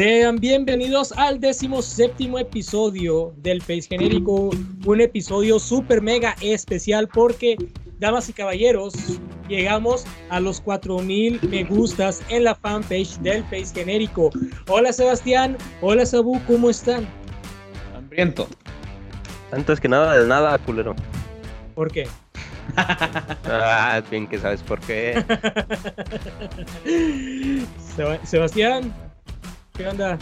Sean 0.00 0.36
bienvenidos 0.36 1.12
al 1.12 1.38
décimo 1.40 1.82
séptimo 1.82 2.38
episodio 2.38 3.34
del 3.36 3.60
Face 3.60 3.82
Genérico, 3.82 4.48
un 4.86 5.00
episodio 5.02 5.58
super 5.58 6.00
mega 6.00 6.34
especial 6.40 7.06
porque, 7.06 7.58
damas 7.98 8.30
y 8.30 8.32
caballeros, 8.32 8.94
llegamos 9.46 10.06
a 10.30 10.40
los 10.40 10.58
4000 10.62 11.40
me 11.50 11.64
gustas 11.64 12.22
en 12.30 12.44
la 12.44 12.54
fanpage 12.54 13.18
del 13.18 13.44
Face 13.44 13.74
Genérico. 13.74 14.30
Hola 14.68 14.90
Sebastián, 14.90 15.58
hola 15.82 16.06
Sabu, 16.06 16.40
¿cómo 16.46 16.70
están? 16.70 17.06
Hambriento. 17.94 18.48
Antes 19.52 19.78
que 19.80 19.88
nada, 19.88 20.18
de 20.18 20.26
nada, 20.26 20.56
culero. 20.60 20.96
¿Por 21.74 21.92
qué? 21.92 22.08
ah, 23.44 24.00
bien 24.10 24.26
que 24.26 24.38
sabes 24.38 24.62
por 24.62 24.80
qué. 24.80 25.22
Sebastián, 28.24 28.94
¿qué 29.80 29.88
onda? 29.88 30.18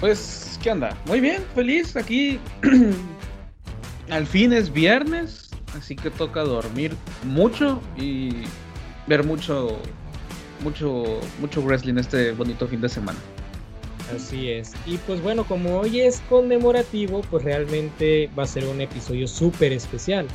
Pues, 0.00 0.58
¿qué 0.60 0.72
onda? 0.72 0.96
Muy 1.06 1.20
bien, 1.20 1.40
feliz 1.54 1.94
aquí. 1.94 2.40
Al 4.10 4.26
fin 4.26 4.52
es 4.52 4.72
viernes, 4.72 5.50
así 5.78 5.94
que 5.94 6.10
toca 6.10 6.42
dormir 6.42 6.92
mucho 7.22 7.80
y 7.96 8.30
ver 9.06 9.22
mucho, 9.22 9.78
mucho, 10.64 11.20
mucho 11.40 11.62
wrestling 11.62 11.96
este 11.96 12.32
bonito 12.32 12.66
fin 12.66 12.80
de 12.80 12.88
semana. 12.88 13.18
Así 14.12 14.50
es. 14.50 14.72
Y 14.84 14.96
pues 14.98 15.22
bueno, 15.22 15.44
como 15.44 15.78
hoy 15.78 16.00
es 16.00 16.20
conmemorativo, 16.28 17.20
pues 17.30 17.44
realmente 17.44 18.28
va 18.36 18.42
a 18.42 18.46
ser 18.48 18.66
un 18.66 18.80
episodio 18.80 19.28
súper 19.28 19.72
especial. 19.72 20.26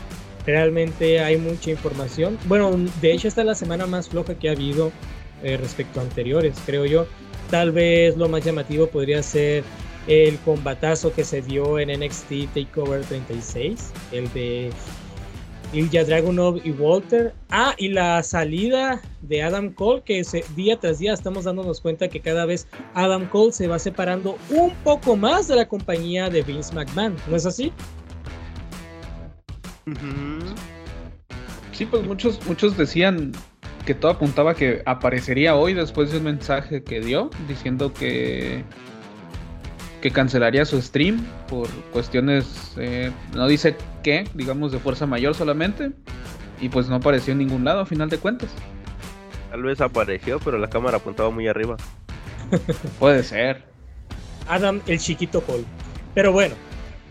Realmente 0.45 1.19
hay 1.19 1.35
mucha 1.35 1.71
información. 1.71 2.37
Bueno, 2.45 2.71
de 3.01 3.11
hecho 3.11 3.27
esta 3.27 3.41
es 3.41 3.47
la 3.47 3.55
semana 3.55 3.87
más 3.87 4.07
floja 4.07 4.35
que 4.35 4.47
ha 4.47 4.53
habido 4.53 4.93
eh, 5.43 5.57
respecto 5.57 5.99
a 5.99 6.03
anteriores, 6.03 6.55
creo 6.65 6.85
yo. 6.85 7.07
Tal 7.51 7.71
vez 7.71 8.15
lo 8.15 8.29
más 8.29 8.45
llamativo 8.45 8.87
podría 8.87 9.21
ser 9.21 9.63
el 10.07 10.37
combatazo 10.39 11.13
que 11.13 11.25
se 11.25 11.41
dio 11.41 11.77
en 11.79 11.89
NXT 11.99 12.53
Takeover 12.53 13.03
36, 13.03 13.91
el 14.13 14.31
de 14.33 14.71
Ilya 15.73 16.05
Dragunov 16.05 16.61
y 16.63 16.71
Walter. 16.71 17.33
Ah, 17.49 17.75
y 17.77 17.89
la 17.89 18.23
salida 18.23 19.01
de 19.21 19.43
Adam 19.43 19.73
Cole, 19.73 20.01
que 20.03 20.25
día 20.55 20.79
tras 20.79 20.99
día 20.99 21.13
estamos 21.13 21.43
dándonos 21.43 21.81
cuenta 21.81 22.07
que 22.07 22.21
cada 22.21 22.45
vez 22.45 22.67
Adam 22.93 23.27
Cole 23.27 23.51
se 23.51 23.67
va 23.67 23.79
separando 23.79 24.37
un 24.49 24.73
poco 24.83 25.17
más 25.17 25.49
de 25.49 25.57
la 25.57 25.67
compañía 25.67 26.29
de 26.29 26.43
Vince 26.43 26.73
McMahon, 26.73 27.17
¿no 27.27 27.35
es 27.35 27.45
así? 27.45 27.73
Sí, 31.73 31.85
pues 31.85 32.05
muchos, 32.05 32.39
muchos 32.47 32.77
decían 32.77 33.33
que 33.85 33.95
todo 33.95 34.11
apuntaba 34.11 34.55
que 34.55 34.81
aparecería 34.85 35.55
hoy 35.55 35.73
después 35.73 36.11
de 36.11 36.19
un 36.19 36.25
mensaje 36.25 36.83
que 36.83 37.01
dio 37.01 37.29
diciendo 37.47 37.93
que 37.93 38.63
que 40.01 40.11
cancelaría 40.11 40.65
su 40.65 40.81
stream 40.81 41.23
por 41.47 41.69
cuestiones, 41.91 42.73
eh, 42.77 43.11
no 43.35 43.47
dice 43.47 43.75
qué, 44.03 44.27
digamos 44.33 44.71
de 44.71 44.79
fuerza 44.79 45.05
mayor 45.05 45.35
solamente, 45.35 45.91
y 46.59 46.69
pues 46.69 46.89
no 46.89 46.95
apareció 46.95 47.33
en 47.33 47.37
ningún 47.37 47.63
lado 47.63 47.81
a 47.81 47.85
final 47.85 48.09
de 48.09 48.17
cuentas. 48.17 48.49
Tal 49.51 49.61
vez 49.63 49.79
apareció, 49.79 50.39
pero 50.39 50.57
la 50.57 50.69
cámara 50.69 50.97
apuntaba 50.97 51.29
muy 51.29 51.47
arriba. 51.47 51.77
Puede 52.99 53.23
ser. 53.23 53.63
Adam, 54.47 54.81
el 54.87 54.99
chiquito 54.99 55.41
Paul. 55.41 55.63
Pero 56.15 56.31
bueno, 56.31 56.55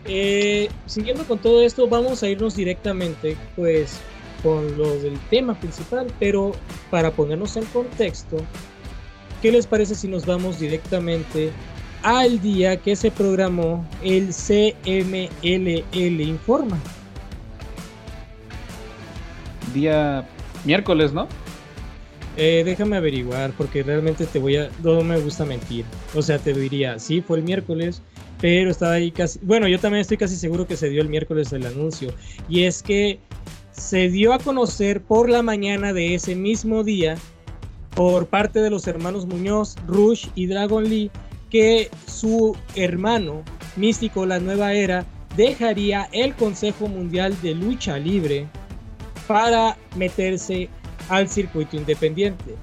eh, 0.05 0.69
siguiendo 0.85 1.23
con 1.23 1.39
todo 1.39 1.63
esto, 1.63 1.87
vamos 1.87 2.21
a 2.23 2.27
irnos 2.27 2.55
directamente, 2.55 3.37
pues, 3.55 4.01
con 4.43 4.77
lo 4.77 4.97
del 4.99 5.19
tema 5.29 5.53
principal, 5.59 6.07
pero 6.19 6.51
para 6.89 7.11
ponernos 7.11 7.55
en 7.57 7.65
contexto, 7.65 8.37
¿qué 9.41 9.51
les 9.51 9.67
parece 9.67 9.95
si 9.95 10.07
nos 10.07 10.25
vamos 10.25 10.59
directamente 10.59 11.51
al 12.03 12.41
día 12.41 12.77
que 12.77 12.95
se 12.95 13.11
programó 13.11 13.85
el 14.03 14.29
CMLL 14.29 16.21
Informa? 16.21 16.79
Día 19.73 20.27
miércoles, 20.65 21.13
¿no? 21.13 21.27
Eh, 22.37 22.63
déjame 22.65 22.95
averiguar, 22.95 23.51
porque 23.57 23.83
realmente 23.83 24.25
te 24.25 24.39
voy 24.39 24.55
a. 24.55 24.69
No 24.83 25.01
me 25.01 25.19
gusta 25.19 25.45
mentir. 25.45 25.85
O 26.15 26.21
sea, 26.21 26.39
te 26.39 26.53
diría, 26.53 26.97
sí, 26.97 27.21
fue 27.21 27.37
el 27.37 27.43
miércoles, 27.43 28.01
pero 28.41 28.71
estaba 28.71 28.93
ahí 28.93 29.11
casi, 29.11 29.39
bueno, 29.43 29.67
yo 29.67 29.79
también 29.79 30.01
estoy 30.01 30.17
casi 30.17 30.35
seguro 30.35 30.65
que 30.65 30.75
se 30.75 30.89
dio 30.89 31.01
el 31.01 31.09
miércoles 31.09 31.53
el 31.53 31.65
anuncio, 31.65 32.13
y 32.49 32.63
es 32.63 32.81
que 32.81 33.19
se 33.71 34.09
dio 34.09 34.33
a 34.33 34.39
conocer 34.39 35.01
por 35.01 35.29
la 35.29 35.41
mañana 35.41 35.93
de 35.93 36.15
ese 36.15 36.35
mismo 36.35 36.83
día, 36.83 37.15
por 37.95 38.27
parte 38.27 38.59
de 38.59 38.69
los 38.69 38.87
hermanos 38.87 39.25
Muñoz, 39.25 39.75
Rush 39.87 40.27
y 40.35 40.47
Dragon 40.47 40.87
Lee, 40.87 41.11
que 41.49 41.89
su 42.07 42.55
hermano, 42.75 43.43
Místico 43.75 44.25
La 44.25 44.39
Nueva 44.39 44.73
Era, 44.73 45.05
dejaría 45.35 46.09
el 46.11 46.33
Consejo 46.35 46.87
Mundial 46.87 47.35
de 47.41 47.55
Lucha 47.55 47.97
Libre 47.97 48.47
para 49.27 49.77
meterse 49.95 50.69
al 51.09 51.29
circuito 51.29 51.77
independiente. 51.77 52.55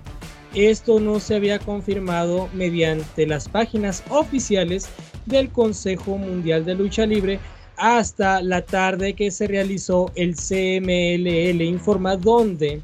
Esto 0.54 0.98
no 0.98 1.20
se 1.20 1.36
había 1.36 1.58
confirmado 1.58 2.48
mediante 2.54 3.26
las 3.26 3.48
páginas 3.48 4.02
oficiales 4.08 4.88
del 5.26 5.50
Consejo 5.50 6.16
Mundial 6.16 6.64
de 6.64 6.74
Lucha 6.74 7.04
Libre 7.04 7.38
hasta 7.78 8.42
la 8.42 8.62
tarde 8.62 9.14
que 9.14 9.30
se 9.30 9.46
realizó 9.46 10.10
el 10.16 10.34
CMLL 10.34 11.62
Informa, 11.62 12.16
donde, 12.16 12.82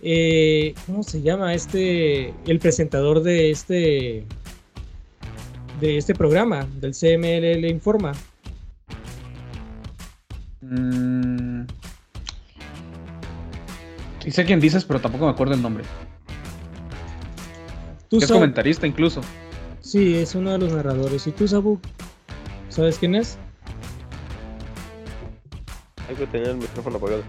eh, 0.00 0.74
¿cómo 0.86 1.02
se 1.02 1.20
llama 1.20 1.54
este, 1.54 2.34
el 2.46 2.58
presentador 2.58 3.22
de 3.22 3.50
este, 3.50 4.24
de 5.80 5.98
este 5.98 6.14
programa, 6.14 6.66
del 6.80 6.92
CMLL 6.92 7.66
Informa? 7.68 8.12
Mm. 10.62 11.66
Sí 14.20 14.30
sé 14.30 14.44
quién 14.44 14.60
dices, 14.60 14.84
pero 14.84 15.00
tampoco 15.00 15.26
me 15.26 15.32
acuerdo 15.32 15.54
el 15.54 15.60
nombre. 15.60 15.84
es 18.10 18.26
comentarista 18.30 18.86
incluso. 18.86 19.20
Sí, 19.80 20.14
es 20.14 20.34
uno 20.34 20.52
de 20.52 20.58
los 20.58 20.72
narradores. 20.72 21.26
¿Y 21.26 21.32
tú, 21.32 21.46
Sabu? 21.48 21.78
¿Sabes 22.68 22.98
quién 22.98 23.16
es? 23.16 23.36
Hay 26.12 26.18
que 26.18 26.26
tener 26.26 26.48
el 26.48 26.56
micrófono 26.58 26.98
apagado. 26.98 27.22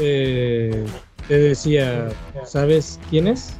Eh, 0.00 0.84
te 1.28 1.38
decía, 1.38 2.08
¿sabes 2.44 2.98
quién 3.08 3.28
es? 3.28 3.54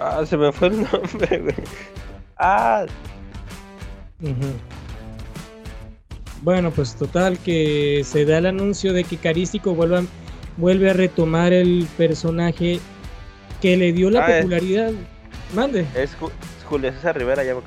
Ah, 0.00 0.26
se 0.26 0.36
me 0.36 0.50
fue 0.50 0.68
el 0.68 0.82
nombre, 0.92 1.38
güey. 1.38 1.54
Ah. 2.36 2.84
Bueno, 6.42 6.72
pues 6.72 6.96
total 6.96 7.38
que 7.38 8.02
se 8.04 8.24
da 8.24 8.38
el 8.38 8.46
anuncio 8.46 8.92
de 8.92 9.04
que 9.04 9.16
Carístico 9.16 9.76
vuelve 10.56 10.90
a 10.90 10.94
retomar 10.94 11.52
el 11.52 11.86
personaje 11.96 12.80
que 13.62 13.76
le 13.76 13.92
dio 13.92 14.10
la 14.10 14.26
popularidad. 14.26 14.90
Mande. 15.54 15.86
Es 15.94 16.10
Julio 16.68 16.92
César 16.92 17.16
Rivera, 17.16 17.44
ya 17.44 17.54
me 17.54 17.60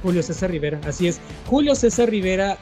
Julio 0.00 0.22
César 0.22 0.52
Rivera, 0.52 0.78
así 0.86 1.08
es. 1.08 1.18
Julio 1.46 1.74
César 1.74 2.08
Rivera 2.08 2.56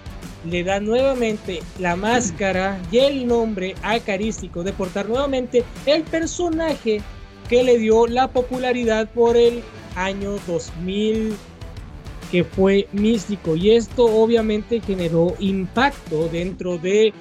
le 0.48 0.64
da 0.64 0.80
nuevamente 0.80 1.60
la 1.78 1.96
máscara 1.96 2.80
y 2.90 2.98
el 2.98 3.26
nombre 3.26 3.74
acarístico 3.82 4.62
de 4.62 4.72
portar 4.72 5.08
nuevamente 5.08 5.64
el 5.86 6.02
personaje 6.02 7.00
que 7.48 7.62
le 7.62 7.78
dio 7.78 8.06
la 8.06 8.28
popularidad 8.28 9.10
por 9.12 9.36
el 9.36 9.62
año 9.94 10.36
2000 10.46 11.34
que 12.30 12.44
fue 12.44 12.88
místico 12.92 13.56
y 13.56 13.72
esto 13.72 14.04
obviamente 14.04 14.80
generó 14.80 15.34
impacto 15.38 16.28
dentro 16.28 16.78
de 16.78 17.12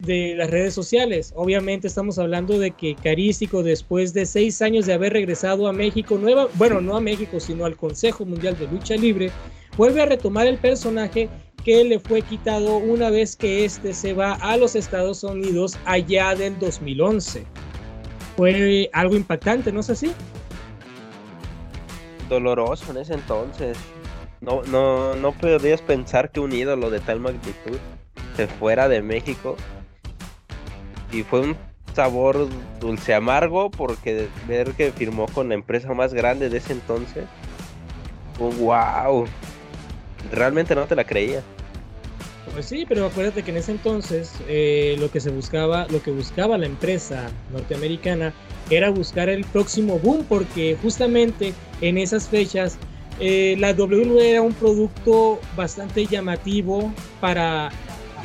de 0.00 0.34
las 0.34 0.50
redes 0.50 0.74
sociales. 0.74 1.32
Obviamente 1.36 1.86
estamos 1.86 2.18
hablando 2.18 2.58
de 2.58 2.72
que 2.72 2.94
Carístico, 2.94 3.62
después 3.62 4.12
de 4.12 4.26
seis 4.26 4.62
años 4.62 4.86
de 4.86 4.94
haber 4.94 5.12
regresado 5.12 5.68
a 5.68 5.72
México, 5.72 6.16
nueva, 6.16 6.48
bueno, 6.54 6.80
no 6.80 6.96
a 6.96 7.00
México, 7.00 7.38
sino 7.38 7.64
al 7.64 7.76
Consejo 7.76 8.24
Mundial 8.24 8.58
de 8.58 8.66
Lucha 8.66 8.96
Libre, 8.96 9.30
vuelve 9.76 10.02
a 10.02 10.06
retomar 10.06 10.46
el 10.46 10.58
personaje 10.58 11.28
que 11.64 11.84
le 11.84 11.98
fue 11.98 12.22
quitado 12.22 12.76
una 12.76 13.10
vez 13.10 13.36
que 13.36 13.64
este 13.64 13.92
se 13.94 14.12
va 14.12 14.34
a 14.34 14.56
los 14.56 14.74
Estados 14.74 15.22
Unidos 15.24 15.78
allá 15.84 16.34
del 16.34 16.58
2011. 16.58 17.44
Fue 18.36 18.90
algo 18.92 19.16
impactante, 19.16 19.72
¿no 19.72 19.80
es 19.80 19.90
así? 19.90 20.12
Doloroso 22.28 22.90
en 22.90 22.98
ese 22.98 23.14
entonces. 23.14 23.76
no, 24.40 24.62
no, 24.64 25.14
no 25.16 25.32
podrías 25.32 25.82
pensar 25.82 26.30
que 26.30 26.40
un 26.40 26.52
ídolo 26.52 26.90
de 26.90 27.00
tal 27.00 27.20
magnitud 27.20 27.78
se 28.36 28.46
fuera 28.46 28.88
de 28.88 29.02
México. 29.02 29.56
Y 31.12 31.22
fue 31.24 31.40
un 31.40 31.56
sabor 31.94 32.48
dulce 32.80 33.14
amargo 33.14 33.70
porque 33.70 34.28
ver 34.46 34.72
que 34.72 34.92
firmó 34.92 35.26
con 35.26 35.48
la 35.48 35.54
empresa 35.54 35.92
más 35.92 36.14
grande 36.14 36.48
de 36.48 36.58
ese 36.58 36.72
entonces. 36.72 37.24
wow. 38.38 39.26
Realmente 40.32 40.74
no 40.74 40.86
te 40.86 40.94
la 40.94 41.04
creía. 41.04 41.42
Pues 42.52 42.66
sí, 42.66 42.84
pero 42.88 43.06
acuérdate 43.06 43.42
que 43.42 43.52
en 43.52 43.58
ese 43.58 43.72
entonces 43.72 44.32
eh, 44.48 44.96
lo 44.98 45.10
que 45.10 45.20
se 45.20 45.30
buscaba, 45.30 45.86
lo 45.88 46.02
que 46.02 46.10
buscaba 46.10 46.58
la 46.58 46.66
empresa 46.66 47.30
norteamericana 47.52 48.32
era 48.70 48.90
buscar 48.90 49.28
el 49.28 49.44
próximo 49.44 49.98
boom, 49.98 50.24
porque 50.28 50.76
justamente 50.82 51.52
en 51.80 51.96
esas 51.96 52.28
fechas 52.28 52.76
eh, 53.20 53.54
la 53.58 53.72
WWE 53.72 54.30
era 54.30 54.42
un 54.42 54.54
producto 54.54 55.40
bastante 55.56 56.06
llamativo 56.06 56.92
para 57.20 57.70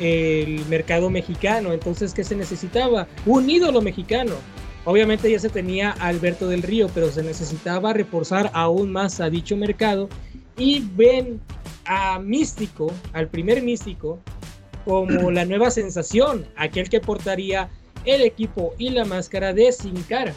el 0.00 0.64
mercado 0.66 1.10
mexicano. 1.10 1.72
Entonces, 1.72 2.12
¿qué 2.12 2.24
se 2.24 2.34
necesitaba? 2.34 3.06
Un 3.26 3.48
ídolo 3.48 3.80
mexicano. 3.80 4.32
Obviamente 4.84 5.30
ya 5.30 5.38
se 5.38 5.48
tenía 5.48 5.90
Alberto 5.90 6.48
del 6.48 6.62
Río, 6.62 6.88
pero 6.94 7.10
se 7.10 7.22
necesitaba 7.22 7.92
reforzar 7.92 8.50
aún 8.54 8.92
más 8.92 9.20
a 9.20 9.28
dicho 9.28 9.56
mercado. 9.56 10.08
Y 10.56 10.84
ven 10.94 11.40
a 11.86 12.18
Místico, 12.18 12.92
al 13.12 13.28
primer 13.28 13.62
Místico, 13.62 14.18
como 14.84 15.30
la 15.30 15.44
nueva 15.44 15.70
sensación, 15.70 16.46
aquel 16.56 16.88
que 16.88 17.00
portaría 17.00 17.68
el 18.04 18.22
equipo 18.22 18.74
y 18.78 18.90
la 18.90 19.04
máscara 19.04 19.52
de 19.52 19.72
Sin 19.72 20.00
Cara. 20.04 20.32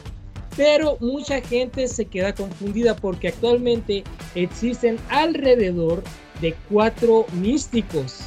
Pero 0.57 0.97
mucha 0.99 1.39
gente 1.41 1.87
se 1.87 2.05
queda 2.05 2.33
confundida 2.33 2.95
porque 2.95 3.27
actualmente 3.29 4.03
existen 4.35 4.97
alrededor 5.09 6.03
de 6.41 6.55
cuatro 6.69 7.25
místicos. 7.33 8.21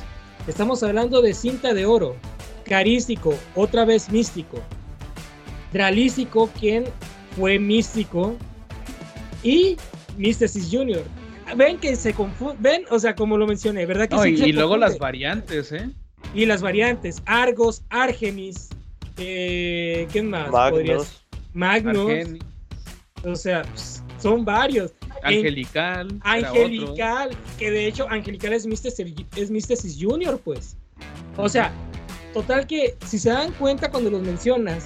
Estamos 0.47 0.83
hablando 0.83 1.21
de 1.23 1.35
cinta 1.35 1.75
de 1.75 1.87
oro, 1.87 2.17
carístico, 2.65 3.35
otra 3.55 3.85
vez 3.85 4.11
místico, 4.11 4.59
dralístico, 5.73 6.49
quien 6.59 6.85
fue 7.37 7.59
místico, 7.59 8.37
y 9.43 9.77
Mysticis 10.17 10.69
Junior 10.71 11.03
ven 11.57 11.79
que 11.79 11.97
se 11.97 12.13
confunden, 12.15 12.63
ven, 12.63 12.85
o 12.91 12.99
sea, 12.99 13.15
como 13.15 13.37
lo 13.37 13.47
mencioné, 13.47 13.87
¿verdad? 13.87 14.09
Que 14.09 14.31
y, 14.31 14.53
luego 14.53 14.77
las 14.77 14.99
variantes, 14.99 15.73
¿eh? 15.73 15.91
Y 16.35 16.47
las 16.47 16.63
variantes, 16.63 17.23
Argos, 17.27 17.83
Argemis, 17.91 18.69
eh, 19.19 20.07
¿quién 20.13 20.31
más? 20.31 20.51
Magnus. 20.51 21.23
Magnus. 21.53 22.39
O 23.25 23.37
sea, 23.37 23.63
son 24.19 24.45
varios. 24.45 24.93
Angelical. 25.23 26.09
Angelical, 26.23 27.31
que 27.59 27.71
de 27.71 27.87
hecho 27.87 28.09
Angelical 28.09 28.53
es 28.53 28.67
Mysticis, 28.67 29.15
es 29.37 29.99
Junior, 30.01 30.41
pues. 30.43 30.77
O 31.37 31.49
sea, 31.49 31.73
total 32.33 32.67
que 32.67 32.97
si 33.07 33.19
se 33.19 33.31
dan 33.31 33.53
cuenta 33.53 33.91
cuando 33.91 34.11
los 34.11 34.23
mencionas, 34.23 34.85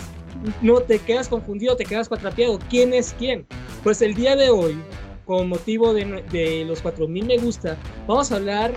no 0.60 0.80
te 0.80 0.98
quedas 0.98 1.28
confundido, 1.28 1.76
te 1.76 1.84
quedas 1.84 2.08
patrapeado. 2.08 2.58
¿Quién 2.68 2.92
es 2.92 3.14
quién? 3.18 3.46
Pues 3.82 4.02
el 4.02 4.14
día 4.14 4.36
de 4.36 4.50
hoy 4.50 4.76
con 5.26 5.48
motivo 5.48 5.92
de, 5.92 6.64
los 6.66 6.80
4000 6.80 7.26
me 7.26 7.36
gusta, 7.38 7.76
vamos 8.06 8.32
a 8.32 8.36
hablar 8.36 8.72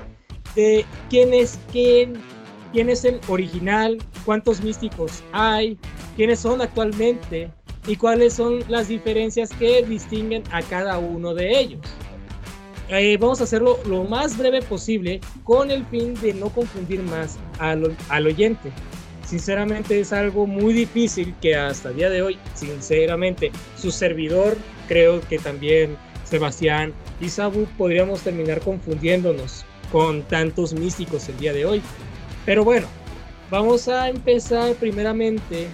de 0.55 0.83
quién 1.09 1.33
es 1.33 1.59
quién, 1.71 2.13
quién 2.73 2.89
es 2.89 3.05
el 3.05 3.21
original, 3.27 3.99
cuántos 4.25 4.61
místicos 4.61 5.23
hay, 5.31 5.77
quiénes 6.15 6.39
son 6.39 6.61
actualmente 6.61 7.51
y 7.87 7.95
cuáles 7.95 8.33
son 8.33 8.59
las 8.67 8.87
diferencias 8.87 9.51
que 9.51 9.83
distinguen 9.83 10.43
a 10.51 10.61
cada 10.63 10.97
uno 10.97 11.33
de 11.33 11.59
ellos. 11.59 11.81
Eh, 12.89 13.17
vamos 13.17 13.39
a 13.39 13.43
hacerlo 13.43 13.77
lo 13.85 14.03
más 14.03 14.35
breve 14.35 14.63
posible 14.63 15.21
con 15.43 15.69
el 15.69 15.85
fin 15.85 16.15
de 16.15 16.33
no 16.33 16.49
confundir 16.49 17.03
más 17.03 17.37
al, 17.59 17.95
al 18.09 18.25
oyente. 18.25 18.71
Sinceramente 19.23 19.99
es 19.99 20.11
algo 20.11 20.47
muy 20.47 20.73
difícil 20.73 21.35
que 21.39 21.55
hasta 21.55 21.89
el 21.89 21.97
día 21.97 22.09
de 22.09 22.23
hoy, 22.23 22.39
sinceramente, 22.55 23.51
su 23.77 23.91
servidor 23.91 24.57
creo 24.87 25.21
que 25.21 25.37
también 25.37 25.95
Sebastián 26.29 26.93
y 27.19 27.29
Sabu 27.29 27.65
podríamos 27.77 28.21
terminar 28.21 28.61
confundiéndonos 28.61 29.65
con 29.91 30.21
tantos 30.23 30.73
místicos 30.73 31.27
el 31.29 31.37
día 31.37 31.53
de 31.53 31.65
hoy. 31.65 31.81
Pero 32.45 32.63
bueno, 32.63 32.87
vamos 33.49 33.87
a 33.87 34.09
empezar 34.09 34.75
primeramente 34.75 35.67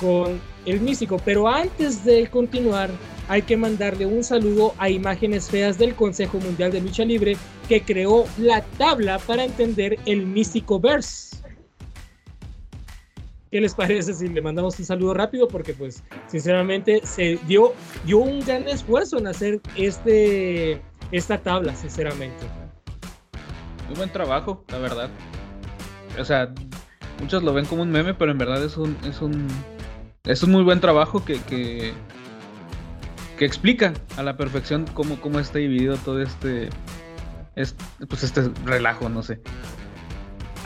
con 0.00 0.40
el 0.66 0.80
místico. 0.80 1.18
Pero 1.24 1.48
antes 1.48 2.04
de 2.04 2.26
continuar, 2.28 2.90
hay 3.28 3.42
que 3.42 3.56
mandarle 3.56 4.06
un 4.06 4.24
saludo 4.24 4.74
a 4.78 4.90
Imágenes 4.90 5.48
Feas 5.48 5.78
del 5.78 5.94
Consejo 5.94 6.38
Mundial 6.38 6.72
de 6.72 6.80
Lucha 6.80 7.04
Libre 7.04 7.36
que 7.68 7.82
creó 7.82 8.24
la 8.38 8.62
tabla 8.78 9.18
para 9.18 9.44
entender 9.44 9.98
el 10.06 10.26
místico 10.26 10.80
verse. 10.80 11.27
¿Qué 13.50 13.60
les 13.60 13.74
parece 13.74 14.12
si 14.12 14.28
le 14.28 14.42
mandamos 14.42 14.78
un 14.78 14.84
saludo 14.84 15.14
rápido? 15.14 15.48
Porque 15.48 15.72
pues 15.72 16.02
sinceramente 16.26 17.00
se 17.04 17.38
dio, 17.46 17.72
dio 18.04 18.18
un 18.18 18.40
gran 18.40 18.68
esfuerzo 18.68 19.18
en 19.18 19.26
hacer 19.26 19.60
este, 19.76 20.82
esta 21.12 21.38
tabla, 21.38 21.74
sinceramente. 21.74 22.46
Muy 23.86 23.96
buen 23.96 24.12
trabajo, 24.12 24.64
la 24.68 24.78
verdad. 24.78 25.10
O 26.18 26.24
sea, 26.24 26.52
muchos 27.20 27.42
lo 27.42 27.54
ven 27.54 27.64
como 27.64 27.82
un 27.82 27.90
meme, 27.90 28.12
pero 28.12 28.32
en 28.32 28.38
verdad 28.38 28.62
es 28.62 28.76
un, 28.76 28.96
es 29.04 29.22
un, 29.22 29.48
es 30.24 30.42
un 30.42 30.50
muy 30.50 30.62
buen 30.62 30.80
trabajo 30.80 31.24
que, 31.24 31.40
que, 31.42 31.94
que 33.38 33.44
explica 33.46 33.94
a 34.18 34.22
la 34.22 34.36
perfección 34.36 34.84
cómo, 34.92 35.18
cómo 35.20 35.40
está 35.40 35.58
dividido 35.58 35.96
todo 35.96 36.20
este, 36.20 36.68
este, 37.56 37.82
pues 38.06 38.24
este 38.24 38.50
relajo, 38.66 39.08
no 39.08 39.22
sé. 39.22 39.40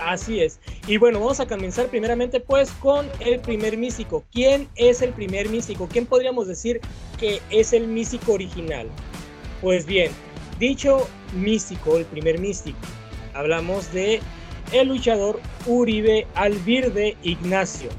Así 0.07 0.41
es. 0.41 0.59
Y 0.87 0.97
bueno, 0.97 1.21
vamos 1.21 1.41
a 1.41 1.47
comenzar 1.47 1.87
primeramente 1.87 2.41
pues 2.41 2.71
con 2.73 3.07
el 3.21 3.41
primer 3.41 3.77
místico. 3.77 4.25
¿Quién 4.33 4.69
es 4.75 5.01
el 5.03 5.13
primer 5.13 5.49
místico? 5.49 5.89
¿Quién 5.89 6.07
podríamos 6.07 6.49
decir 6.49 6.81
que 7.19 7.41
es 7.51 7.73
el 7.73 7.87
místico 7.87 8.33
original? 8.33 8.89
Pues 9.61 9.87
bien, 9.87 10.11
dicho 10.59 11.09
místico, 11.35 11.97
el 11.99 12.05
primer 12.05 12.41
místico, 12.41 12.79
hablamos 13.33 13.93
de 13.93 14.21
el 14.73 14.89
luchador 14.89 15.41
Uribe 15.67 16.27
Alvirde 16.35 17.17
Ignacio, 17.23 17.91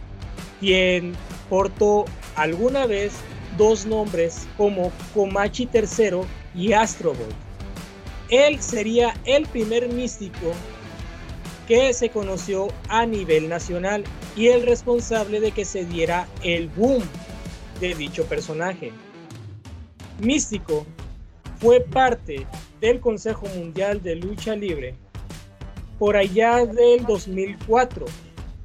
quien 0.60 1.14
portó 1.50 2.06
alguna 2.36 2.86
vez 2.86 3.14
dos 3.58 3.86
nombres 3.86 4.48
como 4.58 4.92
Comachi 5.14 5.70
III 5.74 6.22
y 6.56 6.74
Astro 6.74 7.14
Boy. 7.14 7.34
Él 8.30 8.62
sería 8.62 9.14
el 9.26 9.46
primer 9.46 9.88
místico 9.90 10.54
que 11.68 11.94
se 11.94 12.10
conoció 12.10 12.68
a 12.90 13.06
nivel 13.06 13.50
nacional 13.50 14.04
y 14.36 14.48
el 14.48 14.66
responsable 14.66 15.40
de 15.40 15.52
que 15.52 15.66
se 15.66 15.86
diera 15.86 16.28
el 16.44 16.68
boom 16.70 17.04
de 17.80 17.96
dicho 17.96 18.26
personaje. 18.26 18.92
Místico 20.20 20.86
fue 21.60 21.80
parte 21.80 22.46
del 22.82 23.00
Consejo 23.00 23.48
Mundial 23.56 24.02
de 24.04 24.16
Lucha 24.16 24.56
Libre 24.56 24.96
por 25.98 26.18
allá 26.18 26.66
del 26.66 27.06
2004, 27.06 28.06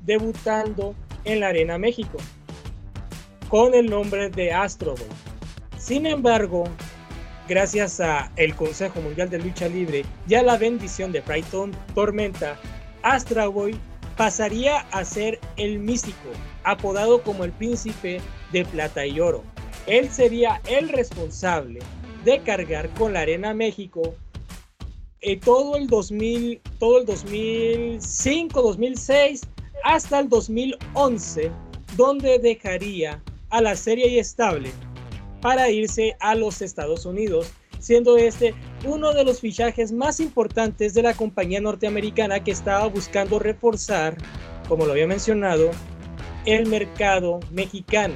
debutando 0.05 0.95
en 1.25 1.41
la 1.41 1.49
Arena 1.49 1.79
México 1.79 2.19
con 3.49 3.75
el 3.75 3.89
nombre 3.89 4.29
de 4.29 4.53
Astro 4.53 4.95
Boy. 4.95 5.07
Sin 5.79 6.07
embargo, 6.07 6.65
gracias 7.49 8.01
a 8.01 8.31
el 8.37 8.55
Consejo 8.55 9.01
Mundial 9.01 9.31
de 9.31 9.39
Lucha 9.39 9.69
Libre 9.69 10.05
y 10.29 10.35
a 10.35 10.43
la 10.43 10.59
bendición 10.59 11.13
de 11.13 11.21
Brighton 11.21 11.73
Tormenta, 11.95 12.59
Astra 13.03 13.49
Boy 13.49 13.79
pasaría 14.17 14.81
a 14.93 15.05
ser 15.05 15.39
el 15.57 15.79
místico, 15.79 16.31
apodado 16.65 17.23
como 17.23 17.45
el 17.45 17.53
príncipe 17.53 18.21
de 18.53 18.65
plata 18.65 19.07
y 19.07 19.21
oro. 19.21 19.45
Él 19.87 20.11
sería 20.11 20.61
el 20.69 20.89
responsable 20.89 21.81
de 22.25 22.41
cargar 22.41 22.89
con 22.95 23.13
la 23.13 23.21
Arena 23.21 23.55
México 23.55 24.15
eh, 25.21 25.37
todo 25.37 25.77
el 25.77 25.89
2000, 25.89 26.61
todo 26.79 27.01
el 27.01 27.07
2005, 27.07 28.63
2006 28.63 29.41
hasta 29.83 30.21
el 30.21 30.29
2011, 30.29 31.51
donde 31.97 32.39
dejaría 32.39 33.23
a 33.51 33.61
la 33.61 33.75
serie 33.75 34.09
y 34.09 34.19
estable 34.19 34.71
para 35.41 35.71
irse 35.71 36.17
a 36.21 36.35
los 36.35 36.63
Estados 36.63 37.05
Unidos 37.05 37.51
siendo 37.79 38.17
este 38.17 38.55
uno 38.85 39.13
de 39.13 39.25
los 39.25 39.41
fichajes 39.41 39.93
más 39.93 40.21
importantes 40.21 40.95
de 40.95 41.03
la 41.03 41.15
compañía 41.15 41.61
norteamericana 41.61 42.43
que 42.43 42.51
estaba 42.51 42.87
buscando 42.87 43.39
reforzar, 43.39 44.17
como 44.69 44.87
lo 44.87 44.93
había 44.93 45.07
mencionado, 45.07 45.71
el 46.45 46.67
mercado 46.67 47.41
mexicano. 47.51 48.15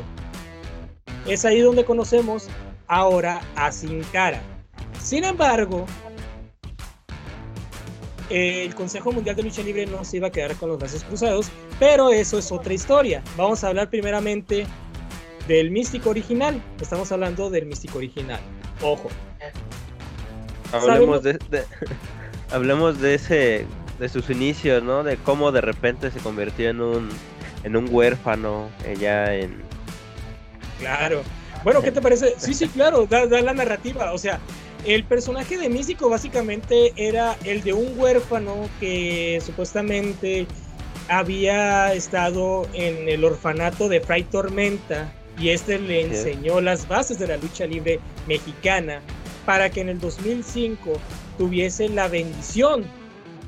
Es 1.26 1.44
ahí 1.44 1.60
donde 1.60 1.84
conocemos 1.84 2.48
ahora 2.86 3.40
a 3.56 3.70
Sin 3.72 4.02
Cara. 4.04 4.42
Sin 5.00 5.24
embargo, 5.24 5.86
el 8.30 8.74
Consejo 8.74 9.12
Mundial 9.12 9.36
de 9.36 9.42
Lucha 9.42 9.62
Libre 9.62 9.86
no 9.86 10.04
se 10.04 10.16
iba 10.16 10.28
a 10.28 10.30
quedar 10.30 10.54
con 10.56 10.68
los 10.70 10.78
brazos 10.78 11.04
cruzados, 11.04 11.50
pero 11.78 12.10
eso 12.10 12.38
es 12.38 12.50
otra 12.50 12.72
historia. 12.72 13.22
Vamos 13.36 13.62
a 13.62 13.68
hablar 13.68 13.90
primeramente 13.90 14.66
del 15.48 15.70
místico 15.70 16.10
original. 16.10 16.62
Estamos 16.80 17.12
hablando 17.12 17.50
del 17.50 17.66
místico 17.66 17.98
original. 17.98 18.40
Ojo, 18.80 19.08
Hablemos 20.72 21.22
de, 21.22 21.34
de- 21.50 21.64
hablemos 22.50 23.00
de 23.00 23.14
ese 23.14 23.66
de 23.98 24.08
sus 24.08 24.30
inicios, 24.30 24.82
¿no? 24.82 25.02
De 25.04 25.16
cómo 25.16 25.52
de 25.52 25.60
repente 25.60 26.10
se 26.10 26.18
convirtió 26.20 26.70
en 26.70 26.80
un 26.80 27.08
en 27.64 27.76
un 27.76 27.86
huérfano 27.90 28.68
ella 28.86 29.34
en 29.34 29.62
Claro. 30.78 31.22
Bueno, 31.62 31.80
¿qué 31.80 31.92
te 31.92 32.00
parece? 32.00 32.34
Sí, 32.38 32.54
sí, 32.54 32.66
claro, 32.68 33.06
da, 33.06 33.26
da 33.26 33.40
la 33.40 33.52
narrativa. 33.52 34.12
O 34.12 34.18
sea, 34.18 34.40
el 34.84 35.04
personaje 35.04 35.56
de 35.58 35.68
Místico 35.68 36.08
básicamente 36.08 36.92
era 36.96 37.36
el 37.44 37.62
de 37.62 37.72
un 37.72 37.92
huérfano 37.96 38.68
que 38.80 39.40
supuestamente 39.46 40.46
había 41.08 41.92
estado 41.92 42.66
en 42.72 43.08
el 43.08 43.24
orfanato 43.24 43.88
de 43.88 44.00
Fray 44.00 44.24
Tormenta 44.24 45.12
y 45.38 45.50
este 45.50 45.78
le 45.78 46.02
enseñó 46.02 46.60
las 46.60 46.88
bases 46.88 47.18
de 47.20 47.28
la 47.28 47.36
lucha 47.36 47.64
libre 47.66 48.00
mexicana 48.26 49.00
para 49.46 49.70
que 49.70 49.80
en 49.80 49.88
el 49.88 49.98
2005 50.00 50.92
tuviese 51.38 51.88
la 51.88 52.08
bendición 52.08 52.84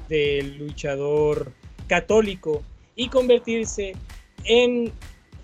del 0.08 0.58
luchador 0.58 1.52
católico 1.86 2.62
y 2.96 3.08
convertirse 3.08 3.94
en 4.44 4.92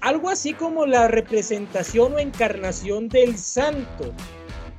algo 0.00 0.30
así 0.30 0.54
como 0.54 0.86
la 0.86 1.08
representación 1.08 2.14
o 2.14 2.18
encarnación 2.18 3.08
del 3.08 3.36
santo, 3.36 4.12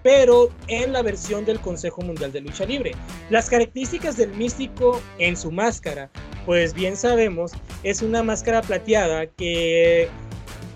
pero 0.03 0.49
en 0.67 0.93
la 0.93 1.03
versión 1.03 1.45
del 1.45 1.59
Consejo 1.59 2.01
Mundial 2.01 2.31
de 2.31 2.41
Lucha 2.41 2.65
Libre. 2.65 2.93
Las 3.29 3.49
características 3.49 4.17
del 4.17 4.33
místico 4.33 4.99
en 5.19 5.37
su 5.37 5.51
máscara, 5.51 6.09
pues 6.45 6.73
bien 6.73 6.97
sabemos, 6.97 7.51
es 7.83 8.01
una 8.01 8.23
máscara 8.23 8.61
plateada 8.61 9.27
que, 9.27 10.09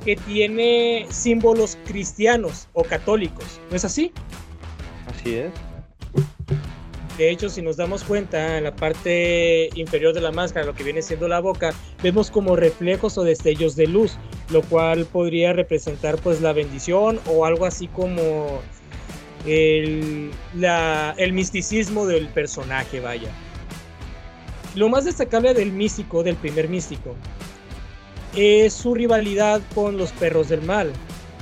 que 0.03 0.15
tiene 0.15 1.07
símbolos 1.09 1.77
cristianos 1.85 2.67
o 2.73 2.83
católicos, 2.83 3.59
¿no 3.71 3.75
es 3.75 3.85
así? 3.85 4.13
Así 5.17 5.35
es. 5.35 5.51
De 7.17 7.29
hecho, 7.31 7.47
si 7.49 7.61
nos 7.61 7.77
damos 7.77 8.03
cuenta, 8.03 8.57
en 8.57 8.65
la 8.65 8.75
parte 8.75 9.69
inferior 9.75 10.13
de 10.13 10.19
la 10.19 10.31
máscara, 10.33 10.65
lo 10.65 10.73
que 10.75 10.83
viene 10.83 11.01
siendo 11.01 11.29
la 11.29 11.39
boca, 11.39 11.73
vemos 12.03 12.29
como 12.29 12.57
reflejos 12.57 13.17
o 13.17 13.23
destellos 13.23 13.77
de 13.77 13.87
luz, 13.87 14.17
lo 14.49 14.61
cual 14.63 15.05
podría 15.05 15.53
representar 15.53 16.17
pues 16.17 16.41
la 16.41 16.51
bendición 16.51 17.19
o 17.27 17.45
algo 17.45 17.65
así 17.65 17.87
como 17.87 18.59
el, 19.45 20.29
la- 20.55 21.15
el 21.17 21.31
misticismo 21.31 22.05
del 22.05 22.27
personaje, 22.27 22.99
vaya. 22.99 23.29
Lo 24.75 24.89
más 24.89 25.05
destacable 25.05 25.53
del 25.53 25.71
místico, 25.71 26.21
del 26.21 26.35
primer 26.35 26.67
místico, 26.67 27.15
es 28.35 28.73
su 28.73 28.93
rivalidad 28.93 29.61
con 29.73 29.95
los 29.97 30.11
perros 30.11 30.49
del 30.49 30.63
mal. 30.63 30.91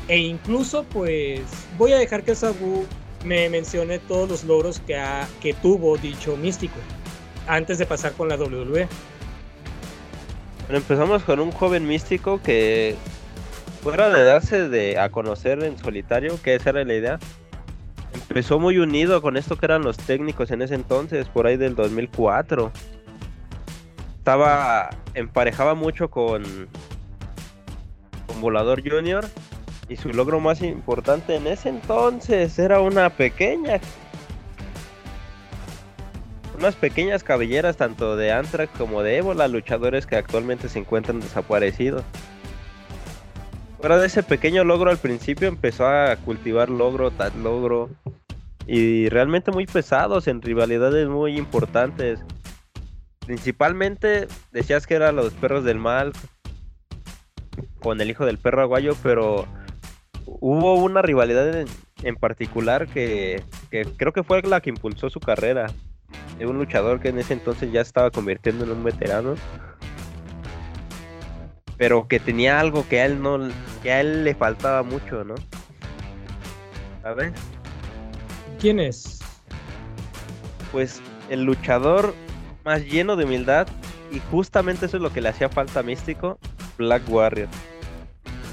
E 0.07 0.19
incluso, 0.19 0.83
pues, 0.83 1.41
voy 1.79 1.93
a 1.93 1.97
dejar 1.97 2.21
que 2.23 2.35
Sabu 2.35 2.85
me 3.23 3.49
mencione 3.49 3.99
todos 3.99 4.29
los 4.29 4.43
logros 4.43 4.79
que, 4.79 5.01
que 5.41 5.53
tuvo 5.53 5.97
dicho 5.97 6.35
místico 6.37 6.75
antes 7.47 7.77
de 7.77 7.85
pasar 7.85 8.13
con 8.13 8.29
la. 8.29 8.35
WWE. 8.35 8.87
Bueno, 10.65 10.77
empezamos 10.77 11.23
con 11.23 11.39
un 11.39 11.51
joven 11.51 11.87
místico 11.87 12.41
que 12.41 12.95
fuera 13.81 14.09
de 14.09 14.23
darse 14.23 14.69
de 14.69 14.97
a 14.97 15.09
conocer 15.09 15.63
en 15.63 15.77
solitario, 15.77 16.41
que 16.41 16.55
esa 16.55 16.71
era 16.71 16.83
la 16.83 16.93
idea. 16.93 17.19
Empezó 18.13 18.59
muy 18.59 18.77
unido 18.77 19.21
con 19.21 19.37
esto 19.37 19.57
que 19.57 19.65
eran 19.65 19.83
los 19.83 19.97
técnicos 19.97 20.51
en 20.51 20.61
ese 20.61 20.75
entonces, 20.75 21.27
por 21.27 21.47
ahí 21.47 21.57
del 21.57 21.75
2004. 21.75 22.71
Estaba 24.17 24.89
emparejaba 25.13 25.75
mucho 25.75 26.09
con 26.09 26.67
con 28.25 28.41
Volador 28.41 28.81
Junior 28.87 29.25
y 29.89 29.95
su 29.97 30.09
logro 30.09 30.39
más 30.39 30.61
importante 30.61 31.35
en 31.35 31.47
ese 31.47 31.69
entonces 31.69 32.57
era 32.57 32.79
una 32.79 33.09
pequeña 33.09 33.79
unas 36.57 36.75
pequeñas 36.75 37.23
cabelleras 37.23 37.77
tanto 37.77 38.15
de 38.15 38.31
Anthrax 38.31 38.71
como 38.77 39.01
de 39.01 39.17
Ébola, 39.17 39.47
luchadores 39.47 40.05
que 40.05 40.15
actualmente 40.15 40.69
se 40.69 40.79
encuentran 40.79 41.19
desaparecidos. 41.19 42.03
Fuera 43.79 43.97
de 43.97 44.07
ese 44.07 44.23
pequeño 44.23 44.63
logro 44.63 44.89
al 44.89 44.97
principio 44.97 45.47
empezó 45.47 45.87
a 45.87 46.15
cultivar 46.17 46.69
logro 46.69 47.11
tras 47.11 47.35
logro 47.35 47.89
y 48.65 49.09
realmente 49.09 49.51
muy 49.51 49.65
pesados 49.65 50.27
en 50.27 50.41
rivalidades 50.41 51.09
muy 51.09 51.37
importantes. 51.37 52.21
Principalmente 53.25 54.27
decías 54.51 54.87
que 54.87 54.93
eran 54.93 55.15
los 55.17 55.33
perros 55.33 55.65
del 55.65 55.79
mal 55.79 56.13
con 57.81 57.99
el 57.99 58.09
hijo 58.09 58.25
del 58.25 58.37
perro 58.37 58.61
aguayo, 58.61 58.95
pero 59.03 59.45
hubo 60.25 60.75
una 60.75 61.01
rivalidad 61.01 61.55
en, 61.55 61.67
en 62.03 62.15
particular 62.15 62.87
que, 62.87 63.43
que 63.69 63.85
creo 63.97 64.13
que 64.13 64.23
fue 64.23 64.41
la 64.41 64.61
que 64.61 64.69
impulsó 64.69 65.09
su 65.09 65.19
carrera 65.19 65.67
de 66.37 66.45
un 66.45 66.57
luchador 66.57 66.99
que 66.99 67.09
en 67.09 67.19
ese 67.19 67.33
entonces 67.33 67.71
ya 67.71 67.81
estaba 67.81 68.11
convirtiendo 68.11 68.65
en 68.65 68.71
un 68.71 68.83
veterano. 68.83 69.35
Pero 71.77 72.07
que 72.07 72.19
tenía 72.19 72.59
algo 72.59 72.87
que 72.87 73.01
a 73.01 73.05
él 73.05 73.21
no 73.21 73.49
que 73.81 73.91
a 73.91 73.99
él 74.01 74.23
le 74.23 74.35
faltaba 74.35 74.83
mucho, 74.83 75.23
¿no? 75.23 75.35
A 77.03 77.13
ver, 77.13 77.33
¿Quién 78.59 78.79
es? 78.79 79.19
pues 80.71 81.01
el 81.29 81.43
luchador 81.43 82.15
más 82.65 82.83
lleno 82.85 83.15
de 83.15 83.25
humildad 83.25 83.67
y 84.11 84.19
justamente 84.31 84.85
eso 84.85 84.97
es 84.97 85.03
lo 85.03 85.11
que 85.11 85.21
le 85.21 85.29
hacía 85.29 85.49
falta 85.49 85.81
a 85.81 85.83
Místico, 85.83 86.39
Black 86.77 87.03
Warrior. 87.09 87.47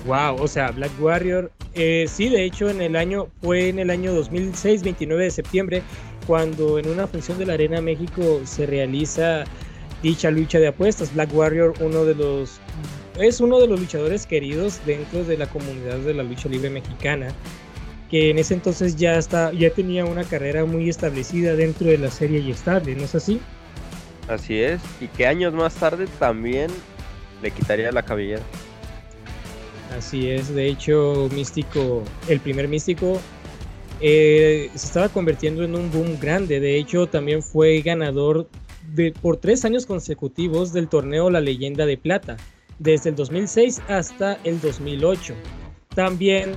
Wow, 0.07 0.37
o 0.41 0.49
sea, 0.49 0.71
Black 0.71 0.91
Warrior, 1.01 1.51
eh, 1.75 2.07
sí, 2.09 2.29
de 2.29 2.45
hecho 2.45 2.69
en 2.69 2.81
el 2.81 2.97
año, 2.97 3.29
fue 3.41 3.69
en 3.69 3.79
el 3.79 3.91
año 3.91 4.13
2006, 4.13 4.83
29 4.83 5.25
de 5.25 5.31
septiembre, 5.31 5.83
cuando 6.27 6.79
en 6.79 6.89
una 6.89 7.07
función 7.07 7.39
de 7.39 7.47
la 7.47 7.55
Arena 7.55 7.81
México 7.81 8.41
se 8.45 8.67
realiza 8.67 9.45
dicha 10.03 10.31
lucha 10.31 10.59
de 10.59 10.69
apuestas. 10.69 11.15
Black 11.15 11.35
Warrior, 11.35 11.75
uno 11.81 12.05
de 12.05 12.15
los, 12.15 12.61
es 13.19 13.41
uno 13.41 13.61
de 13.61 13.67
los 13.67 13.81
luchadores 13.81 14.27
queridos 14.27 14.81
dentro 14.85 15.25
de 15.25 15.37
la 15.37 15.47
comunidad 15.47 15.99
de 15.99 16.15
la 16.15 16.23
lucha 16.23 16.49
libre 16.49 16.71
mexicana, 16.71 17.29
que 18.11 18.31
en 18.31 18.39
ese 18.39 18.55
entonces 18.55 18.97
ya, 18.97 19.17
está, 19.17 19.53
ya 19.53 19.71
tenía 19.71 20.05
una 20.05 20.25
carrera 20.25 20.65
muy 20.65 20.89
establecida 20.89 21.55
dentro 21.55 21.89
de 21.89 21.99
la 21.99 22.11
serie 22.11 22.41
y 22.41 22.51
estable, 22.51 22.97
¿no 22.97 23.05
es 23.05 23.15
así? 23.15 23.41
Así 24.29 24.61
es, 24.61 24.81
y 25.01 25.09
que 25.09 25.27
años 25.27 25.53
más 25.55 25.75
tarde 25.75 26.07
también 26.19 26.71
le 27.43 27.51
quitaría 27.51 27.91
la 27.93 28.03
cabellera. 28.03 28.43
Así 30.01 30.31
es, 30.31 30.55
de 30.55 30.67
hecho, 30.67 31.29
Místico, 31.35 32.03
el 32.27 32.41
primer 32.41 32.69
Místico, 32.69 33.21
eh, 34.01 34.71
se 34.75 34.87
estaba 34.87 35.11
convirtiendo 35.11 35.63
en 35.63 35.75
un 35.75 35.91
boom 35.91 36.19
grande. 36.19 36.59
De 36.59 36.79
hecho, 36.79 37.07
también 37.07 37.43
fue 37.43 37.83
ganador 37.83 38.49
por 39.21 39.37
tres 39.37 39.67
años 39.67 39.85
consecutivos 39.85 40.73
del 40.73 40.89
torneo 40.89 41.29
La 41.29 41.43
Leyenda 41.43 41.85
de 41.85 41.99
Plata, 41.99 42.39
desde 42.79 43.11
el 43.11 43.17
2006 43.17 43.83
hasta 43.89 44.39
el 44.45 44.59
2008. 44.63 45.35
También 45.95 46.53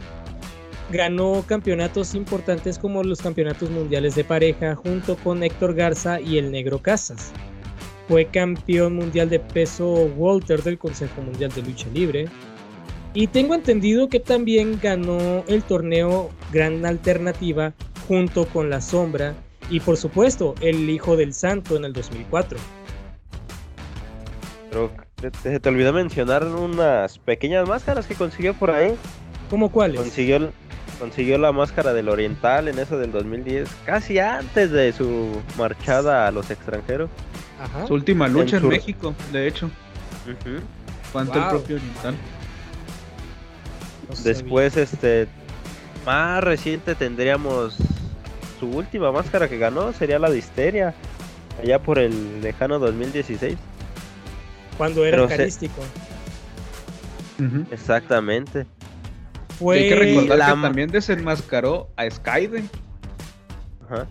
ganó 0.89 1.43
campeonatos 1.45 2.15
importantes 2.15 2.79
como 2.79 3.03
los 3.03 3.21
campeonatos 3.21 3.69
mundiales 3.69 4.15
de 4.15 4.23
pareja 4.23 4.73
junto 4.75 5.17
con 5.17 5.43
Héctor 5.43 5.75
Garza 5.75 6.21
y 6.21 6.37
el 6.37 6.49
Negro 6.49 6.81
Casas. 6.81 7.33
Fue 8.07 8.23
campeón 8.23 8.95
mundial 8.95 9.29
de 9.29 9.41
peso 9.41 10.09
Walter 10.15 10.63
del 10.63 10.77
Consejo 10.77 11.21
Mundial 11.21 11.51
de 11.51 11.61
Lucha 11.61 11.89
Libre. 11.93 12.29
Y 13.13 13.27
tengo 13.27 13.53
entendido 13.53 14.09
que 14.09 14.19
también 14.19 14.79
ganó 14.81 15.43
el 15.47 15.63
torneo 15.63 16.29
Gran 16.51 16.85
Alternativa 16.85 17.73
junto 18.07 18.45
con 18.47 18.69
La 18.69 18.81
Sombra 18.81 19.33
y 19.69 19.79
por 19.79 19.97
supuesto 19.97 20.55
el 20.61 20.89
Hijo 20.89 21.15
del 21.15 21.33
Santo 21.33 21.75
en 21.77 21.85
el 21.85 21.93
2004. 21.93 22.57
Pero 24.69 24.91
te, 25.15 25.31
te- 25.31 25.59
te 25.59 25.69
olvidó 25.69 25.93
mencionar 25.93 26.43
unas 26.45 27.19
pequeñas 27.19 27.67
máscaras 27.67 28.07
que 28.07 28.15
consiguió 28.15 28.53
por 28.55 28.71
ahí. 28.71 28.95
¿Cómo 29.49 29.69
cuáles? 29.71 29.99
Consiguió, 30.01 30.51
consiguió 30.99 31.37
la 31.37 31.51
máscara 31.51 31.93
del 31.93 32.09
Oriental 32.09 32.67
en 32.67 32.79
eso 32.79 32.97
del 32.97 33.11
2010, 33.11 33.69
casi 33.85 34.17
antes 34.17 34.71
de 34.71 34.91
su 34.91 35.39
marchada 35.57 36.27
a 36.27 36.31
los 36.31 36.49
extranjeros. 36.49 37.09
Ajá. 37.61 37.85
Su 37.85 37.93
última 37.93 38.27
lucha 38.27 38.57
en. 38.57 38.67
México, 38.69 39.13
de 39.31 39.47
hecho, 39.47 39.69
fue 41.11 41.21
ante 41.21 41.37
el 41.37 41.45
propio 41.49 41.75
Oriental. 41.75 42.15
No. 44.19 44.23
Después, 44.23 44.77
este, 44.77 45.27
más 46.05 46.43
reciente 46.43 46.95
tendríamos 46.95 47.77
su 48.59 48.67
última 48.69 49.11
máscara 49.11 49.47
que 49.49 49.57
ganó, 49.57 49.93
sería 49.93 50.19
la 50.19 50.29
de 50.29 50.37
Histeria, 50.37 50.93
allá 51.61 51.79
por 51.81 51.99
el 51.99 52.41
lejano 52.41 52.79
2016. 52.79 53.57
Cuando 54.77 55.05
era 55.05 55.27
se- 55.27 55.37
carístico. 55.37 55.81
Exactamente. 57.71 58.65
Y 59.49 59.53
Fue 59.55 59.77
hay 59.79 59.89
que 59.89 59.95
recordar 59.95 60.37
la 60.37 60.45
que 60.55 60.61
también 60.61 60.89
desenmascaró 60.89 61.89
a 61.95 62.09
Skyden, 62.09 62.69
Ajá. 63.85 64.07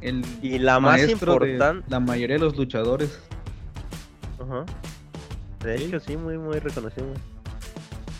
el 0.00 0.24
Y 0.42 0.58
la 0.58 0.80
más 0.80 1.06
importante. 1.08 1.84
la 1.88 2.00
mayoría 2.00 2.36
de 2.36 2.42
los 2.42 2.56
luchadores. 2.56 3.18
Ajá. 4.40 4.64
De 5.62 5.76
hecho, 5.76 6.00
sí, 6.00 6.16
muy, 6.16 6.38
muy 6.38 6.58
reconocido. 6.58 7.06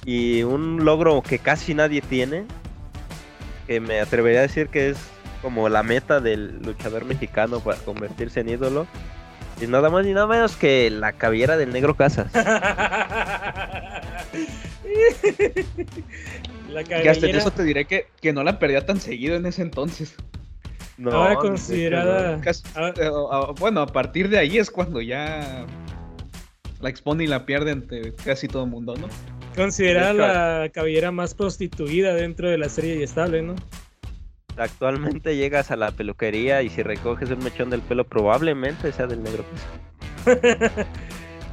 Y 0.05 0.43
un 0.43 0.85
logro 0.85 1.23
que 1.23 1.39
casi 1.39 1.75
nadie 1.75 2.01
tiene, 2.01 2.45
que 3.67 3.81
me 3.81 4.01
atrevería 4.01 4.41
a 4.41 4.43
decir 4.43 4.69
que 4.69 4.91
es 4.91 4.99
como 5.43 5.69
la 5.69 5.83
meta 5.83 6.21
del 6.21 6.61
luchador 6.63 7.05
mexicano 7.05 7.61
para 7.61 7.79
convertirse 7.79 8.41
en 8.41 8.49
ídolo. 8.51 8.87
Y 9.61 9.67
nada 9.67 9.91
más 9.91 10.05
ni 10.05 10.13
nada 10.13 10.27
menos 10.27 10.57
que 10.57 10.91
la 10.91 11.13
cabellera 11.13 11.57
del 11.57 11.73
negro 11.73 11.95
Casas. 11.97 12.33
La 16.71 16.85
Que 16.85 16.95
hasta 16.95 17.27
en 17.27 17.33
cabellera- 17.33 17.39
eso 17.39 17.51
te 17.51 17.65
diré 17.65 17.85
que, 17.85 18.07
que 18.21 18.33
no 18.33 18.43
la 18.45 18.59
perdía 18.59 18.85
tan 18.87 18.99
seguido 19.01 19.37
en 19.37 19.45
ese 19.47 19.63
entonces. 19.63 20.15
No, 20.97 21.11
Ahora 21.13 21.37
considerada. 21.37 22.41
Ah. 22.75 22.93
eh, 22.97 23.11
bueno, 23.59 23.81
a 23.83 23.87
partir 23.87 24.29
de 24.29 24.39
ahí 24.39 24.59
es 24.59 24.71
cuando 24.71 25.01
ya 25.01 25.67
la 26.81 26.89
expone 26.89 27.25
y 27.25 27.27
la 27.27 27.45
pierde 27.47 27.73
ante 27.73 28.15
casi 28.25 28.49
todo 28.49 28.65
el 28.65 28.71
mundo, 28.71 28.95
¿no? 28.97 29.09
Considerada 29.57 30.13
la 30.13 30.69
cabellera 30.71 31.11
más 31.11 31.35
prostituida 31.35 32.15
dentro 32.15 32.49
de 32.49 32.59
la 32.59 32.69
serie 32.69 32.97
y 32.97 33.03
estable, 33.03 33.43
¿no? 33.43 33.55
Actualmente 34.57 35.37
llegas 35.37 35.71
a 35.71 35.77
la 35.77 35.91
peluquería 35.93 36.63
y 36.63 36.69
si 36.69 36.83
recoges 36.83 37.31
un 37.31 37.39
mechón 37.43 37.71
del 37.71 37.81
pelo 37.81 38.05
probablemente 38.05 38.93
sea 38.93 39.07
del 39.07 39.23
negro. 39.23 39.45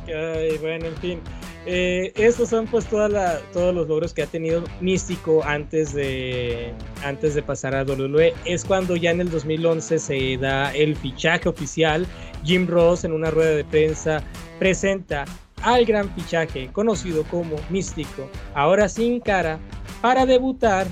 Ay, 0.08 0.58
bueno, 0.60 0.88
en 0.88 0.96
fin. 0.98 1.20
Eh, 1.66 2.14
estos 2.16 2.50
son 2.50 2.66
pues 2.68 2.86
toda 2.86 3.10
la- 3.10 3.40
todos 3.54 3.76
los 3.76 3.88
logros 3.88 4.14
que 4.14 4.24
ha 4.24 4.26
tenido 4.28 4.64
Místico 4.82 5.44
antes 5.44 5.94
de, 5.94 6.74
antes 7.04 7.36
de 7.36 7.44
pasar 7.44 7.76
a 7.76 7.84
WWE. 7.84 8.34
Es 8.46 8.66
cuando 8.66 8.96
ya 8.96 9.12
en 9.12 9.22
el 9.22 9.30
2011 9.30 10.00
se 10.00 10.38
da 10.38 10.74
el 10.74 10.96
fichaje 10.96 11.48
oficial. 11.48 12.08
Jim 12.44 12.66
Ross 12.68 13.04
en 13.04 13.12
una 13.12 13.30
rueda 13.30 13.52
de 13.52 13.66
prensa 13.66 14.24
presenta 14.58 15.26
al 15.64 15.86
gran 15.86 16.10
fichaje 16.16 16.70
conocido 16.72 17.24
como 17.26 17.56
Místico, 17.70 18.30
ahora 18.54 18.90
sin 18.90 19.20
cara, 19.20 19.60
para 20.02 20.26
debutar 20.26 20.88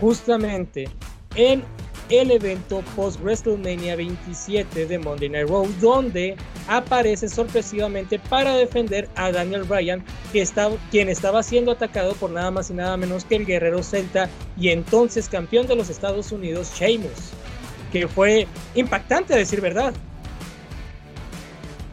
justamente 0.00 0.88
en 1.34 1.62
el 2.08 2.30
evento 2.30 2.82
post 2.94 3.20
WrestleMania 3.20 3.96
27 3.96 4.86
de 4.86 4.98
Monday 4.98 5.28
Night 5.28 5.48
Raw, 5.48 5.66
donde 5.80 6.36
aparece 6.68 7.28
sorpresivamente 7.28 8.18
para 8.18 8.54
defender 8.54 9.08
a 9.16 9.32
Daniel 9.32 9.64
Bryan, 9.64 10.04
que 10.32 10.46
quien 10.90 11.08
estaba 11.08 11.42
siendo 11.42 11.72
atacado 11.72 12.14
por 12.14 12.30
nada 12.30 12.50
más 12.50 12.70
y 12.70 12.74
nada 12.74 12.96
menos 12.96 13.24
que 13.24 13.36
el 13.36 13.46
guerrero 13.46 13.82
celta 13.82 14.28
y 14.56 14.68
entonces 14.68 15.28
campeón 15.28 15.66
de 15.66 15.76
los 15.76 15.90
Estados 15.90 16.30
Unidos, 16.32 16.72
Sheamus, 16.76 17.32
que 17.92 18.06
fue 18.06 18.46
impactante 18.74 19.34
a 19.34 19.38
decir 19.38 19.60
verdad. 19.60 19.92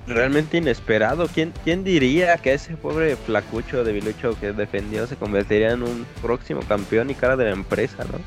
Realmente 0.05 0.57
inesperado. 0.57 1.27
¿Quién, 1.27 1.53
¿Quién 1.63 1.83
diría 1.83 2.37
que 2.37 2.53
ese 2.53 2.75
pobre 2.75 3.15
flacucho 3.15 3.83
de 3.83 3.93
Bilucho 3.93 4.37
que 4.39 4.51
defendió 4.51 5.07
se 5.07 5.15
convertiría 5.15 5.71
en 5.71 5.83
un 5.83 6.05
próximo 6.21 6.61
campeón 6.67 7.09
y 7.09 7.15
cara 7.15 7.37
de 7.37 7.45
la 7.45 7.51
empresa, 7.51 8.03
¿no? 8.11 8.19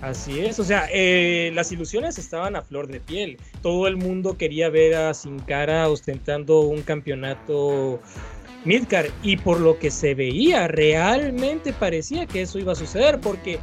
Así 0.00 0.38
es, 0.38 0.60
o 0.60 0.64
sea, 0.64 0.88
eh, 0.92 1.50
las 1.54 1.72
ilusiones 1.72 2.18
estaban 2.18 2.54
a 2.54 2.62
flor 2.62 2.86
de 2.86 3.00
piel. 3.00 3.36
Todo 3.62 3.88
el 3.88 3.96
mundo 3.96 4.36
quería 4.36 4.70
ver 4.70 4.94
a 4.94 5.12
Sin 5.12 5.40
Cara 5.40 5.88
ostentando 5.88 6.60
un 6.60 6.82
campeonato 6.82 8.00
Midcar 8.64 9.06
y 9.22 9.36
por 9.36 9.60
lo 9.60 9.78
que 9.78 9.90
se 9.90 10.14
veía, 10.14 10.68
realmente 10.68 11.72
parecía 11.72 12.26
que 12.26 12.42
eso 12.42 12.60
iba 12.60 12.72
a 12.72 12.76
suceder 12.76 13.18
porque 13.20 13.58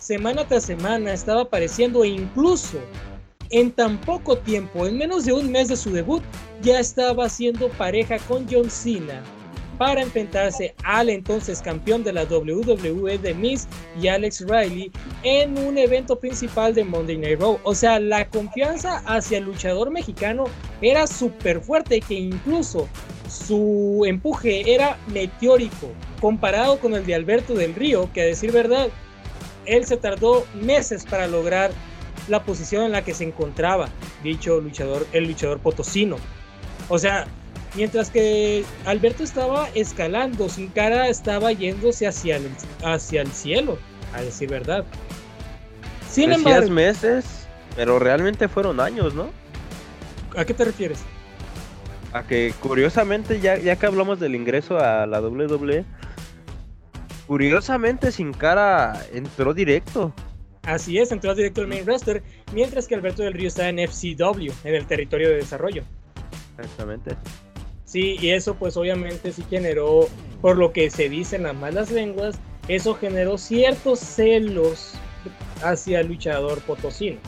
semana 0.00 0.44
tras 0.44 0.64
semana 0.64 1.12
estaba 1.12 1.42
apareciendo 1.42 2.02
e 2.02 2.08
incluso 2.08 2.80
en 3.50 3.72
tan 3.72 4.00
poco 4.00 4.38
tiempo, 4.38 4.86
en 4.86 4.96
menos 4.96 5.24
de 5.24 5.32
un 5.32 5.50
mes 5.50 5.68
de 5.68 5.76
su 5.76 5.90
debut, 5.90 6.22
ya 6.62 6.80
estaba 6.80 7.26
haciendo 7.26 7.68
pareja 7.70 8.18
con 8.20 8.46
John 8.50 8.70
Cena 8.70 9.22
para 9.80 10.02
enfrentarse 10.02 10.74
al 10.84 11.08
entonces 11.08 11.62
campeón 11.62 12.04
de 12.04 12.12
la 12.12 12.24
WWE 12.24 13.16
de 13.16 13.32
Miz 13.32 13.66
y 13.98 14.08
Alex 14.08 14.44
Riley 14.46 14.92
en 15.22 15.56
un 15.56 15.78
evento 15.78 16.18
principal 16.18 16.74
de 16.74 16.84
Monday 16.84 17.16
Night 17.16 17.40
Raw. 17.40 17.58
O 17.62 17.74
sea, 17.74 17.98
la 17.98 18.28
confianza 18.28 18.98
hacia 19.06 19.38
el 19.38 19.44
luchador 19.44 19.90
mexicano 19.90 20.44
era 20.82 21.06
súper 21.06 21.62
fuerte 21.62 22.02
que 22.02 22.12
incluso 22.12 22.88
su 23.26 24.02
empuje 24.06 24.74
era 24.74 24.98
meteórico 25.14 25.88
comparado 26.20 26.78
con 26.78 26.92
el 26.92 27.06
de 27.06 27.14
Alberto 27.14 27.54
del 27.54 27.74
Río, 27.74 28.10
que 28.12 28.20
a 28.20 28.26
decir 28.26 28.52
verdad, 28.52 28.90
él 29.64 29.86
se 29.86 29.96
tardó 29.96 30.44
meses 30.52 31.06
para 31.06 31.26
lograr 31.26 31.70
la 32.28 32.42
posición 32.44 32.84
en 32.84 32.92
la 32.92 33.02
que 33.02 33.14
se 33.14 33.24
encontraba 33.24 33.88
dicho 34.22 34.60
luchador, 34.60 35.06
el 35.12 35.26
luchador 35.26 35.58
potosino. 35.60 36.16
O 36.88 36.98
sea, 36.98 37.26
mientras 37.74 38.10
que 38.10 38.64
Alberto 38.84 39.22
estaba 39.22 39.68
escalando, 39.74 40.48
Sin 40.48 40.68
Cara 40.68 41.08
estaba 41.08 41.52
yéndose 41.52 42.06
hacia 42.06 42.36
el, 42.36 42.48
hacia 42.84 43.22
el 43.22 43.32
cielo, 43.32 43.78
a 44.14 44.22
decir 44.22 44.50
verdad. 44.50 44.84
Sin 46.10 46.30
Decías 46.30 46.46
embargo, 46.46 46.70
meses, 46.70 47.46
pero 47.76 47.98
realmente 47.98 48.48
fueron 48.48 48.80
años, 48.80 49.14
¿no? 49.14 49.30
¿a 50.36 50.44
qué 50.44 50.54
te 50.54 50.64
refieres? 50.64 51.00
A 52.12 52.24
que 52.24 52.52
curiosamente, 52.60 53.40
ya, 53.40 53.56
ya 53.56 53.76
que 53.76 53.86
hablamos 53.86 54.18
del 54.18 54.34
ingreso 54.34 54.78
a 54.78 55.06
la 55.06 55.20
WWE, 55.20 55.84
curiosamente 57.26 58.10
Sin 58.10 58.32
Cara 58.32 59.00
entró 59.12 59.54
directo. 59.54 60.12
Así 60.62 60.98
es, 60.98 61.10
entró 61.10 61.34
directo 61.34 61.62
al 61.62 61.68
main 61.68 61.86
roster, 61.86 62.22
mientras 62.52 62.86
que 62.86 62.94
Alberto 62.94 63.22
del 63.22 63.32
Río 63.32 63.48
está 63.48 63.68
en 63.68 63.78
FCW, 63.78 64.52
en 64.64 64.74
el 64.74 64.86
territorio 64.86 65.30
de 65.30 65.36
desarrollo. 65.36 65.84
Exactamente. 66.58 67.16
Sí, 67.84 68.16
y 68.20 68.30
eso 68.30 68.54
pues 68.54 68.76
obviamente 68.76 69.32
sí 69.32 69.42
generó, 69.48 70.08
por 70.40 70.58
lo 70.58 70.72
que 70.72 70.90
se 70.90 71.08
dicen 71.08 71.42
las 71.44 71.54
malas 71.56 71.90
lenguas, 71.90 72.38
eso 72.68 72.94
generó 72.94 73.38
ciertos 73.38 73.98
celos 73.98 74.92
hacia 75.62 76.00
el 76.00 76.08
luchador 76.08 76.60
potosino. 76.60 77.18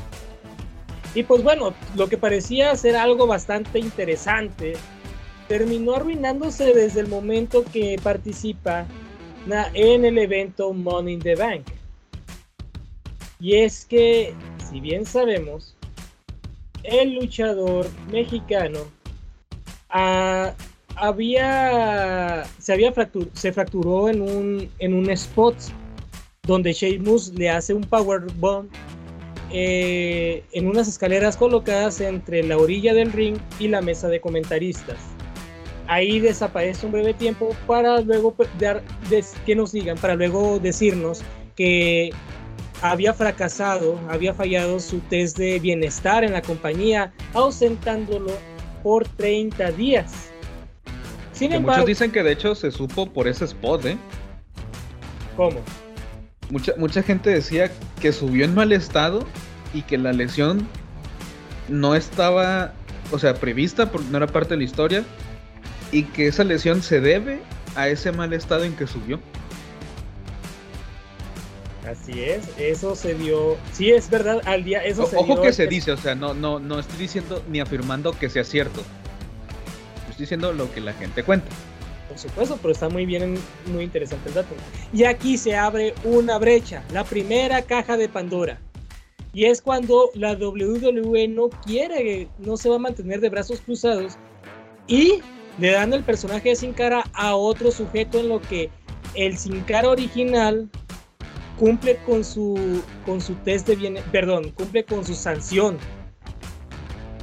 Y 1.14 1.24
pues 1.24 1.42
bueno, 1.42 1.74
lo 1.96 2.08
que 2.08 2.16
parecía 2.16 2.74
ser 2.76 2.96
algo 2.96 3.26
bastante 3.26 3.78
interesante, 3.78 4.74
terminó 5.48 5.96
arruinándose 5.96 6.72
desde 6.72 7.00
el 7.00 7.08
momento 7.08 7.64
que 7.64 7.98
participa 8.02 8.86
en 9.74 10.04
el 10.04 10.18
evento 10.18 10.72
Money 10.72 11.14
in 11.14 11.20
the 11.20 11.34
Bank. 11.34 11.64
Y 13.42 13.56
es 13.56 13.84
que, 13.84 14.32
si 14.70 14.78
bien 14.80 15.04
sabemos, 15.04 15.74
el 16.84 17.16
luchador 17.16 17.88
mexicano 18.12 18.78
ah, 19.90 20.54
había 20.94 22.44
se 22.60 22.72
había 22.72 22.94
se 23.32 23.52
fracturó 23.52 24.08
en 24.08 24.22
un 24.22 24.70
en 24.78 24.94
un 24.94 25.10
spot 25.10 25.56
donde 26.42 26.72
Sheamus 26.72 27.34
le 27.34 27.50
hace 27.50 27.74
un 27.74 27.82
power 27.82 28.20
bomb 28.36 28.68
eh, 29.50 30.44
en 30.52 30.68
unas 30.68 30.86
escaleras 30.86 31.36
colocadas 31.36 32.00
entre 32.00 32.44
la 32.44 32.56
orilla 32.56 32.94
del 32.94 33.12
ring 33.12 33.38
y 33.58 33.66
la 33.66 33.80
mesa 33.80 34.06
de 34.06 34.20
comentaristas. 34.20 34.98
Ahí 35.88 36.20
desaparece 36.20 36.86
un 36.86 36.92
breve 36.92 37.12
tiempo 37.12 37.56
para 37.66 38.00
luego 38.02 38.36
dar, 38.60 38.84
que 39.44 39.56
nos 39.56 39.72
digan, 39.72 39.98
para 39.98 40.14
luego 40.14 40.60
decirnos 40.60 41.22
que 41.56 42.12
había 42.82 43.14
fracasado, 43.14 43.98
había 44.10 44.34
fallado 44.34 44.80
su 44.80 44.98
test 45.00 45.38
de 45.38 45.58
bienestar 45.60 46.24
en 46.24 46.32
la 46.32 46.42
compañía, 46.42 47.12
ausentándolo 47.32 48.32
por 48.82 49.06
30 49.06 49.70
días. 49.72 50.30
Sin 51.32 51.50
Que 51.50 51.56
embargo, 51.56 51.82
muchos 51.82 51.86
dicen 51.86 52.10
que 52.10 52.22
de 52.22 52.32
hecho 52.32 52.54
se 52.54 52.70
supo 52.70 53.06
por 53.06 53.28
ese 53.28 53.44
spot, 53.46 53.86
¿eh? 53.86 53.96
¿cómo? 55.36 55.60
Mucha, 56.50 56.74
mucha 56.76 57.02
gente 57.02 57.30
decía 57.30 57.70
que 58.00 58.12
subió 58.12 58.44
en 58.44 58.54
mal 58.54 58.72
estado 58.72 59.24
y 59.72 59.82
que 59.82 59.96
la 59.96 60.12
lesión 60.12 60.66
no 61.68 61.94
estaba, 61.94 62.72
o 63.12 63.18
sea, 63.18 63.34
prevista 63.34 63.90
porque 63.90 64.08
no 64.10 64.18
era 64.18 64.26
parte 64.26 64.50
de 64.50 64.58
la 64.58 64.64
historia 64.64 65.04
y 65.92 66.02
que 66.04 66.26
esa 66.26 66.44
lesión 66.44 66.82
se 66.82 67.00
debe 67.00 67.40
a 67.76 67.88
ese 67.88 68.12
mal 68.12 68.32
estado 68.32 68.64
en 68.64 68.74
que 68.74 68.86
subió. 68.86 69.20
Así 71.88 72.22
es, 72.22 72.44
eso 72.58 72.94
se 72.94 73.14
dio. 73.14 73.56
Sí, 73.72 73.90
es 73.90 74.08
verdad, 74.08 74.40
al 74.44 74.62
día. 74.64 74.84
Eso 74.84 75.02
O- 75.04 75.06
se 75.06 75.16
Ojo 75.16 75.34
dio- 75.34 75.42
que 75.42 75.52
se 75.52 75.66
dice, 75.66 75.90
o 75.92 75.96
sea, 75.96 76.14
no, 76.14 76.32
no, 76.32 76.60
no 76.60 76.78
estoy 76.78 76.96
diciendo 76.98 77.42
ni 77.48 77.58
afirmando 77.60 78.16
que 78.16 78.30
sea 78.30 78.44
cierto. 78.44 78.80
Estoy 80.10 80.24
diciendo 80.24 80.52
lo 80.52 80.72
que 80.72 80.80
la 80.80 80.92
gente 80.92 81.24
cuenta. 81.24 81.48
Por 82.08 82.18
supuesto, 82.18 82.58
pero 82.60 82.72
está 82.72 82.88
muy 82.88 83.06
bien, 83.06 83.36
muy 83.66 83.84
interesante 83.84 84.28
el 84.28 84.34
dato. 84.34 84.54
Y 84.92 85.04
aquí 85.04 85.38
se 85.38 85.56
abre 85.56 85.94
una 86.04 86.38
brecha, 86.38 86.84
la 86.92 87.04
primera 87.04 87.62
caja 87.62 87.96
de 87.96 88.08
Pandora. 88.08 88.60
Y 89.34 89.46
es 89.46 89.62
cuando 89.62 90.10
la 90.14 90.34
WWE 90.34 91.26
no 91.28 91.48
quiere, 91.48 92.28
no 92.38 92.56
se 92.58 92.68
va 92.68 92.76
a 92.76 92.78
mantener 92.80 93.20
de 93.20 93.30
brazos 93.30 93.62
cruzados 93.62 94.18
y 94.86 95.20
le 95.58 95.70
dan 95.72 95.92
el 95.94 96.02
personaje 96.04 96.50
de 96.50 96.56
Sin 96.56 96.74
Cara 96.74 97.02
a 97.14 97.34
otro 97.34 97.70
sujeto 97.72 98.20
en 98.20 98.28
lo 98.28 98.42
que 98.42 98.68
el 99.14 99.38
Sin 99.38 99.60
Cara 99.62 99.88
original 99.88 100.68
cumple 101.58 101.96
con 102.06 102.24
su 102.24 102.82
con 103.06 103.20
su 103.20 103.34
test 103.36 103.66
de 103.66 103.76
bien, 103.76 103.98
perdón, 104.10 104.50
cumple 104.50 104.84
con 104.84 105.04
su 105.04 105.14
sanción. 105.14 105.78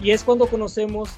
Y 0.01 0.11
es 0.11 0.23
cuando 0.23 0.47
conocemos 0.47 1.09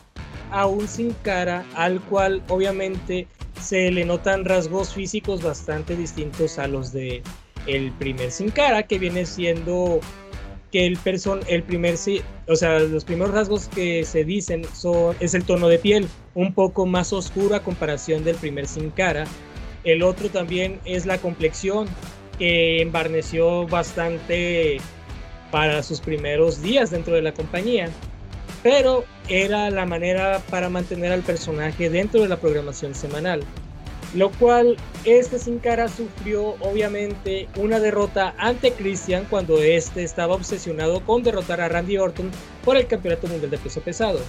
a 0.51 0.65
un 0.65 0.87
Sin 0.87 1.13
Cara 1.23 1.65
al 1.75 2.01
cual 2.01 2.41
obviamente 2.49 3.27
se 3.59 3.91
le 3.91 4.05
notan 4.05 4.45
rasgos 4.45 4.93
físicos 4.93 5.41
bastante 5.41 5.95
distintos 5.95 6.57
a 6.57 6.67
los 6.67 6.91
de 6.91 7.21
el 7.67 7.91
primer 7.93 8.31
Sin 8.31 8.49
Cara, 8.49 8.83
que 8.83 8.99
viene 8.99 9.25
siendo 9.25 9.99
que 10.71 10.87
el 10.87 10.97
person 10.97 11.41
el 11.47 11.63
primer 11.63 11.95
o 12.47 12.55
sea, 12.55 12.79
los 12.79 13.03
primeros 13.03 13.33
rasgos 13.33 13.67
que 13.67 14.05
se 14.05 14.23
dicen 14.23 14.65
son 14.73 15.15
es 15.19 15.33
el 15.33 15.43
tono 15.43 15.67
de 15.67 15.77
piel, 15.77 16.07
un 16.33 16.53
poco 16.53 16.85
más 16.85 17.13
oscuro 17.13 17.55
a 17.55 17.61
comparación 17.61 18.23
del 18.23 18.35
primer 18.35 18.67
Sin 18.67 18.89
Cara. 18.89 19.25
El 19.83 20.03
otro 20.03 20.29
también 20.29 20.79
es 20.85 21.05
la 21.05 21.17
complexión, 21.17 21.87
embarneció 22.41 23.67
bastante 23.67 24.79
para 25.51 25.83
sus 25.83 26.01
primeros 26.01 26.61
días 26.61 26.91
dentro 26.91 27.13
de 27.13 27.21
la 27.21 27.33
compañía, 27.33 27.89
pero 28.63 29.05
era 29.27 29.69
la 29.69 29.85
manera 29.85 30.41
para 30.49 30.69
mantener 30.69 31.11
al 31.11 31.21
personaje 31.21 31.89
dentro 31.89 32.21
de 32.21 32.29
la 32.29 32.37
programación 32.37 32.95
semanal 32.95 33.43
lo 34.13 34.29
cual 34.31 34.77
este 35.05 35.39
Sin 35.39 35.59
Cara 35.59 35.87
sufrió 35.87 36.55
obviamente 36.59 37.47
una 37.55 37.79
derrota 37.79 38.33
ante 38.37 38.71
Christian 38.71 39.25
cuando 39.29 39.61
este 39.61 40.03
estaba 40.03 40.35
obsesionado 40.35 41.01
con 41.01 41.23
derrotar 41.23 41.61
a 41.61 41.69
Randy 41.69 41.97
Orton 41.97 42.29
por 42.65 42.75
el 42.75 42.87
Campeonato 42.87 43.27
Mundial 43.27 43.51
de 43.51 43.57
Peso 43.57 43.81
Pesado. 43.81 44.19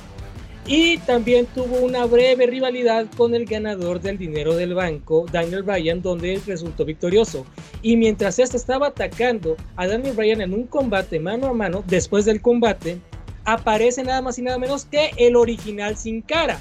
Y 0.67 0.99
también 0.99 1.47
tuvo 1.47 1.79
una 1.79 2.05
breve 2.07 2.47
rivalidad 2.47 3.07
con 3.17 3.35
el 3.35 3.47
ganador 3.47 4.01
del 4.01 4.17
dinero 4.17 4.55
del 4.55 4.75
banco, 4.75 5.27
Daniel 5.33 5.65
Bryan, 5.65 6.01
donde 6.03 6.41
resultó 6.47 6.85
victorioso. 6.85 7.45
Y 7.83 7.97
mientras 7.97 8.39
este 8.39 8.57
estaba 8.57 8.89
atacando 8.89 9.57
a 9.77 9.89
Daniel 9.89 10.15
Bryan 10.15 10.41
en 10.41 10.55
un 10.55 10.67
combate 10.67 11.19
mano 11.19 11.49
a 11.49 11.53
mano, 11.53 11.83
después 11.89 12.25
del 12.25 12.41
combate, 12.41 12.99
aparece 13.45 14.05
nada 14.05 14.23
más 14.23 14.39
y 14.39 14.43
nada 14.43 14.59
menos 14.59 14.85
que 14.85 15.11
el 15.17 15.35
original 15.35 15.97
Sin 15.97 16.23
Cara. 16.23 16.61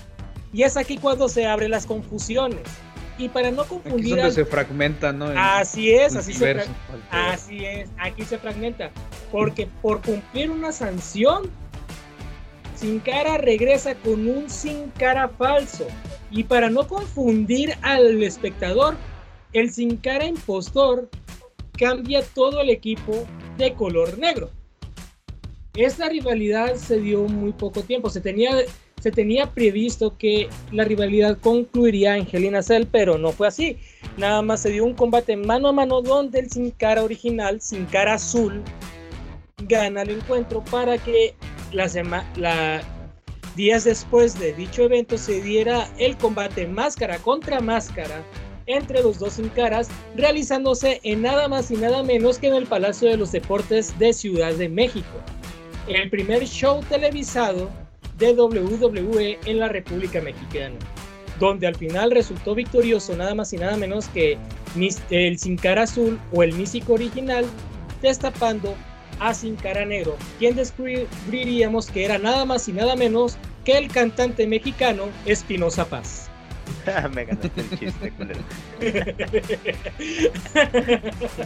Y 0.52 0.64
es 0.64 0.78
aquí 0.78 0.98
cuando 0.98 1.30
se 1.30 1.46
abren 1.46 1.72
las 1.72 1.86
confusiones 1.86 2.62
y 3.18 3.30
para 3.30 3.52
no 3.52 3.66
confundir. 3.66 4.20
Aquí 4.20 4.32
se 4.32 4.46
fragmenta, 4.46 5.14
¿no? 5.14 5.28
así 5.36 5.92
es, 5.92 6.16
así 6.16 6.34
se, 6.34 6.64
así 7.12 7.66
es, 7.66 7.90
aquí 7.98 8.24
se 8.24 8.38
fragmenta. 8.38 8.92
Porque 9.32 9.68
por 9.82 10.02
cumplir 10.02 10.50
una 10.50 10.72
sanción, 10.72 11.50
Sin 12.82 13.00
Cara 13.00 13.38
regresa 13.38 13.94
con 13.94 14.28
un 14.28 14.50
Sin 14.50 14.90
Cara 14.98 15.30
falso. 15.30 15.86
Y 16.32 16.46
para 16.46 16.68
no 16.72 16.88
confundir 16.88 17.76
al 17.84 18.24
espectador, 18.24 18.96
el 19.54 19.72
Sin 19.72 19.98
Cara 19.98 20.26
impostor 20.26 21.08
cambia 21.78 22.24
todo 22.34 22.60
el 22.62 22.72
equipo 22.72 23.28
de 23.60 23.76
color 23.76 24.18
negro. 24.18 24.50
Esta 25.76 26.10
rivalidad 26.10 26.74
se 26.74 27.00
dio 27.00 27.26
muy 27.26 27.52
poco 27.54 27.84
tiempo. 27.84 28.10
Se 28.10 28.20
tenía 28.20 28.50
se 29.00 29.12
tenía 29.12 29.52
previsto 29.52 30.16
que 30.18 30.48
la 30.72 30.84
rivalidad 30.84 31.38
concluiría 31.40 32.18
en 32.18 32.28
in 32.32 32.64
Cell, 32.64 32.86
pero 32.92 33.18
no 33.20 33.32
fue 33.32 33.48
así. 33.48 33.78
Nada 34.18 34.42
más 34.42 34.62
se 34.62 34.70
dio 34.70 34.86
un 34.86 34.94
combate 34.96 35.36
mano 35.38 35.68
a 35.68 35.72
mano 35.72 36.02
donde 36.02 36.40
el 36.40 36.50
Sin 36.50 36.72
Cara 36.72 37.04
original, 37.04 37.62
Sin 37.62 37.86
Cara 37.86 38.16
Azul, 38.16 38.64
gana 39.68 40.02
el 40.02 40.12
encuentro 40.12 40.64
para 40.66 40.98
que 40.98 41.36
días 43.56 43.84
después 43.84 44.40
de 44.40 44.54
dicho 44.54 44.84
evento 44.84 45.18
se 45.18 45.42
diera 45.42 45.88
el 45.98 46.18
combate 46.18 46.68
máscara 46.68 47.18
contra 47.18 47.60
máscara 47.60 48.24
entre 48.68 49.02
los 49.02 49.20
dos 49.20 49.34
sin 49.34 49.50
caras, 49.50 49.90
realizándose 50.16 51.00
en 51.04 51.22
nada 51.22 51.48
más 51.48 51.72
y 51.72 51.76
nada 51.76 52.04
menos 52.04 52.38
que 52.38 52.48
en 52.48 52.56
el 52.56 52.68
Palacio 52.68 53.10
de 53.10 53.18
los 53.18 53.32
Deportes 53.32 53.98
de 54.00 54.14
Ciudad 54.14 54.54
de 54.54 54.70
México. 54.70 55.10
El 55.88 56.10
primer 56.10 56.46
show 56.46 56.82
televisado 56.88 57.70
de 58.18 58.34
WWE 58.34 59.40
en 59.46 59.60
la 59.60 59.68
República 59.68 60.22
Mexicana, 60.22 60.76
donde 61.40 61.68
al 61.68 61.76
final 61.76 62.12
resultó 62.12 62.54
victorioso 62.54 63.16
nada 63.16 63.34
más 63.34 63.52
y 63.52 63.58
nada 63.58 63.76
menos 63.78 64.08
que 64.10 64.38
el 65.10 65.40
Sin 65.40 65.58
Cara 65.58 65.84
Azul 65.84 66.20
o 66.32 66.44
el 66.44 66.54
místico 66.54 66.94
original, 66.94 67.46
destapando 68.02 68.76
a 69.22 69.34
Sin 69.36 69.56
Cara 69.56 69.86
Negro, 69.86 70.18
quien 70.40 70.56
descubriríamos 70.56 71.90
que 71.90 72.04
era 72.04 72.18
nada 72.18 72.44
más 72.44 72.68
y 72.68 72.74
nada 72.74 72.96
menos 72.96 73.38
que 73.64 73.78
el 73.78 73.88
cantante 73.88 74.48
mexicano 74.48 75.04
Espinosa 75.26 75.86
Paz. 75.86 76.30
Me 77.14 77.26
ganaste 77.26 77.62
el 77.62 77.70
chiste, 77.78 78.12
con 78.18 78.30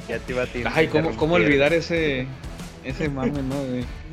ya 0.07 0.19
te 0.19 0.31
iba 0.31 0.43
a 0.43 0.47
Ay, 0.73 0.87
¿cómo, 0.87 1.17
¿cómo 1.17 1.35
olvidar 1.35 1.73
ese, 1.73 2.27
ese 2.85 3.09
mame, 3.09 3.41
¿no? 3.41 3.55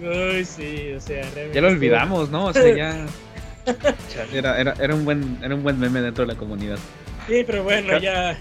Uy, 0.09 0.45
sí, 0.45 0.93
o 0.97 1.01
sea, 1.01 1.25
Ya 1.55 1.61
lo 1.61 1.69
olvidamos, 1.69 2.31
¿no? 2.31 2.47
O 2.47 2.53
sea, 2.53 2.75
ya. 2.75 3.07
Era, 4.33 4.61
era, 4.61 4.75
era, 4.81 4.93
un 4.93 5.05
buen, 5.05 5.39
era 5.41 5.55
un 5.55 5.63
buen 5.63 5.79
meme 5.79 6.01
dentro 6.01 6.27
de 6.27 6.33
la 6.33 6.39
comunidad. 6.39 6.81
Sí, 7.29 7.45
pero 7.47 7.63
bueno, 7.63 7.97
ya. 8.01 8.37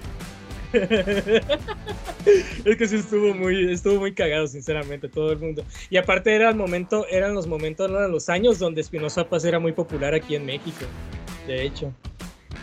es 2.65 2.77
que 2.77 2.87
sí 2.87 2.95
estuvo 2.97 3.33
muy, 3.33 3.71
estuvo 3.71 3.99
muy 3.99 4.13
cagado, 4.13 4.47
sinceramente, 4.47 5.09
todo 5.09 5.31
el 5.31 5.39
mundo. 5.39 5.65
Y 5.89 5.97
aparte 5.97 6.33
era 6.33 6.49
el 6.49 6.55
momento, 6.55 7.05
eran 7.09 7.33
los 7.33 7.47
momentos, 7.47 7.89
eran 7.89 8.11
los 8.11 8.29
años 8.29 8.59
donde 8.59 8.81
Espinosa 8.81 9.27
Paz 9.27 9.45
era 9.45 9.59
muy 9.59 9.73
popular 9.73 10.13
aquí 10.13 10.35
en 10.35 10.45
México. 10.45 10.85
De 11.47 11.63
hecho. 11.63 11.93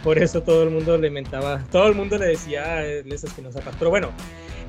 Por 0.05 0.17
eso 0.17 0.43
todo 0.43 0.63
el 0.63 0.71
mundo 0.71 0.97
le 0.97 1.11
mentaba, 1.11 1.65
todo 1.73 1.89
el 1.89 1.95
mundo 1.95 2.19
le 2.19 2.27
decía, 2.27 2.65
ah, 2.65 2.85
es 2.85 3.25
Espinosa 3.25 3.61
Paz. 3.61 3.75
Pero 3.79 3.91
bueno, 3.91 4.13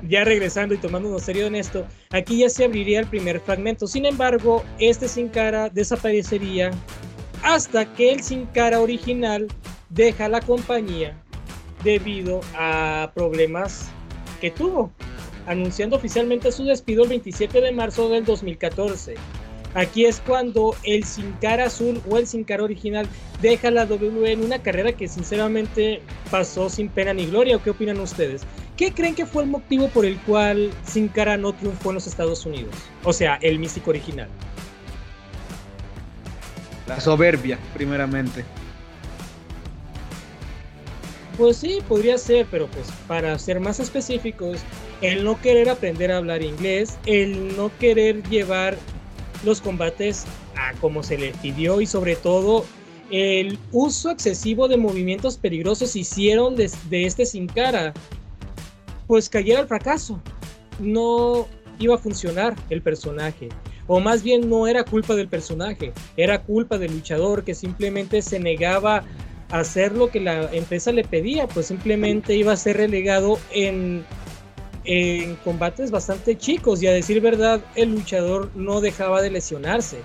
ya 0.07 0.23
regresando 0.23 0.73
y 0.73 0.77
tomándonos 0.77 1.21
serio 1.21 1.45
en 1.45 1.55
esto, 1.55 1.85
aquí 2.09 2.39
ya 2.39 2.49
se 2.49 2.65
abriría 2.65 2.99
el 2.99 3.07
primer 3.07 3.39
fragmento. 3.39 3.85
Sin 3.85 4.05
embargo, 4.05 4.63
este 4.79 5.07
Sin 5.07 5.29
Cara 5.29 5.69
desaparecería 5.69 6.71
hasta 7.43 7.85
que 7.93 8.11
el 8.13 8.23
Sin 8.23 8.47
Cara 8.47 8.79
original 8.79 9.47
deja 9.89 10.27
la 10.29 10.41
compañía 10.41 11.15
debido 11.83 12.41
a 12.55 13.11
problemas 13.13 13.89
que 14.41 14.51
tuvo, 14.51 14.91
anunciando 15.47 15.95
oficialmente 15.95 16.51
su 16.51 16.63
despido 16.65 17.03
el 17.03 17.09
27 17.09 17.61
de 17.61 17.71
marzo 17.71 18.09
del 18.09 18.25
2014. 18.25 19.15
Aquí 19.75 20.05
es 20.05 20.19
cuando 20.25 20.75
el 20.83 21.03
Sin 21.03 21.31
Cara 21.33 21.65
azul 21.65 22.01
o 22.09 22.17
el 22.17 22.25
Sin 22.25 22.43
Cara 22.43 22.63
original 22.63 23.07
deja 23.41 23.69
la 23.69 23.85
WWE 23.85 24.31
en 24.31 24.43
una 24.43 24.59
carrera 24.59 24.93
que 24.93 25.07
sinceramente 25.07 26.01
pasó 26.31 26.69
sin 26.69 26.89
pena 26.89 27.13
ni 27.13 27.27
gloria. 27.27 27.57
¿O 27.57 27.61
qué 27.61 27.69
opinan 27.69 27.99
ustedes? 27.99 28.41
¿Qué 28.77 28.93
creen 28.93 29.13
que 29.13 29.27
fue 29.27 29.43
el 29.43 29.49
motivo 29.49 29.87
por 29.89 30.05
el 30.05 30.17
cual 30.21 30.71
Sin 30.83 31.07
Cara 31.07 31.37
no 31.37 31.53
triunfó 31.53 31.89
en 31.89 31.95
los 31.95 32.07
Estados 32.07 32.45
Unidos? 32.45 32.73
O 33.03 33.13
sea, 33.13 33.35
el 33.41 33.59
místico 33.59 33.91
original. 33.91 34.27
La 36.87 36.99
soberbia, 36.99 37.59
primeramente. 37.75 38.43
Pues 41.39 41.55
sí, 41.55 41.79
podría 41.87 42.17
ser, 42.17 42.47
pero 42.51 42.67
pues 42.67 42.87
para 43.07 43.39
ser 43.39 43.61
más 43.61 43.79
específicos, 43.79 44.59
el 45.01 45.23
no 45.23 45.39
querer 45.39 45.69
aprender 45.69 46.11
a 46.11 46.17
hablar 46.17 46.43
inglés, 46.43 46.99
el 47.05 47.55
no 47.55 47.71
querer 47.79 48.21
llevar 48.23 48.77
los 49.45 49.61
combates 49.61 50.25
a 50.57 50.73
como 50.81 51.01
se 51.01 51.17
le 51.17 51.31
pidió 51.41 51.79
y 51.79 51.85
sobre 51.85 52.17
todo 52.17 52.65
el 53.09 53.57
uso 53.71 54.11
excesivo 54.11 54.67
de 54.67 54.75
movimientos 54.75 55.37
peligrosos 55.37 55.95
hicieron 55.95 56.57
de, 56.57 56.69
este 56.91 57.25
sin 57.25 57.47
cara 57.47 57.93
pues 59.07 59.29
cayera 59.29 59.61
al 59.61 59.67
fracaso. 59.69 60.21
No 60.77 61.47
iba 61.79 61.95
a 61.95 61.99
funcionar 61.99 62.53
el 62.69 62.81
personaje. 62.81 63.47
O 63.87 64.01
más 64.01 64.23
bien 64.23 64.49
no 64.49 64.67
era 64.67 64.83
culpa 64.83 65.15
del 65.15 65.29
personaje, 65.29 65.93
era 66.17 66.43
culpa 66.43 66.77
del 66.77 66.91
luchador 66.91 67.45
que 67.45 67.55
simplemente 67.55 68.21
se 68.21 68.41
negaba 68.41 69.05
hacer 69.49 69.93
lo 69.93 70.09
que 70.09 70.19
la 70.19 70.51
empresa 70.53 70.91
le 70.91 71.03
pedía, 71.03 71.47
pues 71.47 71.67
simplemente 71.67 72.35
iba 72.35 72.53
a 72.53 72.57
ser 72.57 72.77
relegado 72.77 73.39
en, 73.51 74.05
en 74.83 75.35
combates 75.37 75.91
bastante 75.91 76.37
chicos 76.37 76.81
y 76.81 76.87
a 76.87 76.91
decir 76.91 77.21
verdad 77.21 77.61
el 77.75 77.91
luchador 77.91 78.51
no 78.55 78.81
dejaba 78.81 79.21
de 79.21 79.31
lesionarse. 79.31 79.97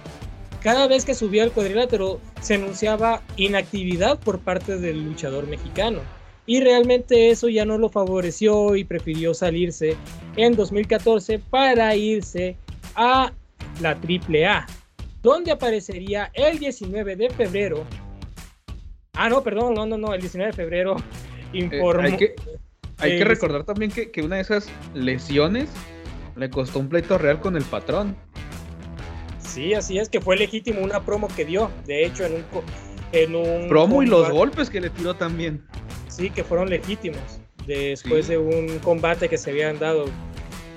Cada 0.62 0.86
vez 0.88 1.04
que 1.04 1.14
subía 1.14 1.42
al 1.42 1.52
cuadrilátero 1.52 2.20
se 2.40 2.54
anunciaba 2.54 3.22
inactividad 3.36 4.18
por 4.18 4.40
parte 4.40 4.78
del 4.78 5.04
luchador 5.04 5.46
mexicano 5.46 6.00
y 6.46 6.60
realmente 6.60 7.30
eso 7.30 7.48
ya 7.48 7.64
no 7.64 7.78
lo 7.78 7.88
favoreció 7.88 8.76
y 8.76 8.84
prefirió 8.84 9.34
salirse 9.34 9.96
en 10.36 10.56
2014 10.56 11.38
para 11.38 11.94
irse 11.96 12.56
a 12.94 13.32
la 13.80 13.90
AAA, 13.90 14.66
donde 15.22 15.52
aparecería 15.52 16.30
el 16.34 16.58
19 16.58 17.16
de 17.16 17.30
febrero. 17.30 17.84
Ah, 19.14 19.28
no, 19.28 19.42
perdón, 19.42 19.74
no, 19.74 19.86
no, 19.86 19.96
no, 19.96 20.14
el 20.14 20.20
19 20.20 20.50
de 20.50 20.56
febrero 20.56 20.96
eh, 21.52 21.58
informó. 21.58 22.02
hay 22.02 22.16
que, 22.16 22.34
hay 22.98 23.18
que 23.18 23.24
recordar 23.24 23.64
también 23.64 23.90
que, 23.90 24.10
que 24.10 24.22
una 24.22 24.36
de 24.36 24.42
esas 24.42 24.68
lesiones 24.94 25.68
le 26.36 26.50
costó 26.50 26.80
un 26.80 26.88
pleito 26.88 27.16
real 27.18 27.40
con 27.40 27.56
el 27.56 27.64
patrón. 27.64 28.16
Sí, 29.38 29.74
así 29.74 29.98
es, 29.98 30.08
que 30.08 30.20
fue 30.20 30.36
legítimo 30.36 30.80
una 30.80 31.00
promo 31.00 31.28
que 31.28 31.44
dio, 31.44 31.70
de 31.86 32.04
hecho, 32.04 32.24
en 32.24 32.34
un... 32.34 32.44
En 33.12 33.36
un 33.36 33.68
promo 33.68 34.02
y 34.02 34.06
los 34.06 34.28
golpes 34.30 34.68
que 34.68 34.80
le 34.80 34.90
tiró 34.90 35.14
también 35.14 35.62
sí, 36.14 36.30
que 36.30 36.44
fueron 36.44 36.70
legítimos 36.70 37.40
después 37.66 38.28
de 38.28 38.38
un 38.38 38.78
combate 38.80 39.28
que 39.28 39.38
se 39.38 39.50
habían 39.50 39.78
dado. 39.78 40.06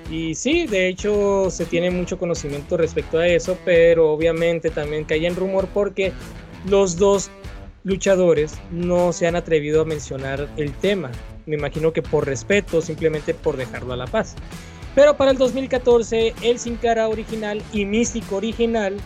Y 0.10 0.36
sí, 0.36 0.68
de 0.68 0.88
hecho 0.88 1.50
se 1.50 1.66
tiene 1.66 1.92
mucho 1.92 2.18
conocimiento 2.18 2.78
respecto 2.78 3.20
a 3.20 3.28
eso, 3.28 3.58
pero 3.66 4.12
obviamente 4.12 4.70
también 4.70 5.04
cae 5.04 5.28
en 5.28 5.36
rumor 5.36 5.68
porque 5.74 6.14
los 6.70 6.96
dos 6.96 7.30
luchadores 7.88 8.56
no 8.70 9.14
se 9.14 9.28
han 9.28 9.36
atrevido 9.38 9.82
a 9.82 9.86
mencionar 9.86 10.50
el 10.58 10.74
tema. 10.74 11.10
Me 11.46 11.56
imagino 11.56 11.94
que 11.94 12.02
por 12.02 12.26
respeto, 12.26 12.82
simplemente 12.82 13.34
por 13.34 13.56
dejarlo 13.56 13.94
a 13.94 13.98
la 13.98 14.08
paz. 14.08 14.36
Pero 14.94 15.16
para 15.16 15.32
el 15.32 15.38
2014, 15.38 16.34
el 16.42 16.60
Sin 16.60 16.76
Cara 16.76 17.08
original 17.08 17.64
y 17.72 17.86
Místico 17.86 18.36
original 18.36 18.98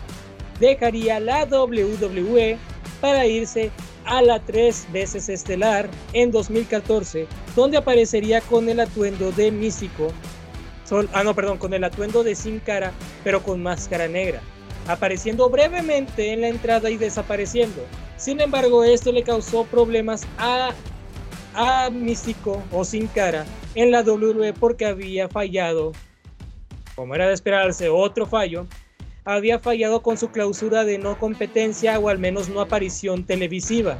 dejaría 0.58 1.20
la 1.20 1.44
WWE 1.44 2.58
para 3.00 3.26
irse 3.26 3.70
a 4.04 4.20
la 4.20 4.40
tres 4.40 4.86
veces 4.92 5.28
estelar 5.28 5.88
en 6.12 6.32
2014, 6.32 7.26
donde 7.54 7.76
aparecería 7.76 8.40
con 8.40 8.68
el 8.68 8.80
atuendo 8.80 9.30
de 9.30 9.52
Místico. 9.52 10.12
ah, 11.12 11.22
no, 11.22 11.34
perdón, 11.34 11.58
con 11.58 11.72
el 11.72 11.84
atuendo 11.84 12.24
de 12.24 12.34
Sin 12.34 12.58
Cara, 12.58 12.92
pero 13.22 13.44
con 13.44 13.62
máscara 13.62 14.08
negra, 14.08 14.40
apareciendo 14.88 15.48
brevemente 15.48 16.32
en 16.32 16.40
la 16.40 16.48
entrada 16.48 16.90
y 16.90 16.96
desapareciendo. 16.96 17.82
Sin 18.22 18.40
embargo, 18.40 18.84
esto 18.84 19.10
le 19.10 19.24
causó 19.24 19.64
problemas 19.64 20.22
a, 20.38 20.70
a 21.54 21.90
Místico 21.90 22.62
o 22.70 22.84
Sin 22.84 23.08
Cara 23.08 23.44
en 23.74 23.90
la 23.90 24.02
WWE 24.02 24.52
porque 24.52 24.86
había 24.86 25.28
fallado, 25.28 25.90
como 26.94 27.16
era 27.16 27.26
de 27.26 27.34
esperarse, 27.34 27.88
otro 27.88 28.24
fallo, 28.24 28.68
había 29.24 29.58
fallado 29.58 30.02
con 30.02 30.16
su 30.16 30.30
clausura 30.30 30.84
de 30.84 30.98
no 30.98 31.18
competencia 31.18 31.98
o 31.98 32.08
al 32.08 32.20
menos 32.20 32.48
no 32.48 32.60
aparición 32.60 33.24
televisiva. 33.24 33.98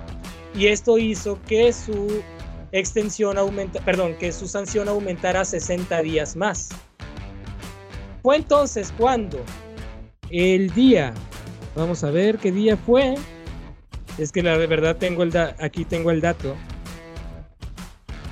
Y 0.54 0.68
esto 0.68 0.98
hizo 0.98 1.40
que 1.48 1.72
su 1.72 2.22
extensión 2.70 3.36
aumenta, 3.36 3.80
perdón, 3.80 4.14
que 4.20 4.30
su 4.30 4.46
sanción 4.46 4.88
aumentara 4.88 5.44
60 5.44 6.00
días 6.00 6.36
más. 6.36 6.68
Fue 8.22 8.36
entonces 8.36 8.94
cuando 8.96 9.40
el 10.30 10.72
día, 10.74 11.12
vamos 11.74 12.04
a 12.04 12.12
ver 12.12 12.38
qué 12.38 12.52
día 12.52 12.76
fue. 12.76 13.16
Es 14.18 14.32
que 14.32 14.42
la 14.42 14.56
verdad 14.56 14.96
tengo 14.96 15.22
el 15.22 15.36
aquí 15.58 15.84
tengo 15.84 16.10
el 16.10 16.20
dato. 16.20 16.54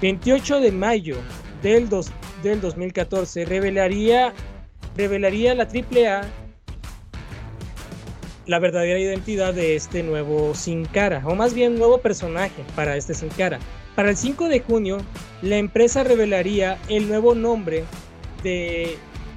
28 0.01 0.61
de 0.61 0.73
mayo 0.73 1.17
del, 1.63 1.89
del 2.43 2.61
2014 2.61 3.45
revelaría, 3.45 4.33
revelaría 4.97 5.55
la 5.55 5.65
AAA 5.65 6.23
la 8.51 8.59
verdadera 8.59 8.99
identidad 8.99 9.55
de 9.55 9.77
este 9.77 10.03
nuevo 10.03 10.55
Sin 10.57 10.85
Cara, 10.85 11.23
o 11.25 11.37
más 11.37 11.55
bien 11.55 11.79
nuevo 11.79 11.99
personaje 11.99 12.65
para 12.75 12.97
este 12.97 13.15
Sin 13.15 13.29
Cara. 13.29 13.61
Para 13.95 14.11
el 14.11 14.17
5 14.17 14.49
de 14.49 14.61
junio, 14.61 14.99
la 15.41 15.57
empresa 15.57 16.03
revelaría 16.03 16.77
el 16.89 17.07
nuevo 17.09 17.35
nombre 17.37 17.85
de 18.43 18.97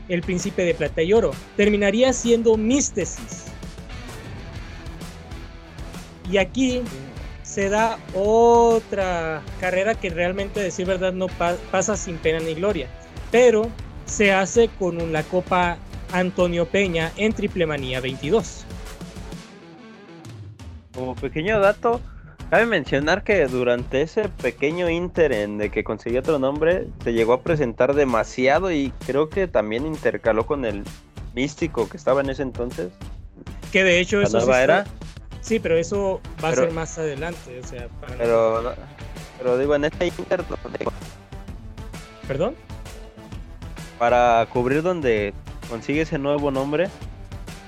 El 0.09 0.21
Príncipe 0.21 0.63
de 0.63 0.73
Plata 0.73 1.03
y 1.03 1.13
Oro. 1.13 1.31
Terminaría 1.57 2.11
siendo 2.11 2.57
Místesis. 2.57 3.52
Y 6.29 6.37
aquí 6.37 6.81
se 7.43 7.69
da 7.69 7.99
otra 8.15 9.41
carrera 9.59 9.95
que 9.95 10.09
realmente, 10.09 10.59
decir 10.59 10.87
verdad, 10.87 11.13
no 11.13 11.27
pasa 11.71 11.95
sin 11.95 12.17
pena 12.17 12.39
ni 12.39 12.55
gloria. 12.55 12.87
Pero 13.31 13.69
se 14.05 14.31
hace 14.31 14.69
con 14.79 15.11
la 15.11 15.23
Copa 15.23 15.77
Antonio 16.11 16.65
Peña 16.65 17.11
en 17.17 17.33
Triple 17.33 17.65
Manía 17.65 17.99
22. 17.99 18.65
Como 20.93 21.15
pequeño 21.15 21.59
dato, 21.59 21.99
cabe 22.49 22.65
mencionar 22.67 23.23
que 23.23 23.45
durante 23.47 24.03
ese 24.03 24.29
pequeño 24.29 24.89
inter 24.89 25.31
en 25.31 25.57
de 25.57 25.71
que 25.71 25.83
consiguió 25.83 26.19
otro 26.19 26.37
nombre, 26.39 26.87
se 27.03 27.13
llegó 27.13 27.33
a 27.33 27.41
presentar 27.41 27.95
demasiado 27.95 28.71
y 28.71 28.93
creo 29.05 29.29
que 29.29 29.47
también 29.47 29.85
intercaló 29.85 30.45
con 30.45 30.65
el 30.65 30.83
místico 31.33 31.89
que 31.89 31.97
estaba 31.97 32.21
en 32.21 32.29
ese 32.29 32.43
entonces. 32.43 32.91
Que 33.71 33.83
de 33.83 33.99
hecho 33.99 34.21
eso 34.21 34.39
sí 34.39 34.51
era. 34.51 34.85
Sí, 35.43 35.59
pero 35.59 35.77
eso 35.77 36.21
va 36.41 36.49
a 36.49 36.55
ser 36.55 36.71
más 36.71 36.97
adelante, 36.97 37.59
o 37.59 37.67
sea, 37.67 37.89
pero, 38.17 38.73
pero 39.37 39.57
digo 39.57 39.75
en 39.75 39.83
este 39.83 40.07
inter 40.07 40.41
¿Perdón? 42.25 42.55
Para 43.99 44.47
cubrir 44.49 44.81
donde 44.81 45.33
consigue 45.69 46.01
ese 46.01 46.17
nuevo 46.17 46.49
nombre 46.49 46.87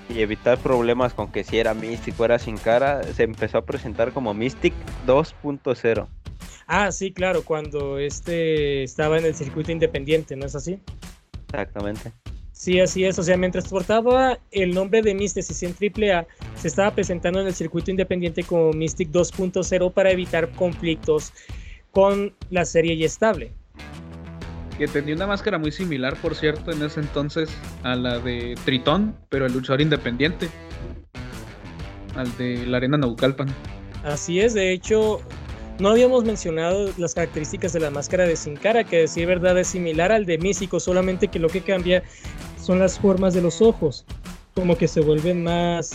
y 0.07 0.21
evitar 0.21 0.57
problemas 0.57 1.13
con 1.13 1.29
que 1.33 1.43
si 1.43 1.59
era 1.59 1.73
místico 1.73 2.23
era 2.23 2.39
sin 2.39 2.57
cara, 2.57 3.03
se 3.03 3.23
empezó 3.23 3.57
a 3.57 3.65
presentar 3.65 4.13
como 4.13 4.33
Mystic 4.33 4.73
2.0. 5.05 6.07
Ah, 6.67 6.93
sí, 6.93 7.11
claro, 7.11 7.43
cuando 7.43 7.99
este 7.99 8.83
estaba 8.83 9.17
en 9.17 9.25
el 9.25 9.35
circuito 9.35 9.73
independiente, 9.73 10.37
¿no 10.37 10.45
es 10.45 10.55
así? 10.55 10.79
Exactamente. 11.49 12.13
Sí, 12.55 12.79
así 12.79 13.03
es. 13.03 13.19
O 13.19 13.23
sea, 13.23 13.35
mientras 13.35 13.67
portaba 13.67 14.39
el 14.51 14.73
nombre 14.73 15.01
de 15.01 15.13
Mysticis 15.13 15.61
en 15.63 15.75
AAA, 15.75 16.25
se 16.55 16.69
estaba 16.69 16.95
presentando 16.95 17.41
en 17.41 17.47
el 17.47 17.53
circuito 17.53 17.91
independiente 17.91 18.43
como 18.43 18.71
Mystic 18.71 19.11
2.0 19.11 19.91
para 19.91 20.09
evitar 20.09 20.49
conflictos 20.51 21.33
con 21.91 22.33
la 22.49 22.63
serie 22.63 22.93
y 22.93 23.03
estable. 23.03 23.51
Que 24.77 24.87
tenía 24.87 25.15
una 25.15 25.27
máscara 25.27 25.57
muy 25.57 25.73
similar, 25.73 26.15
por 26.21 26.33
cierto, 26.33 26.71
en 26.71 26.81
ese 26.81 27.01
entonces 27.01 27.49
a 27.83 27.95
la 27.95 28.19
de 28.19 28.55
Tritón, 28.63 29.17
pero 29.27 29.45
el 29.45 29.51
luchador 29.51 29.81
independiente. 29.81 30.47
Al 32.15 32.35
de 32.37 32.65
la 32.65 32.77
Arena 32.77 32.97
Naucalpan. 32.97 33.53
Así 34.05 34.39
es, 34.39 34.53
de 34.53 34.71
hecho, 34.71 35.19
no 35.77 35.89
habíamos 35.89 36.23
mencionado 36.23 36.89
las 36.97 37.13
características 37.15 37.73
de 37.73 37.81
la 37.81 37.89
máscara 37.89 38.25
de 38.25 38.37
Sin 38.37 38.55
Cara, 38.55 38.85
que 38.85 38.99
decir 38.99 39.27
verdad 39.27 39.57
es 39.59 39.67
similar 39.67 40.13
al 40.13 40.25
de 40.25 40.37
Místico, 40.37 40.79
solamente 40.79 41.27
que 41.27 41.37
lo 41.37 41.49
que 41.49 41.61
cambia 41.61 42.01
son 42.65 42.79
las 42.79 42.97
formas 42.99 43.33
de 43.35 43.41
los 43.41 43.61
ojos, 43.61 44.05
como 44.55 44.75
que 44.75 44.87
se 44.87 44.99
vuelven 44.99 45.43
más, 45.43 45.91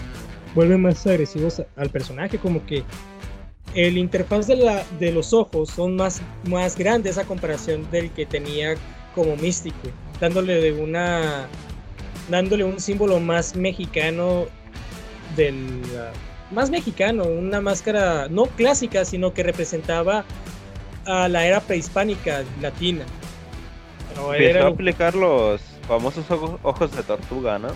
vuelven 0.55 0.83
más 0.83 1.05
agresivos 1.07 1.61
al 1.77 1.91
personaje, 1.91 2.39
como 2.39 2.65
que 2.65 2.85
el 3.75 3.99
interfaz 3.99 4.47
de, 4.47 4.57
la, 4.57 4.85
de 5.01 5.11
los 5.11 5.33
ojos 5.33 5.71
son 5.71 5.97
más, 5.97 6.23
más 6.49 6.77
grandes 6.77 7.19
a 7.19 7.25
comparación 7.25 7.91
del 7.91 8.11
que 8.11 8.25
tenía 8.25 8.75
como 9.17 9.37
Místico, 9.37 9.89
dándole 10.21 10.61
de 10.61 10.73
una, 10.73 11.49
dándole 12.29 12.63
un 12.63 12.79
símbolo 12.79 13.19
más 13.19 13.57
mexicano 13.57 14.47
del 15.37 15.83
más 16.53 16.71
mexicano, 16.71 17.25
una 17.25 17.61
máscara 17.61 18.29
no 18.29 18.47
clásica, 18.47 19.05
sino 19.05 19.33
que 19.33 19.43
representaba 19.43 20.25
a 21.05 21.29
la 21.29 21.47
era 21.47 21.61
prehispánica 21.61 22.45
latina. 22.61 23.05
Empezó 24.33 24.67
a 24.67 24.69
aplicar 24.69 25.15
los 25.15 25.61
famosos 25.91 26.25
ojos, 26.63 26.97
de 26.97 27.03
tortuga, 27.03 27.59
¿no? 27.59 27.69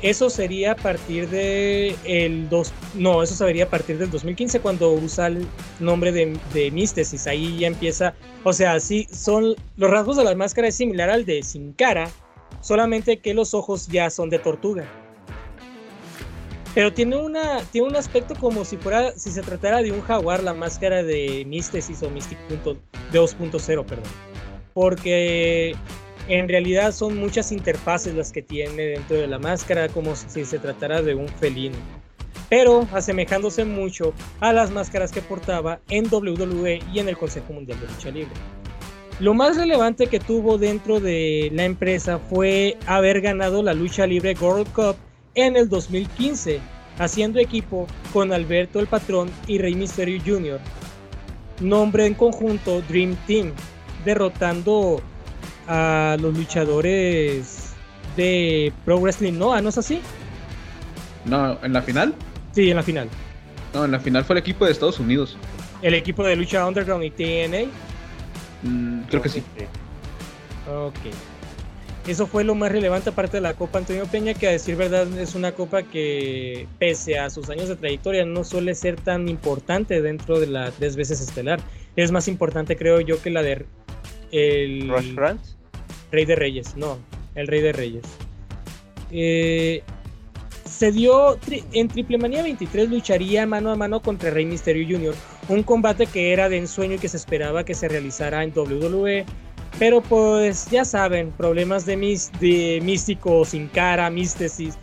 Eso 0.00 0.30
sería 0.30 0.72
a 0.72 0.76
partir 0.76 1.28
de 1.28 1.96
el 2.04 2.48
dos, 2.48 2.72
no, 2.94 3.24
eso 3.24 3.34
sería 3.34 3.64
a 3.64 3.68
partir 3.68 3.98
del 3.98 4.08
2015 4.08 4.60
cuando 4.60 4.92
usa 4.92 5.26
el 5.26 5.44
nombre 5.80 6.12
de, 6.12 6.38
de 6.54 6.70
Místesis. 6.70 7.26
Ahí 7.26 7.58
ya 7.58 7.66
empieza, 7.66 8.14
o 8.44 8.52
sea, 8.52 8.78
sí 8.78 9.08
son 9.10 9.56
los 9.76 9.90
rasgos 9.90 10.16
de 10.16 10.22
la 10.22 10.36
máscara 10.36 10.68
es 10.68 10.76
similar 10.76 11.10
al 11.10 11.24
de 11.24 11.42
Sin 11.42 11.72
Cara, 11.72 12.08
solamente 12.60 13.18
que 13.18 13.34
los 13.34 13.52
ojos 13.52 13.88
ya 13.88 14.08
son 14.10 14.30
de 14.30 14.38
tortuga. 14.38 14.84
Pero 16.76 16.92
tiene, 16.92 17.16
una, 17.16 17.58
tiene 17.72 17.88
un 17.88 17.96
aspecto 17.96 18.36
como 18.36 18.64
si 18.64 18.76
fuera, 18.76 19.10
si 19.16 19.32
se 19.32 19.42
tratara 19.42 19.82
de 19.82 19.90
un 19.90 20.02
jaguar, 20.02 20.44
la 20.44 20.54
máscara 20.54 21.02
de 21.02 21.44
Mystesis 21.48 22.00
o 22.04 22.10
Mystic 22.10 22.38
2.0, 23.12 23.84
perdón. 23.84 24.12
Porque 24.74 25.74
en 26.28 26.48
realidad 26.48 26.92
son 26.92 27.18
muchas 27.18 27.52
interfaces 27.52 28.14
las 28.14 28.32
que 28.32 28.42
tiene 28.42 28.82
dentro 28.82 29.16
de 29.16 29.26
la 29.26 29.38
máscara, 29.38 29.88
como 29.88 30.14
si 30.14 30.44
se 30.44 30.58
tratara 30.58 31.02
de 31.02 31.14
un 31.14 31.28
felino. 31.28 31.76
Pero 32.50 32.86
asemejándose 32.92 33.64
mucho 33.64 34.14
a 34.40 34.52
las 34.52 34.70
máscaras 34.70 35.10
que 35.12 35.22
portaba 35.22 35.80
en 35.88 36.06
WWE 36.12 36.80
y 36.92 36.98
en 36.98 37.08
el 37.08 37.16
Consejo 37.16 37.52
Mundial 37.52 37.80
de 37.80 37.86
Lucha 37.86 38.10
Libre. 38.10 38.34
Lo 39.20 39.34
más 39.34 39.56
relevante 39.56 40.06
que 40.06 40.20
tuvo 40.20 40.58
dentro 40.58 41.00
de 41.00 41.50
la 41.52 41.64
empresa 41.64 42.18
fue 42.18 42.76
haber 42.86 43.20
ganado 43.20 43.62
la 43.62 43.74
Lucha 43.74 44.06
Libre 44.06 44.36
World 44.40 44.72
Cup 44.72 44.96
en 45.34 45.56
el 45.56 45.68
2015, 45.68 46.60
haciendo 46.98 47.40
equipo 47.40 47.86
con 48.12 48.32
Alberto 48.32 48.80
el 48.80 48.86
Patrón 48.86 49.30
y 49.46 49.58
Rey 49.58 49.74
Mysterio 49.74 50.20
Jr. 50.24 50.60
Nombre 51.60 52.06
en 52.06 52.14
conjunto 52.14 52.80
Dream 52.82 53.16
Team, 53.26 53.52
derrotando 54.04 55.02
a 55.68 56.16
los 56.20 56.36
luchadores 56.36 57.74
de 58.16 58.72
Pro 58.84 58.98
Wrestling 58.98 59.34
Noah, 59.34 59.60
¿no 59.60 59.68
es 59.68 59.78
así? 59.78 60.00
No, 61.24 61.58
¿en 61.62 61.72
la 61.72 61.82
final? 61.82 62.14
Sí, 62.52 62.70
en 62.70 62.76
la 62.76 62.82
final. 62.82 63.08
No, 63.74 63.84
en 63.84 63.92
la 63.92 64.00
final 64.00 64.24
fue 64.24 64.34
el 64.34 64.40
equipo 64.40 64.64
de 64.64 64.72
Estados 64.72 64.98
Unidos. 64.98 65.36
¿El 65.82 65.94
equipo 65.94 66.24
de 66.24 66.34
lucha 66.34 66.66
Underground 66.66 67.04
y 67.04 67.10
TNA? 67.10 67.70
Mm, 68.62 69.02
creo 69.02 69.22
que 69.22 69.28
sí. 69.28 69.42
Ok. 70.68 70.98
Eso 72.08 72.26
fue 72.26 72.42
lo 72.42 72.54
más 72.54 72.72
relevante 72.72 73.10
aparte 73.10 73.36
de 73.36 73.42
la 73.42 73.52
Copa 73.52 73.78
Antonio 73.78 74.06
Peña, 74.06 74.32
que 74.32 74.48
a 74.48 74.50
decir 74.50 74.76
verdad 74.76 75.06
es 75.18 75.34
una 75.34 75.52
copa 75.52 75.82
que 75.82 76.66
pese 76.78 77.18
a 77.18 77.28
sus 77.28 77.50
años 77.50 77.68
de 77.68 77.76
trayectoria 77.76 78.24
no 78.24 78.44
suele 78.44 78.74
ser 78.74 78.96
tan 78.96 79.28
importante 79.28 80.00
dentro 80.00 80.40
de 80.40 80.46
la 80.46 80.70
tres 80.70 80.96
veces 80.96 81.20
estelar. 81.20 81.60
Es 81.96 82.10
más 82.10 82.26
importante 82.26 82.78
creo 82.78 83.00
yo 83.00 83.20
que 83.20 83.28
la 83.28 83.42
de 83.42 83.66
el 84.32 84.90
Rey 86.10 86.24
de 86.24 86.36
Reyes, 86.36 86.76
no, 86.76 86.98
el 87.34 87.46
Rey 87.46 87.60
de 87.60 87.72
Reyes. 87.72 88.04
Eh, 89.10 89.82
se 90.64 90.92
dio 90.92 91.38
en 91.72 91.88
Triple 91.88 92.18
Manía 92.18 92.42
23 92.42 92.90
lucharía 92.90 93.46
mano 93.46 93.70
a 93.72 93.76
mano 93.76 94.00
contra 94.00 94.30
Rey 94.30 94.44
Mysterio 94.44 94.86
Jr., 94.86 95.14
un 95.48 95.62
combate 95.62 96.06
que 96.06 96.32
era 96.32 96.48
de 96.48 96.58
ensueño 96.58 96.94
y 96.94 96.98
que 96.98 97.08
se 97.08 97.16
esperaba 97.16 97.64
que 97.64 97.74
se 97.74 97.88
realizara 97.88 98.44
en 98.44 98.52
WWE 98.54 99.24
Pero 99.78 100.02
pues 100.02 100.70
ya 100.70 100.84
saben, 100.84 101.32
problemas 101.32 101.86
de, 101.86 101.96
mis, 101.96 102.30
de 102.38 102.80
místico 102.82 103.44
sin 103.44 103.68
cara, 103.68 104.10
místesis, 104.10 104.76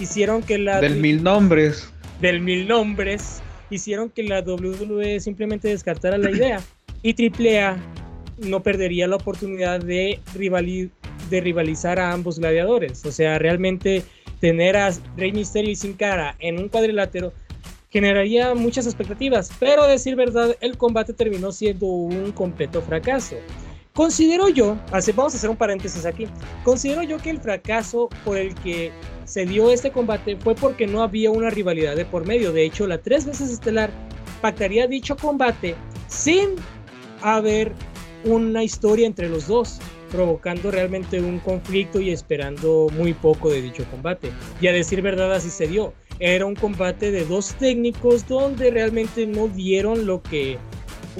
hicieron 0.00 0.42
que 0.42 0.58
la... 0.58 0.80
Del 0.80 0.96
mil 0.96 1.22
nombres. 1.22 1.92
Del 2.20 2.40
mil 2.40 2.66
nombres, 2.66 3.42
hicieron 3.70 4.10
que 4.10 4.22
la 4.22 4.40
WWE 4.40 5.20
simplemente 5.20 5.68
descartara 5.68 6.16
la 6.16 6.30
idea. 6.30 6.60
Y 7.02 7.14
AAA 7.14 7.76
no 8.38 8.62
perdería 8.62 9.08
la 9.08 9.16
oportunidad 9.16 9.80
de, 9.80 10.20
de 11.30 11.40
rivalizar 11.40 11.98
a 11.98 12.12
ambos 12.12 12.38
gladiadores. 12.38 13.04
O 13.04 13.12
sea, 13.12 13.38
realmente 13.38 14.02
tener 14.40 14.76
a 14.76 14.90
Rey 15.16 15.32
Mysterio 15.32 15.70
y 15.70 15.76
Sin 15.76 15.94
Cara 15.94 16.36
en 16.38 16.58
un 16.58 16.68
cuadrilátero 16.68 17.32
generaría 17.90 18.54
muchas 18.54 18.86
expectativas, 18.86 19.50
pero 19.58 19.84
a 19.84 19.88
decir 19.88 20.16
verdad, 20.16 20.54
el 20.60 20.76
combate 20.76 21.12
terminó 21.12 21.52
siendo 21.52 21.86
un 21.86 22.32
completo 22.32 22.82
fracaso. 22.82 23.36
Considero 23.94 24.50
yo, 24.50 24.76
vamos 24.90 25.34
a 25.34 25.38
hacer 25.38 25.48
un 25.48 25.56
paréntesis 25.56 26.04
aquí, 26.04 26.26
considero 26.64 27.02
yo 27.02 27.16
que 27.16 27.30
el 27.30 27.40
fracaso 27.40 28.10
por 28.26 28.36
el 28.36 28.54
que 28.56 28.92
se 29.24 29.46
dio 29.46 29.70
este 29.70 29.90
combate 29.90 30.36
fue 30.36 30.54
porque 30.54 30.86
no 30.86 31.02
había 31.02 31.30
una 31.30 31.48
rivalidad 31.48 31.96
de 31.96 32.04
por 32.04 32.26
medio. 32.26 32.52
De 32.52 32.64
hecho, 32.64 32.86
la 32.86 32.98
tres 32.98 33.24
veces 33.24 33.50
estelar 33.50 33.90
pactaría 34.42 34.86
dicho 34.86 35.16
combate 35.16 35.74
sin 36.08 36.50
haber 37.22 37.72
una 38.26 38.62
historia 38.62 39.06
entre 39.06 39.28
los 39.28 39.46
dos, 39.46 39.78
provocando 40.10 40.70
realmente 40.70 41.20
un 41.20 41.38
conflicto 41.38 42.00
y 42.00 42.10
esperando 42.10 42.88
muy 42.92 43.14
poco 43.14 43.50
de 43.50 43.62
dicho 43.62 43.84
combate. 43.90 44.30
Y 44.60 44.66
a 44.66 44.72
decir 44.72 45.00
verdad, 45.00 45.32
así 45.32 45.48
se 45.48 45.66
dio. 45.66 45.94
Era 46.18 46.46
un 46.46 46.54
combate 46.54 47.10
de 47.10 47.24
dos 47.24 47.54
técnicos 47.54 48.26
donde 48.26 48.70
realmente 48.70 49.26
no 49.26 49.48
dieron 49.48 50.06
lo 50.06 50.22
que 50.22 50.58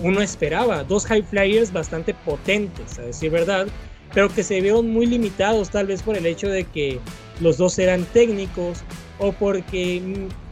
uno 0.03 0.21
esperaba. 0.21 0.85
Dos 0.85 1.07
high 1.07 1.23
flyers 1.23 1.73
bastante 1.73 2.13
potentes, 2.13 2.99
a 2.99 3.03
decir 3.03 3.31
verdad, 3.31 3.67
pero 4.13 4.29
que 4.29 4.43
se 4.43 4.61
vieron 4.61 4.91
muy 4.91 5.07
limitados 5.07 5.71
tal 5.71 5.87
vez 5.87 6.03
por 6.03 6.17
el 6.17 6.27
hecho 6.27 6.49
de 6.49 6.65
que 6.65 6.99
los 7.41 7.59
dos 7.59 7.79
eran 7.79 8.05
técnicos 8.07 8.83
o 9.19 9.33
porque 9.33 10.03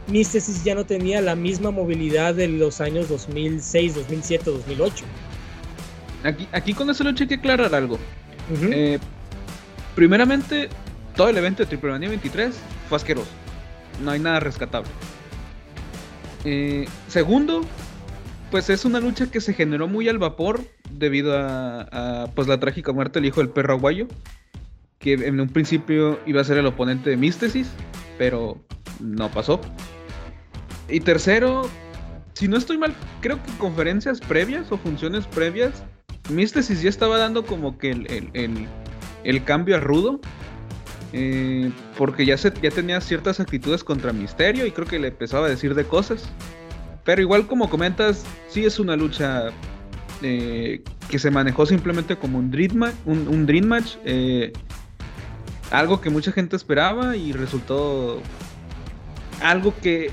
Mystesis 0.07 0.63
ya 0.63 0.75
no 0.75 0.85
tenía 0.85 1.21
la 1.21 1.35
misma 1.35 1.71
movilidad 1.71 2.35
de 2.35 2.47
los 2.47 2.79
años 2.79 3.09
2006, 3.09 3.95
2007, 3.95 4.51
2008. 4.51 5.05
Aquí, 6.23 6.47
aquí 6.51 6.73
con 6.73 6.89
eso 6.89 7.03
lucha 7.03 7.23
hay 7.23 7.27
que 7.27 7.35
aclarar 7.35 7.73
algo. 7.75 7.99
Eh, 8.71 8.99
primeramente, 9.95 10.69
todo 11.15 11.29
el 11.29 11.37
evento 11.37 11.63
de 11.63 11.67
Triple 11.67 11.91
Manía 11.91 12.09
23 12.09 12.55
fue 12.89 12.95
asqueroso. 12.95 13.31
No 14.03 14.11
hay 14.11 14.19
nada 14.19 14.39
rescatable. 14.39 14.89
Eh, 16.43 16.87
segundo, 17.07 17.61
pues 18.51 18.69
es 18.69 18.85
una 18.85 18.99
lucha 18.99 19.31
que 19.31 19.41
se 19.41 19.53
generó 19.53 19.87
muy 19.87 20.07
al 20.07 20.19
vapor 20.19 20.61
debido 20.91 21.37
a, 21.37 22.29
pues 22.35 22.47
la 22.47 22.59
trágica 22.59 22.93
muerte 22.93 23.19
del 23.19 23.27
hijo 23.27 23.41
del 23.41 23.49
perro 23.49 23.73
aguayo, 23.73 24.07
que 24.99 25.13
en 25.13 25.39
un 25.39 25.49
principio 25.49 26.19
iba 26.25 26.41
a 26.41 26.43
ser 26.43 26.57
el 26.57 26.65
oponente 26.65 27.09
de 27.09 27.17
Místesis, 27.17 27.69
pero 28.17 28.63
no 28.99 29.29
pasó. 29.29 29.59
Y 30.87 30.99
tercero, 30.99 31.67
si 32.33 32.47
no 32.47 32.57
estoy 32.57 32.77
mal, 32.77 32.93
creo 33.21 33.41
que 33.41 33.51
conferencias 33.57 34.19
previas 34.19 34.71
o 34.71 34.77
funciones 34.77 35.25
previas, 35.27 35.83
Místesis 36.29 36.81
ya 36.81 36.89
estaba 36.89 37.17
dando 37.17 37.45
como 37.45 37.77
que 37.77 37.91
el, 39.23 39.43
cambio 39.43 39.77
a 39.77 39.79
rudo. 39.79 40.19
Eh, 41.17 41.71
porque 41.97 42.25
ya, 42.25 42.37
se, 42.37 42.51
ya 42.61 42.71
tenía 42.71 42.99
ciertas 42.99 43.39
actitudes 43.39 43.85
contra 43.85 44.11
Misterio 44.11 44.65
y 44.65 44.71
creo 44.71 44.85
que 44.85 44.99
le 44.99 45.09
empezaba 45.09 45.45
a 45.45 45.49
decir 45.49 45.73
de 45.73 45.85
cosas. 45.85 46.29
Pero 47.05 47.21
igual 47.21 47.47
como 47.47 47.69
comentas, 47.69 48.25
sí 48.49 48.65
es 48.65 48.79
una 48.79 48.95
lucha 48.95 49.51
eh, 50.21 50.81
que 51.09 51.19
se 51.19 51.31
manejó 51.31 51.65
simplemente 51.65 52.17
como 52.17 52.39
un 52.39 52.51
Dream 52.51 52.75
Match. 52.75 52.95
Un, 53.05 53.45
dream 53.45 53.65
match 53.65 53.95
eh, 54.03 54.51
algo 55.71 56.01
que 56.01 56.09
mucha 56.09 56.31
gente 56.31 56.55
esperaba 56.55 57.15
y 57.15 57.31
resultó 57.31 58.21
algo 59.41 59.73
que 59.81 60.11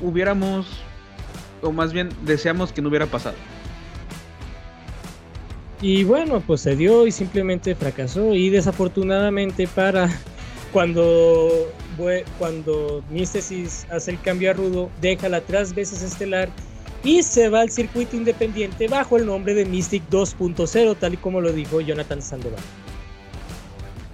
hubiéramos, 0.00 0.66
o 1.62 1.72
más 1.72 1.92
bien 1.92 2.10
deseamos 2.24 2.72
que 2.72 2.82
no 2.82 2.88
hubiera 2.88 3.06
pasado. 3.06 3.36
Y 5.82 6.04
bueno, 6.04 6.42
pues 6.46 6.60
se 6.60 6.76
dio 6.76 7.06
y 7.06 7.12
simplemente 7.12 7.74
fracasó. 7.74 8.34
Y 8.34 8.50
desafortunadamente 8.50 9.66
para 9.66 10.10
cuando, 10.72 11.50
cuando 12.38 13.02
Místesis 13.10 13.86
hace 13.90 14.12
el 14.12 14.20
cambio 14.20 14.50
a 14.50 14.54
Rudo, 14.54 14.90
deja 15.00 15.28
la 15.28 15.40
tres 15.40 15.74
veces 15.74 16.02
estelar 16.02 16.50
y 17.02 17.22
se 17.22 17.48
va 17.48 17.62
al 17.62 17.70
circuito 17.70 18.16
independiente 18.16 18.86
bajo 18.88 19.16
el 19.16 19.26
nombre 19.26 19.54
de 19.54 19.64
Mystic 19.64 20.02
2.0, 20.10 20.96
tal 20.98 21.14
y 21.14 21.16
como 21.16 21.40
lo 21.40 21.52
dijo 21.52 21.80
Jonathan 21.80 22.20
Sandoval. 22.20 22.60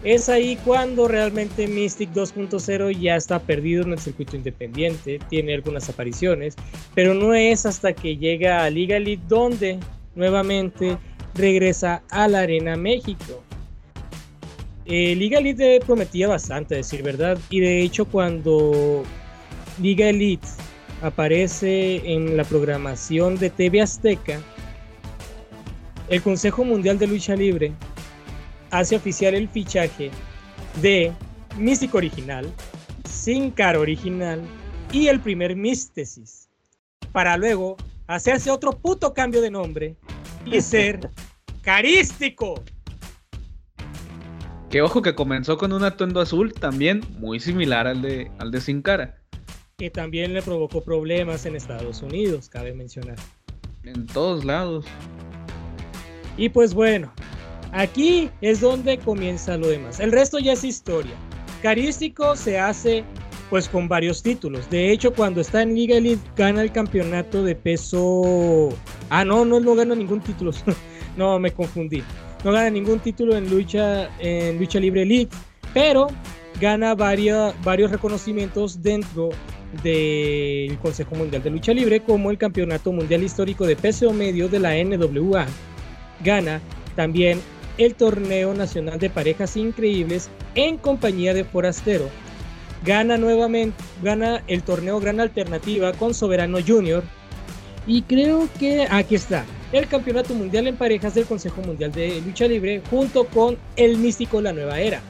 Es 0.04 0.28
ahí 0.28 0.56
cuando 0.64 1.08
realmente 1.08 1.66
Mystic 1.66 2.12
2.0 2.12 2.96
ya 2.96 3.16
está 3.16 3.40
perdido 3.40 3.82
en 3.82 3.92
el 3.92 3.98
circuito 3.98 4.36
independiente, 4.36 5.18
tiene 5.28 5.54
algunas 5.54 5.88
apariciones, 5.88 6.54
pero 6.94 7.12
no 7.12 7.34
es 7.34 7.66
hasta 7.66 7.92
que 7.92 8.16
llega 8.16 8.62
a 8.62 8.70
Liga 8.70 8.98
Elite 8.98 9.24
donde 9.26 9.80
nuevamente 10.14 10.96
regresa 11.36 12.02
a 12.10 12.28
la 12.28 12.40
Arena 12.40 12.76
México. 12.76 13.42
Eh, 14.84 15.14
Liga 15.16 15.38
Elite 15.38 15.80
prometía 15.84 16.28
bastante, 16.28 16.76
decir 16.76 17.02
verdad, 17.02 17.38
y 17.50 17.60
de 17.60 17.82
hecho 17.82 18.04
cuando 18.04 19.02
Liga 19.80 20.08
Elite 20.08 20.46
aparece 21.02 22.02
en 22.12 22.36
la 22.36 22.44
programación 22.44 23.36
de 23.38 23.50
TV 23.50 23.82
Azteca, 23.82 24.40
el 26.08 26.22
Consejo 26.22 26.64
Mundial 26.64 26.98
de 26.98 27.08
Lucha 27.08 27.34
Libre 27.34 27.72
hace 28.70 28.94
oficial 28.94 29.34
el 29.34 29.48
fichaje 29.48 30.10
de 30.80 31.12
Místico 31.58 31.98
Original, 31.98 32.52
Sin 33.04 33.50
Cara 33.50 33.80
Original 33.80 34.40
y 34.92 35.08
el 35.08 35.18
primer 35.18 35.56
Místesis, 35.56 36.48
para 37.10 37.36
luego 37.36 37.76
hacerse 38.06 38.50
otro 38.50 38.72
puto 38.72 39.12
cambio 39.14 39.40
de 39.40 39.50
nombre 39.50 39.96
y 40.44 40.60
ser 40.60 41.10
carístico. 41.66 42.62
Que 44.70 44.82
ojo 44.82 45.02
que 45.02 45.16
comenzó 45.16 45.58
con 45.58 45.72
un 45.72 45.82
atuendo 45.82 46.20
azul 46.20 46.54
también 46.54 47.00
muy 47.18 47.40
similar 47.40 47.88
al 47.88 48.02
de, 48.02 48.30
al 48.38 48.52
de 48.52 48.60
Sin 48.60 48.82
Cara. 48.82 49.18
Que 49.76 49.90
también 49.90 50.32
le 50.32 50.42
provocó 50.42 50.80
problemas 50.80 51.44
en 51.44 51.56
Estados 51.56 52.02
Unidos, 52.02 52.48
cabe 52.48 52.72
mencionar. 52.72 53.16
En 53.82 54.06
todos 54.06 54.44
lados. 54.44 54.86
Y 56.36 56.48
pues 56.48 56.72
bueno, 56.72 57.12
aquí 57.72 58.30
es 58.42 58.60
donde 58.60 58.98
comienza 58.98 59.56
lo 59.56 59.66
demás. 59.66 59.98
El 59.98 60.12
resto 60.12 60.38
ya 60.38 60.52
es 60.52 60.62
historia. 60.62 61.14
Carístico 61.62 62.36
se 62.36 62.60
hace 62.60 63.02
pues 63.50 63.68
con 63.68 63.88
varios 63.88 64.22
títulos. 64.22 64.70
De 64.70 64.92
hecho, 64.92 65.12
cuando 65.12 65.40
está 65.40 65.62
en 65.62 65.74
Liga 65.74 65.96
Elite 65.96 66.22
gana 66.36 66.62
el 66.62 66.70
campeonato 66.70 67.42
de 67.42 67.56
peso... 67.56 68.68
Ah, 69.10 69.24
no, 69.24 69.44
no, 69.44 69.58
no 69.58 69.74
gana 69.74 69.96
ningún 69.96 70.20
título. 70.20 70.52
no, 71.16 71.38
me 71.38 71.50
confundí. 71.52 72.02
No 72.44 72.52
gana 72.52 72.70
ningún 72.70 73.00
título 73.00 73.36
en 73.36 73.50
lucha, 73.50 74.08
en 74.20 74.58
lucha 74.58 74.78
libre 74.78 75.02
elite, 75.02 75.34
pero 75.74 76.08
gana 76.60 76.94
varios 76.94 77.90
reconocimientos 77.90 78.82
dentro 78.82 79.30
del 79.82 80.78
Consejo 80.78 81.16
Mundial 81.16 81.42
de 81.42 81.50
Lucha 81.50 81.74
Libre, 81.74 82.00
como 82.00 82.30
el 82.30 82.38
Campeonato 82.38 82.92
Mundial 82.92 83.22
Histórico 83.22 83.66
de 83.66 83.76
Peso 83.76 84.12
Medio 84.12 84.48
de 84.48 84.60
la 84.60 84.72
NWA. 84.76 85.46
Gana 86.24 86.60
también 86.94 87.40
el 87.78 87.94
Torneo 87.94 88.54
Nacional 88.54 88.98
de 88.98 89.10
Parejas 89.10 89.56
Increíbles 89.56 90.30
en 90.54 90.78
compañía 90.78 91.34
de 91.34 91.44
Forastero. 91.44 92.08
Gana 92.84 93.18
nuevamente, 93.18 93.76
gana 94.02 94.42
el 94.46 94.62
torneo 94.62 95.00
Gran 95.00 95.20
Alternativa 95.20 95.92
con 95.92 96.14
Soberano 96.14 96.58
Junior. 96.66 97.02
Y 97.86 98.02
creo 98.02 98.48
que 98.58 98.86
aquí 98.90 99.16
está, 99.16 99.44
el 99.78 99.88
Campeonato 99.88 100.34
Mundial 100.34 100.66
en 100.66 100.76
Parejas 100.76 101.14
del 101.14 101.26
Consejo 101.26 101.60
Mundial 101.62 101.92
de 101.92 102.20
Lucha 102.22 102.46
Libre 102.46 102.82
junto 102.90 103.26
con 103.26 103.58
el 103.76 103.98
Místico 103.98 104.40
La 104.40 104.52
Nueva 104.52 104.80
Era. 104.80 105.00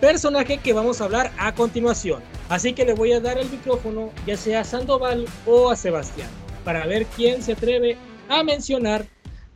Personaje 0.00 0.58
que 0.58 0.72
vamos 0.72 1.00
a 1.00 1.04
hablar 1.04 1.30
a 1.38 1.54
continuación. 1.54 2.22
Así 2.48 2.72
que 2.72 2.84
le 2.84 2.94
voy 2.94 3.12
a 3.12 3.20
dar 3.20 3.38
el 3.38 3.48
micrófono 3.48 4.10
ya 4.26 4.36
sea 4.36 4.60
a 4.60 4.64
Sandoval 4.64 5.26
o 5.46 5.70
a 5.70 5.76
Sebastián 5.76 6.28
para 6.64 6.86
ver 6.86 7.06
quién 7.16 7.42
se 7.42 7.52
atreve 7.52 7.96
a 8.28 8.42
mencionar 8.42 9.06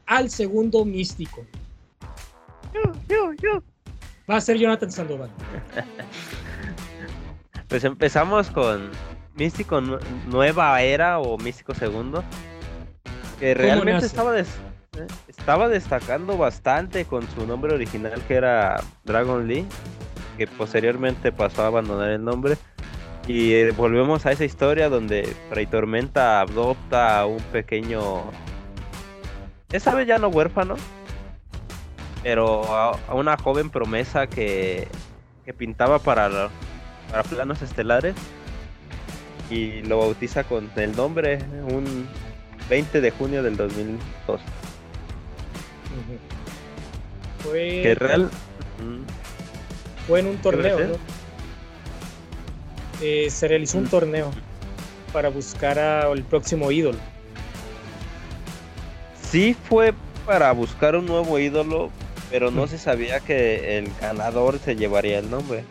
al 0.07 0.31
segundo 0.31 0.85
místico. 0.85 1.45
Yo, 2.73 2.83
yo, 3.09 3.33
yo. 3.43 3.63
Va 4.31 4.37
a 4.37 4.41
ser 4.41 4.59
Jonathan 4.59 4.93
Sandoval. 4.93 5.31
pues 7.69 7.85
empezamos 7.85 8.51
con 8.51 8.91
Místico 9.35 9.81
Nueva 9.81 10.81
Era 10.83 11.19
o 11.19 11.37
Místico 11.39 11.75
Segundo 11.75 12.23
que 13.39 13.55
realmente 13.55 14.07
estaba, 14.07 14.39
eh, 14.39 14.45
estaba 15.29 15.69
destacando 15.69 16.37
bastante 16.39 17.05
con 17.05 17.29
su 17.31 17.47
nombre 17.47 17.75
original 17.75 18.23
que 18.27 18.35
era 18.35 18.83
Dragon 19.05 19.47
Lee, 19.47 19.67
que 20.39 20.47
posteriormente 20.47 21.33
pasó 21.33 21.63
a 21.63 21.67
abandonar 21.69 22.11
el 22.11 22.25
nombre. 22.25 22.57
Y 23.27 23.53
eh, 23.55 23.71
volvemos 23.73 24.27
a 24.27 24.33
esa 24.33 24.45
historia 24.45 24.89
donde 24.89 25.35
Rey 25.51 25.67
Tormenta 25.67 26.41
adopta 26.43 27.21
a 27.21 27.27
un 27.27 27.41
pequeño. 27.45 28.23
Esa 29.73 29.95
vez 29.95 30.07
ya 30.07 30.19
no 30.19 30.29
huérfano. 30.29 30.77
pero 32.23 32.65
a, 32.75 32.99
a 33.09 33.15
una 33.15 33.37
joven 33.37 33.71
promesa 33.71 34.27
que, 34.27 34.89
que 35.45 35.53
pintaba 35.53 35.99
para, 35.99 36.49
para 37.11 37.23
planos 37.23 37.63
estelares 37.63 38.15
y 39.51 39.83
lo 39.83 39.99
bautiza 39.99 40.45
con 40.45 40.71
el 40.77 40.97
nombre 40.97 41.39
un 41.71 42.09
20 42.69 43.01
de 43.01 43.11
junio 43.11 43.43
del 43.43 43.57
2002. 43.57 44.41
Ujú. 44.41 44.41
Fue, 47.51 47.81
Que 47.83 47.95
real... 47.95 48.25
mm, 48.25 50.07
fue 50.07 50.21
en 50.21 50.27
un 50.29 50.37
torneo. 50.39 50.79
Eh, 53.03 53.29
se 53.31 53.49
realizó 53.49 53.79
un 53.79 53.85
Mm. 53.85 53.89
torneo 53.89 54.31
para 55.13 55.29
buscar 55.29 55.79
al 55.79 56.23
próximo 56.23 56.71
ídolo. 56.71 56.99
Sí 59.31 59.57
fue 59.69 59.95
para 60.27 60.53
buscar 60.53 60.97
un 60.97 61.07
nuevo 61.07 61.39
ídolo, 61.39 61.91
pero 62.31 62.51
no 62.51 62.67
se 62.67 62.79
sabía 62.79 63.21
que 63.21 63.79
el 63.79 63.91
ganador 64.01 64.59
se 64.59 64.77
llevaría 64.77 65.19
el 65.19 65.29
nombre. 65.31 65.65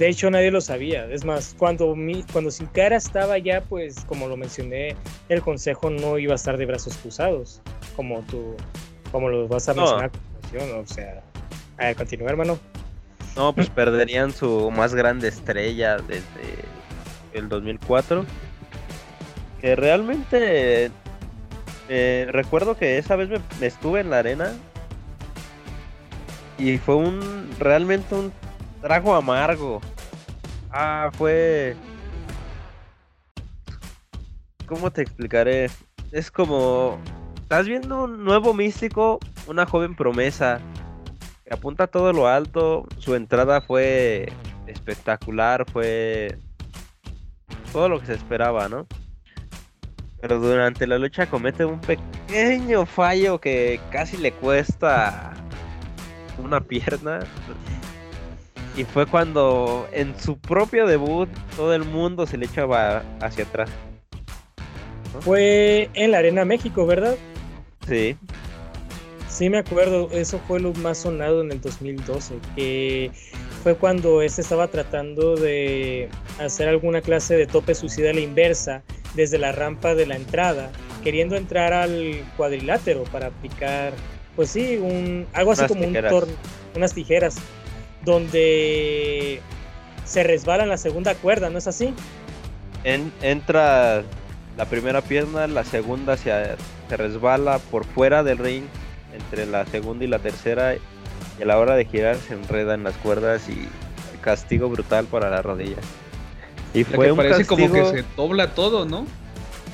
De 0.00 0.08
hecho, 0.08 0.30
nadie 0.30 0.50
lo 0.50 0.62
sabía. 0.62 1.04
Es 1.12 1.26
más, 1.26 1.54
cuando, 1.58 1.94
mi, 1.94 2.22
cuando 2.32 2.50
Sin 2.50 2.66
Cara 2.68 2.96
estaba 2.96 3.36
ya, 3.36 3.60
pues, 3.60 4.02
como 4.06 4.28
lo 4.28 4.36
mencioné, 4.38 4.96
el 5.28 5.42
consejo 5.42 5.90
no 5.90 6.16
iba 6.18 6.32
a 6.32 6.36
estar 6.36 6.56
de 6.56 6.64
brazos 6.64 6.96
cruzados, 6.96 7.60
como 7.96 8.22
tú, 8.22 8.56
como 9.12 9.28
lo 9.28 9.46
vas 9.46 9.68
a 9.68 9.74
No. 9.74 9.82
mencionar 9.82 10.10
continuación. 10.10 10.80
O 10.80 10.86
sea, 10.86 11.22
a 11.76 11.84
ver, 11.84 11.96
continúa, 11.96 12.30
hermano. 12.30 12.58
No, 13.36 13.54
pues 13.54 13.68
perderían 13.68 14.32
su 14.32 14.70
más 14.70 14.94
grande 14.94 15.28
estrella 15.28 15.98
desde 15.98 16.24
el 17.34 17.50
2004. 17.50 18.24
Que 19.60 19.76
realmente 19.76 20.90
eh, 21.90 22.26
recuerdo 22.30 22.74
que 22.78 22.96
esa 22.96 23.16
vez 23.16 23.28
me, 23.28 23.38
me 23.60 23.66
estuve 23.66 24.00
en 24.00 24.08
la 24.08 24.20
arena 24.20 24.54
y 26.58 26.78
fue 26.78 26.94
un 26.96 27.50
realmente 27.58 28.14
un 28.14 28.32
trago 28.80 29.14
amargo. 29.14 29.80
Ah, 30.70 31.10
fue 31.12 31.76
¿Cómo 34.70 34.92
te 34.92 35.02
explicaré? 35.02 35.68
Es 36.12 36.30
como 36.30 36.96
estás 37.34 37.66
viendo 37.66 38.04
un 38.04 38.24
nuevo 38.24 38.54
místico, 38.54 39.18
una 39.48 39.66
joven 39.66 39.96
promesa 39.96 40.60
que 41.44 41.52
apunta 41.52 41.84
a 41.84 41.86
todo 41.88 42.12
lo 42.12 42.28
alto. 42.28 42.86
Su 42.98 43.16
entrada 43.16 43.60
fue 43.62 44.32
espectacular, 44.68 45.68
fue 45.68 46.38
todo 47.72 47.88
lo 47.88 47.98
que 47.98 48.06
se 48.06 48.14
esperaba, 48.14 48.68
¿no? 48.68 48.86
Pero 50.20 50.38
durante 50.38 50.86
la 50.86 50.98
lucha 50.98 51.28
comete 51.28 51.64
un 51.64 51.80
pequeño 51.80 52.86
fallo 52.86 53.40
que 53.40 53.80
casi 53.90 54.18
le 54.18 54.30
cuesta 54.30 55.32
una 56.38 56.60
pierna. 56.60 57.18
Y 58.76 58.84
fue 58.84 59.06
cuando 59.06 59.88
en 59.92 60.18
su 60.18 60.38
propio 60.38 60.86
debut 60.86 61.28
todo 61.56 61.74
el 61.74 61.84
mundo 61.84 62.26
se 62.26 62.38
le 62.38 62.46
echaba 62.46 63.02
hacia 63.20 63.44
atrás. 63.44 63.70
Fue 65.20 65.90
en 65.94 66.12
la 66.12 66.18
Arena 66.18 66.44
México, 66.44 66.86
¿verdad? 66.86 67.16
Sí. 67.86 68.16
Sí, 69.28 69.48
me 69.48 69.58
acuerdo, 69.58 70.08
eso 70.12 70.40
fue 70.46 70.60
lo 70.60 70.72
más 70.74 70.98
sonado 70.98 71.40
en 71.40 71.52
el 71.52 71.60
2012, 71.60 72.34
que 72.56 73.10
fue 73.62 73.74
cuando 73.74 74.22
este 74.22 74.40
estaba 74.42 74.68
tratando 74.68 75.36
de 75.36 76.08
hacer 76.38 76.68
alguna 76.68 77.00
clase 77.00 77.36
de 77.36 77.46
tope 77.46 77.74
suicida 77.74 78.10
a 78.10 78.12
la 78.12 78.20
inversa 78.20 78.82
desde 79.14 79.38
la 79.38 79.52
rampa 79.52 79.94
de 79.94 80.06
la 80.06 80.16
entrada, 80.16 80.70
queriendo 81.02 81.36
entrar 81.36 81.72
al 81.72 82.22
cuadrilátero 82.36 83.04
para 83.04 83.28
aplicar, 83.28 83.92
pues 84.36 84.50
sí, 84.50 84.78
un, 84.78 85.26
algo 85.32 85.52
así 85.52 85.62
Unas 85.62 85.72
como 85.72 85.84
tijeras. 85.84 86.12
un 86.12 86.18
torno, 86.20 86.34
unas 86.76 86.94
tijeras, 86.94 87.36
donde 88.04 89.40
se 90.04 90.22
resbala 90.22 90.62
en 90.64 90.68
la 90.68 90.76
segunda 90.78 91.14
cuerda, 91.14 91.50
¿no 91.50 91.58
es 91.58 91.66
así? 91.66 91.94
En- 92.84 93.12
entra 93.22 94.02
la 94.56 94.64
primera 94.66 95.02
pierna, 95.02 95.46
la 95.46 95.64
segunda 95.64 96.16
se, 96.16 96.32
se 96.88 96.96
resbala 96.96 97.58
por 97.70 97.84
fuera 97.84 98.22
del 98.22 98.38
ring, 98.38 98.64
entre 99.14 99.46
la 99.46 99.66
segunda 99.66 100.04
y 100.04 100.08
la 100.08 100.18
tercera, 100.18 100.74
y 100.74 101.42
a 101.42 101.46
la 101.46 101.58
hora 101.58 101.74
de 101.76 101.84
girar 101.84 102.16
se 102.16 102.34
enreda 102.34 102.74
en 102.74 102.84
las 102.84 102.94
cuerdas 102.96 103.48
y 103.48 103.68
castigo 104.22 104.68
brutal 104.68 105.06
para 105.06 105.30
la 105.30 105.42
rodilla. 105.42 105.76
Y 106.74 106.84
fue 106.84 107.06
que 107.06 107.12
un 107.12 107.16
parece 107.16 107.46
como 107.46 107.66
que 107.72 107.80
castigo- 107.80 107.90
se 107.90 108.04
dobla 108.16 108.54
todo, 108.54 108.84
¿no? 108.84 109.06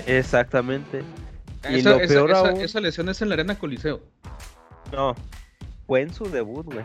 Exactamente. 0.06 1.02
Y 1.68 1.80
esa, 1.80 1.90
lo 1.90 1.96
esa- 2.00 2.14
peor 2.14 2.30
esa- 2.30 2.48
aún- 2.48 2.60
esa 2.60 2.80
lesión 2.80 3.08
es 3.08 3.20
en 3.22 3.28
la 3.28 3.34
Arena 3.34 3.58
Coliseo. 3.58 4.00
No, 4.92 5.14
fue 5.86 6.02
en 6.02 6.14
su 6.14 6.30
debut, 6.30 6.64
güey. 6.66 6.84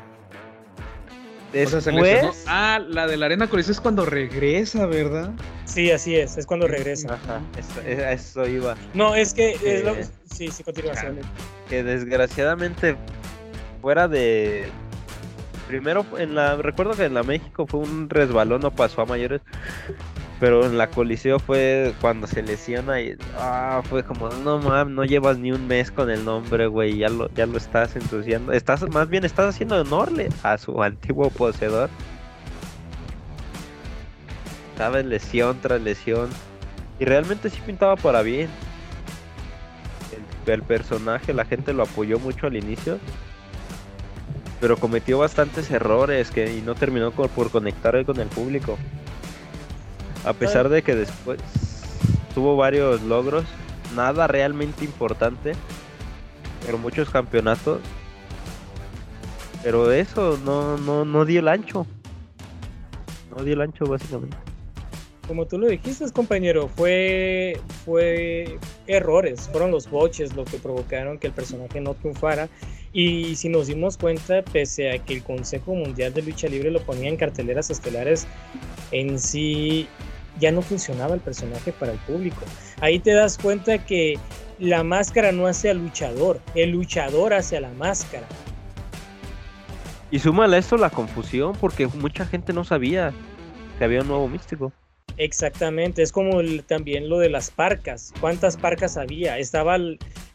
O 1.53 1.69
sea, 1.69 1.81
se 1.81 1.91
Después... 1.91 2.43
Ah, 2.47 2.79
la 2.87 3.07
de 3.07 3.17
la 3.17 3.25
Arena 3.25 3.47
Coliseo 3.47 3.73
es 3.73 3.81
cuando 3.81 4.05
regresa, 4.05 4.85
¿verdad? 4.85 5.31
Sí, 5.65 5.91
así 5.91 6.15
es, 6.15 6.37
es 6.37 6.45
cuando 6.45 6.67
regresa. 6.67 7.13
Ajá, 7.15 7.41
eso, 7.57 7.81
e, 7.85 8.05
a 8.05 8.13
eso 8.13 8.47
iba. 8.47 8.75
No, 8.93 9.15
es 9.15 9.33
que 9.33 9.51
es 9.63 9.83
lo- 9.83 9.95
Eh, 9.95 10.05
sí, 10.33 10.47
sí, 10.49 10.63
continúa. 10.63 10.93
que 11.69 11.83
desgraciadamente 11.83 12.95
fuera 13.81 14.07
de 14.07 14.65
primero 15.67 16.05
en 16.17 16.35
la 16.35 16.55
recuerdo 16.57 16.93
que 16.93 17.05
en 17.05 17.13
la 17.13 17.23
México 17.23 17.65
fue 17.67 17.79
un 17.81 18.09
resbalón 18.09 18.61
no 18.61 18.71
pasó 18.71 19.01
a 19.01 19.05
mayores 19.05 19.41
pero 20.41 20.65
en 20.65 20.75
la 20.75 20.89
coliseo 20.89 21.37
fue 21.37 21.93
cuando 22.01 22.25
se 22.25 22.41
lesiona 22.41 22.99
y 22.99 23.15
ah, 23.37 23.83
fue 23.87 24.03
como 24.03 24.27
no 24.29 24.57
mames 24.57 24.91
no 24.91 25.05
llevas 25.05 25.37
ni 25.37 25.51
un 25.51 25.67
mes 25.67 25.91
con 25.91 26.09
el 26.09 26.25
nombre 26.25 26.65
güey 26.65 26.97
ya 26.97 27.09
lo 27.09 27.29
ya 27.35 27.45
lo 27.45 27.57
estás 27.57 27.95
entusiasmando 27.95 28.51
estás 28.53 28.81
más 28.89 29.07
bien 29.07 29.23
estás 29.23 29.53
haciendo 29.53 29.79
honorle 29.79 30.29
a 30.41 30.57
su 30.57 30.81
antiguo 30.81 31.29
poseedor. 31.29 31.89
Sabes 34.77 35.05
lesión 35.05 35.59
tras 35.61 35.79
lesión. 35.79 36.29
Y 36.99 37.05
realmente 37.05 37.51
sí 37.51 37.61
pintaba 37.63 37.95
para 37.95 38.23
bien. 38.23 38.49
El, 40.47 40.63
personaje, 40.63 41.35
la 41.35 41.45
gente 41.45 41.71
lo 41.71 41.83
apoyó 41.83 42.17
mucho 42.17 42.47
al 42.47 42.57
inicio, 42.57 42.97
pero 44.59 44.75
cometió 44.75 45.19
bastantes 45.19 45.69
errores 45.69 46.31
que 46.31 46.51
y 46.51 46.61
no 46.61 46.73
terminó 46.73 47.11
por 47.11 47.51
conectar 47.51 48.03
con 48.05 48.19
el 48.19 48.27
público. 48.27 48.79
A 50.23 50.33
pesar 50.33 50.69
de 50.69 50.83
que 50.83 50.95
después 50.95 51.39
tuvo 52.35 52.55
varios 52.55 53.01
logros, 53.01 53.45
nada 53.95 54.27
realmente 54.27 54.85
importante, 54.85 55.53
pero 56.65 56.77
muchos 56.77 57.09
campeonatos. 57.09 57.79
Pero 59.63 59.91
eso 59.91 60.39
no, 60.43 60.77
no, 60.77 61.05
no 61.05 61.25
dio 61.25 61.39
el 61.39 61.47
ancho. 61.47 61.85
No 63.35 63.43
dio 63.43 63.53
el 63.53 63.61
ancho 63.61 63.85
básicamente. 63.85 64.37
Como 65.27 65.45
tú 65.45 65.57
lo 65.57 65.67
dijiste, 65.67 66.09
compañero, 66.11 66.67
fue, 66.67 67.57
fue 67.85 68.59
errores, 68.87 69.47
fueron 69.51 69.71
los 69.71 69.89
boches 69.89 70.35
lo 70.35 70.43
que 70.45 70.57
provocaron 70.57 71.19
que 71.19 71.27
el 71.27 71.33
personaje 71.33 71.79
no 71.79 71.93
triunfara. 71.93 72.49
Y 72.91 73.35
si 73.35 73.47
nos 73.47 73.67
dimos 73.67 73.97
cuenta, 73.97 74.41
pese 74.41 74.91
a 74.91 74.99
que 74.99 75.13
el 75.13 75.23
Consejo 75.23 75.73
Mundial 75.73 76.13
de 76.13 76.23
Lucha 76.23 76.47
Libre 76.47 76.71
lo 76.71 76.81
ponía 76.81 77.07
en 77.07 77.15
carteleras 77.15 77.69
estelares, 77.69 78.27
en 78.91 79.17
sí 79.17 79.87
ya 80.41 80.51
no 80.51 80.61
funcionaba 80.61 81.13
el 81.15 81.21
personaje 81.21 81.71
para 81.71 81.93
el 81.93 81.99
público. 81.99 82.41
Ahí 82.81 82.99
te 82.99 83.13
das 83.13 83.37
cuenta 83.37 83.85
que 83.85 84.17
la 84.59 84.83
máscara 84.83 85.31
no 85.31 85.47
hace 85.47 85.69
al 85.69 85.77
luchador, 85.77 86.41
el 86.55 86.71
luchador 86.71 87.33
hace 87.33 87.55
a 87.57 87.61
la 87.61 87.69
máscara. 87.69 88.27
Y 90.09 90.19
súmale 90.19 90.57
a 90.57 90.59
esto 90.59 90.75
la 90.75 90.89
confusión, 90.89 91.53
porque 91.59 91.87
mucha 91.87 92.25
gente 92.25 92.51
no 92.51 92.65
sabía 92.65 93.13
que 93.77 93.85
había 93.85 94.01
un 94.01 94.07
nuevo 94.09 94.27
místico. 94.27 94.73
Exactamente, 95.17 96.01
es 96.01 96.11
como 96.11 96.41
el- 96.41 96.63
también 96.63 97.07
lo 97.07 97.19
de 97.19 97.29
las 97.29 97.51
parcas. 97.51 98.13
¿Cuántas 98.19 98.57
parcas 98.57 98.97
había? 98.97 99.37
Estaba, 99.37 99.77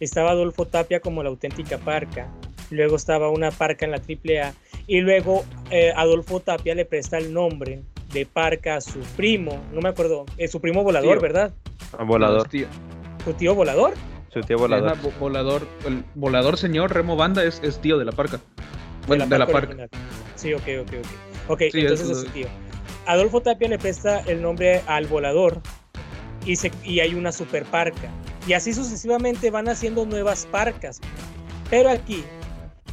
estaba 0.00 0.30
Adolfo 0.30 0.66
Tapia 0.66 1.00
como 1.00 1.22
la 1.22 1.28
auténtica 1.28 1.78
parca, 1.78 2.28
luego 2.70 2.96
estaba 2.96 3.30
una 3.30 3.50
parca 3.50 3.84
en 3.84 3.90
la 3.92 3.98
AAA 3.98 4.54
y 4.86 5.00
luego 5.00 5.44
eh, 5.70 5.92
Adolfo 5.96 6.40
Tapia 6.40 6.74
le 6.74 6.84
presta 6.84 7.18
el 7.18 7.32
nombre 7.32 7.82
de 8.12 8.26
parca 8.26 8.76
a 8.76 8.80
su 8.80 9.00
primo, 9.16 9.60
no 9.72 9.80
me 9.80 9.88
acuerdo, 9.88 10.26
es 10.36 10.50
su 10.50 10.60
primo 10.60 10.82
volador, 10.82 11.14
Tío. 11.14 11.20
¿verdad? 11.22 11.52
A 11.98 12.04
volador, 12.04 12.48
tío. 12.48 12.66
Su 13.24 13.32
tío 13.34 13.54
volador. 13.54 13.94
su 14.32 14.40
tío 14.42 14.58
Volador. 14.58 14.96
volador. 14.98 15.18
volador. 15.20 15.66
El 15.86 16.04
volador 16.14 16.56
señor 16.58 16.92
Remo 16.94 17.16
Banda 17.16 17.42
es, 17.44 17.60
es 17.62 17.80
tío 17.80 17.98
de 17.98 18.04
la 18.04 18.12
parca. 18.12 18.40
Bueno, 19.06 19.26
de 19.26 19.38
la, 19.38 19.46
parca. 19.46 19.88
Sí, 20.34 20.52
ok, 20.54 20.62
ok, 20.82 20.88
ok. 20.98 21.50
Ok, 21.50 21.62
Sí, 21.72 21.80
entonces 21.80 22.10
es 22.10 22.18
su 22.22 22.26
tío. 22.26 22.46
Adolfo 23.06 23.40
Tapia 23.40 23.68
le 23.68 23.78
presta 23.78 24.20
el 24.26 24.42
nombre 24.42 24.82
al 24.88 25.06
volador 25.06 25.60
y, 26.44 26.56
se, 26.56 26.72
y 26.84 27.00
hay 27.00 27.14
una 27.14 27.30
super 27.32 27.64
parca. 27.64 28.10
Y 28.48 28.52
así 28.52 28.72
sucesivamente 28.74 29.50
van 29.50 29.68
haciendo 29.68 30.04
nuevas 30.06 30.46
parcas. 30.46 31.00
Pero 31.70 31.88
aquí 31.90 32.24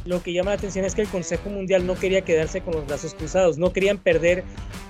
lo 0.04 0.22
que 0.22 0.32
llama 0.32 0.50
la 0.50 0.56
atención 0.56 0.84
es 0.84 0.94
que 0.94 1.02
el 1.02 1.08
Consejo 1.08 1.48
Mundial 1.48 1.86
no 1.86 1.94
quería 1.94 2.22
quedarse 2.22 2.60
con 2.60 2.74
los 2.74 2.86
brazos 2.86 3.14
cruzados, 3.14 3.58
no 3.58 3.72
querían 3.72 3.98
perder 3.98 4.44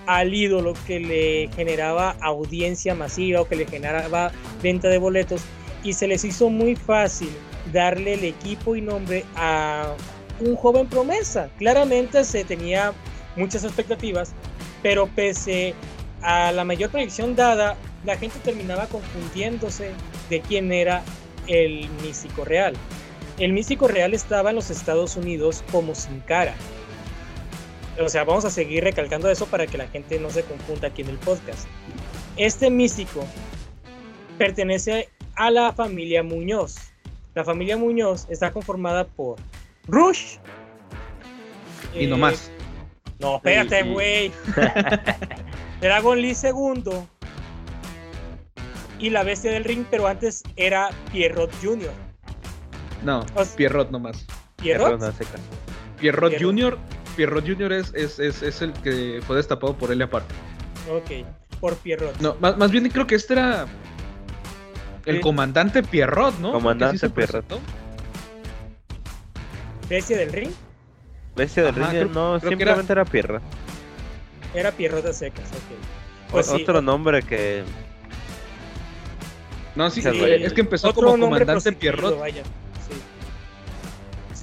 al 0.06 0.34
ídolo 0.34 0.74
que 0.86 1.00
le 1.00 1.48
generaba 1.54 2.16
audiencia 2.20 2.94
masiva 2.94 3.40
o 3.40 3.48
que 3.48 3.56
le 3.56 3.66
generaba 3.66 4.32
venta 4.62 4.88
de 4.88 4.98
boletos 4.98 5.42
y 5.82 5.92
se 5.92 6.08
les 6.08 6.24
hizo 6.24 6.50
muy 6.50 6.74
fácil 6.74 7.30
darle 7.72 8.14
el 8.14 8.24
equipo 8.24 8.74
y 8.74 8.80
nombre 8.80 9.24
a 9.36 9.94
un 10.40 10.56
joven 10.56 10.88
promesa. 10.88 11.48
Claramente 11.58 12.24
se 12.24 12.44
tenía 12.44 12.92
muchas 13.36 13.64
expectativas, 13.64 14.32
pero 14.82 15.06
pese 15.06 15.74
a 16.22 16.50
la 16.52 16.64
mayor 16.64 16.90
proyección 16.90 17.36
dada, 17.36 17.76
la 18.04 18.16
gente 18.16 18.38
terminaba 18.40 18.86
confundiéndose 18.86 19.90
de 20.28 20.40
quién 20.40 20.72
era 20.72 21.02
el 21.46 21.88
místico 22.02 22.44
real. 22.44 22.74
El 23.38 23.52
místico 23.52 23.88
real 23.88 24.14
estaba 24.14 24.50
en 24.50 24.56
los 24.56 24.70
Estados 24.70 25.16
Unidos 25.16 25.64
como 25.72 25.94
sin 25.94 26.20
cara. 26.20 26.54
O 28.00 28.08
sea, 28.08 28.24
vamos 28.24 28.44
a 28.44 28.50
seguir 28.50 28.84
recalcando 28.84 29.30
eso 29.30 29.46
para 29.46 29.66
que 29.66 29.78
la 29.78 29.88
gente 29.88 30.18
no 30.18 30.30
se 30.30 30.42
confunda 30.42 30.88
aquí 30.88 31.02
en 31.02 31.08
el 31.08 31.18
podcast. 31.18 31.66
Este 32.36 32.70
místico 32.70 33.24
pertenece 34.38 35.08
a 35.36 35.50
la 35.50 35.72
familia 35.72 36.22
Muñoz. 36.22 36.76
La 37.34 37.44
familia 37.44 37.76
Muñoz 37.76 38.26
está 38.30 38.52
conformada 38.52 39.04
por 39.04 39.36
Rush. 39.86 40.36
Y 41.92 42.06
no 42.06 42.16
más. 42.16 42.50
No, 43.18 43.36
espérate, 43.36 43.82
güey. 43.82 44.32
Dragon 45.80 46.20
Lee 46.20 46.36
II. 46.40 46.84
Y 48.98 49.10
la 49.10 49.24
bestia 49.24 49.52
del 49.52 49.64
ring, 49.64 49.84
pero 49.90 50.06
antes 50.06 50.42
era 50.56 50.90
Pierrot 51.12 51.50
Jr. 51.62 52.03
No, 53.04 53.24
Pierrot 53.56 53.90
nomás. 53.90 54.24
¿Pierrot? 54.56 55.00
Pierrot, 55.98 56.32
Jr. 56.40 56.78
Pierrot 57.16 57.46
Jr. 57.46 57.72
Es, 57.72 57.92
es, 57.94 58.18
es, 58.18 58.42
es, 58.42 58.62
el 58.62 58.72
que 58.72 59.20
fue 59.26 59.36
destapado 59.36 59.76
por 59.76 59.92
él 59.92 60.02
aparte. 60.02 60.34
Ok, 60.90 61.26
por 61.60 61.76
Pierrot. 61.76 62.18
No, 62.20 62.36
más, 62.40 62.56
más 62.56 62.70
bien 62.70 62.88
creo 62.88 63.06
que 63.06 63.14
este 63.14 63.34
era 63.34 63.66
el 65.06 65.20
comandante 65.20 65.82
Pierrot, 65.82 66.38
¿no? 66.38 66.52
Comandante 66.52 67.08
Pierrot. 67.10 67.44
¿Bestia 69.88 70.16
del 70.16 70.32
ring? 70.32 70.50
Bestia 71.36 71.64
del 71.64 71.74
ring, 71.74 72.10
no, 72.12 72.40
simplemente 72.40 72.92
era... 72.92 73.04
Pierrot. 73.04 73.42
Era 74.54 74.70
Pierrot 74.72 75.04
de 75.04 75.12
secas, 75.12 75.48
ok. 75.50 76.30
Pues 76.30 76.48
otro 76.48 76.80
nombre 76.80 77.22
que. 77.22 77.64
No, 79.74 79.90
sí, 79.90 80.00
es 80.04 80.52
que 80.52 80.60
empezó 80.60 80.94
como 80.94 81.18
comandante 81.18 81.72
Pierrot. 81.72 82.18
Vaya. 82.18 82.42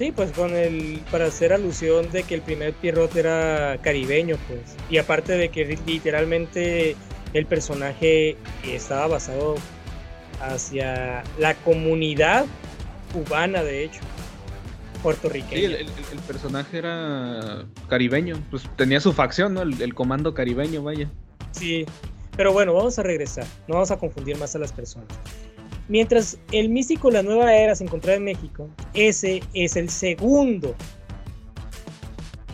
Sí. 0.02 0.12
pues 0.12 0.32
con 0.32 0.54
el. 0.54 1.00
Para 1.10 1.26
hacer 1.26 1.52
alusión 1.52 2.10
de 2.10 2.22
que 2.24 2.34
el 2.34 2.42
primer 2.42 2.72
Pierrot 2.74 3.14
era 3.16 3.78
caribeño, 3.82 4.36
pues. 4.48 4.60
Y 4.90 4.98
aparte 4.98 5.36
de 5.36 5.48
que 5.48 5.78
literalmente 5.86 6.96
el 7.32 7.46
personaje 7.46 8.36
estaba 8.64 9.06
basado 9.06 9.56
hacia 10.40 11.22
la 11.38 11.54
comunidad 11.54 12.46
cubana, 13.12 13.62
de 13.62 13.84
hecho, 13.84 14.00
puertorriqueña. 15.02 15.78
Sí, 15.78 15.86
el, 16.12 16.18
personaje 16.26 16.78
era 16.78 17.64
caribeño, 17.88 18.42
pues 18.50 18.64
tenía 18.76 19.00
su 19.00 19.12
facción, 19.12 19.54
¿no? 19.54 19.62
El, 19.62 19.94
comando 19.94 20.34
caribeño, 20.34 20.82
vaya. 20.82 21.10
Sí, 21.52 21.86
pero 22.36 22.52
bueno, 22.52 22.74
vamos 22.74 22.98
a 22.98 23.02
regresar, 23.02 23.44
no 23.68 23.74
vamos 23.74 23.90
a 23.90 23.98
confundir 23.98 24.36
más 24.38 24.54
a 24.56 24.58
las 24.58 24.72
personas. 24.72 25.08
Mientras 25.88 26.38
el 26.52 26.68
místico 26.68 27.10
La 27.10 27.22
Nueva 27.22 27.54
Era 27.54 27.74
se 27.74 27.84
encontraba 27.84 28.16
en 28.16 28.24
México, 28.24 28.68
ese 28.94 29.42
es 29.52 29.76
el 29.76 29.90
segundo. 29.90 30.74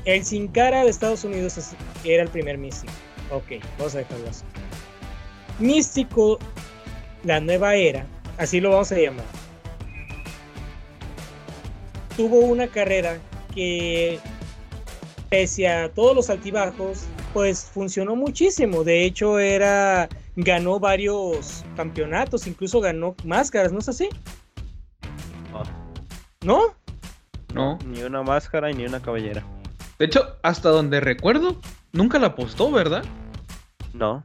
El 0.05 0.25
Sin 0.25 0.49
Cara 0.49 0.85
de 0.85 0.91
Estados 0.91 1.25
Unidos 1.25 1.59
era 2.05 2.23
el 2.23 2.29
primer 2.29 2.57
místico. 2.59 2.93
Ok, 3.31 3.63
vamos 3.77 3.95
a 3.95 3.99
dejarlo 3.99 4.29
así. 4.29 4.45
Místico 5.59 6.39
la 7.25 7.41
nueva 7.41 7.75
era, 7.75 8.07
así 8.37 8.61
lo 8.61 8.71
vamos 8.71 8.93
a 8.93 8.97
llamar, 8.97 9.25
tuvo 12.17 12.39
una 12.41 12.69
carrera 12.69 13.19
que, 13.55 14.19
pese 15.29 15.69
a 15.69 15.89
todos 15.89 16.15
los 16.15 16.31
altibajos, 16.31 17.05
pues 17.33 17.65
funcionó 17.65 18.17
muchísimo. 18.17 18.85
De 18.85 19.05
hecho, 19.05 19.39
era 19.39 20.09
ganó 20.37 20.79
varios 20.79 21.65
campeonatos, 21.77 22.47
incluso 22.47 22.81
ganó 22.81 23.15
máscaras, 23.25 23.73
¿no 23.73 23.81
es 23.81 23.89
así? 23.89 24.09
¿No? 26.43 26.77
No. 27.53 27.79
Ni 27.87 28.03
una 28.03 28.23
máscara 28.23 28.71
y 28.71 28.75
ni 28.75 28.85
una 28.85 29.01
cabellera. 29.01 29.45
De 29.99 30.05
hecho, 30.05 30.37
hasta 30.43 30.69
donde 30.69 31.01
recuerdo, 31.01 31.61
nunca 31.93 32.19
la 32.19 32.29
apostó, 32.29 32.71
¿verdad? 32.71 33.05
No. 33.93 34.23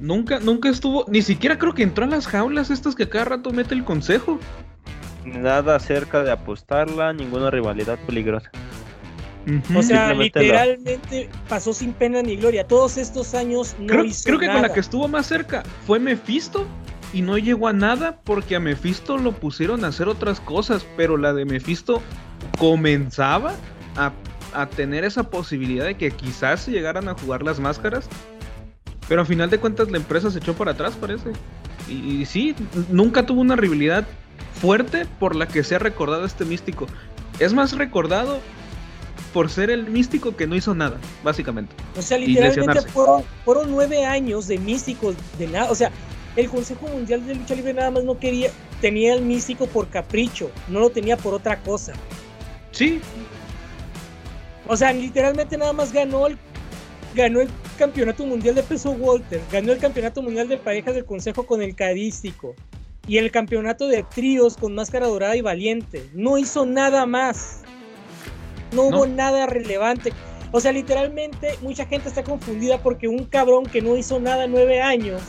Nunca, 0.00 0.40
nunca 0.40 0.68
estuvo, 0.68 1.04
ni 1.08 1.22
siquiera 1.22 1.58
creo 1.58 1.74
que 1.74 1.82
entró 1.82 2.04
a 2.04 2.08
las 2.08 2.26
jaulas 2.26 2.70
estas 2.70 2.94
que 2.94 3.08
cada 3.08 3.26
rato 3.26 3.52
mete 3.52 3.74
el 3.74 3.84
consejo. 3.84 4.38
Nada 5.24 5.76
acerca 5.76 6.22
de 6.22 6.32
apostarla, 6.32 7.12
ninguna 7.12 7.50
rivalidad 7.50 7.98
peligrosa. 8.06 8.50
O 9.74 9.82
sea, 9.82 10.12
literalmente 10.12 11.28
pasó 11.48 11.72
sin 11.72 11.92
pena 11.92 12.22
ni 12.22 12.36
gloria. 12.36 12.66
Todos 12.66 12.96
estos 12.96 13.34
años 13.34 13.76
no 13.78 13.86
creo, 13.86 14.04
hizo 14.04 14.24
Creo 14.24 14.38
que 14.38 14.46
con 14.46 14.62
la 14.62 14.72
que 14.72 14.80
estuvo 14.80 15.06
más 15.08 15.26
cerca 15.26 15.62
fue 15.86 16.00
Mephisto 16.00 16.66
y 17.12 17.22
no 17.22 17.38
llegó 17.38 17.68
a 17.68 17.72
nada 17.72 18.20
porque 18.24 18.56
a 18.56 18.60
Mephisto 18.60 19.18
lo 19.18 19.32
pusieron 19.32 19.84
a 19.84 19.88
hacer 19.88 20.08
otras 20.08 20.40
cosas, 20.40 20.84
pero 20.96 21.16
la 21.16 21.32
de 21.32 21.44
Mephisto 21.44 22.02
comenzaba 22.58 23.54
a, 23.96 24.12
a 24.52 24.66
tener 24.66 25.04
esa 25.04 25.30
posibilidad 25.30 25.84
de 25.84 25.96
que 25.96 26.10
quizás 26.10 26.66
llegaran 26.66 27.08
a 27.08 27.14
jugar 27.14 27.42
las 27.42 27.60
máscaras 27.60 28.08
pero 29.08 29.20
al 29.20 29.26
final 29.26 29.50
de 29.50 29.58
cuentas 29.58 29.90
la 29.90 29.98
empresa 29.98 30.30
se 30.30 30.38
echó 30.38 30.54
para 30.54 30.72
atrás, 30.72 30.94
parece. 31.00 31.32
Y, 31.88 32.24
sí, 32.24 32.54
nunca 32.90 33.24
tuvo 33.26 33.40
una 33.40 33.54
rivalidad 33.54 34.06
fuerte 34.60 35.06
por 35.20 35.36
la 35.36 35.46
que 35.46 35.62
se 35.62 35.76
ha 35.76 35.78
recordado 35.78 36.24
este 36.24 36.44
místico. 36.44 36.86
Es 37.38 37.52
más 37.52 37.76
recordado 37.76 38.40
por 39.36 39.50
ser 39.50 39.68
el 39.68 39.86
místico 39.90 40.34
que 40.34 40.46
no 40.46 40.56
hizo 40.56 40.74
nada, 40.74 40.98
básicamente. 41.22 41.76
O 41.94 42.00
sea, 42.00 42.16
literalmente 42.16 42.80
fueron, 42.88 43.22
fueron 43.44 43.70
nueve 43.70 44.02
años 44.02 44.48
de 44.48 44.56
místicos 44.56 45.14
de 45.38 45.46
nada. 45.46 45.70
O 45.70 45.74
sea, 45.74 45.90
el 46.36 46.48
Consejo 46.48 46.88
Mundial 46.88 47.26
de 47.26 47.34
Lucha 47.34 47.54
Libre 47.54 47.74
nada 47.74 47.90
más 47.90 48.04
no 48.04 48.18
quería, 48.18 48.48
tenía 48.80 49.12
el 49.12 49.20
místico 49.20 49.66
por 49.66 49.90
capricho, 49.90 50.50
no 50.68 50.80
lo 50.80 50.88
tenía 50.88 51.18
por 51.18 51.34
otra 51.34 51.60
cosa. 51.60 51.92
Sí. 52.70 52.98
O 54.66 54.74
sea, 54.74 54.94
literalmente 54.94 55.58
nada 55.58 55.74
más 55.74 55.92
ganó 55.92 56.28
el 56.28 56.38
ganó 57.14 57.42
el 57.42 57.50
campeonato 57.76 58.24
mundial 58.24 58.54
de 58.54 58.62
peso 58.62 58.92
Walter, 58.92 59.42
ganó 59.52 59.70
el 59.72 59.78
campeonato 59.78 60.22
mundial 60.22 60.48
de 60.48 60.56
parejas 60.56 60.94
del 60.94 61.04
Consejo 61.04 61.46
con 61.46 61.60
el 61.60 61.74
Cadístico 61.74 62.54
y 63.06 63.18
el 63.18 63.30
campeonato 63.30 63.86
de 63.86 64.02
tríos 64.02 64.56
con 64.56 64.74
Máscara 64.74 65.06
Dorada 65.08 65.36
y 65.36 65.42
Valiente. 65.42 66.08
No 66.14 66.38
hizo 66.38 66.64
nada 66.64 67.04
más. 67.04 67.65
No, 68.76 68.82
hubo 68.82 69.06
nada 69.06 69.46
relevante. 69.46 70.12
O 70.52 70.60
sea, 70.60 70.72
literalmente 70.72 71.58
mucha 71.60 71.86
gente 71.86 72.08
está 72.08 72.22
confundida 72.22 72.78
porque 72.78 73.08
un 73.08 73.24
cabrón 73.24 73.66
que 73.66 73.82
no 73.82 73.96
hizo 73.96 74.20
nada 74.20 74.46
nueve 74.46 74.80
años 74.80 75.20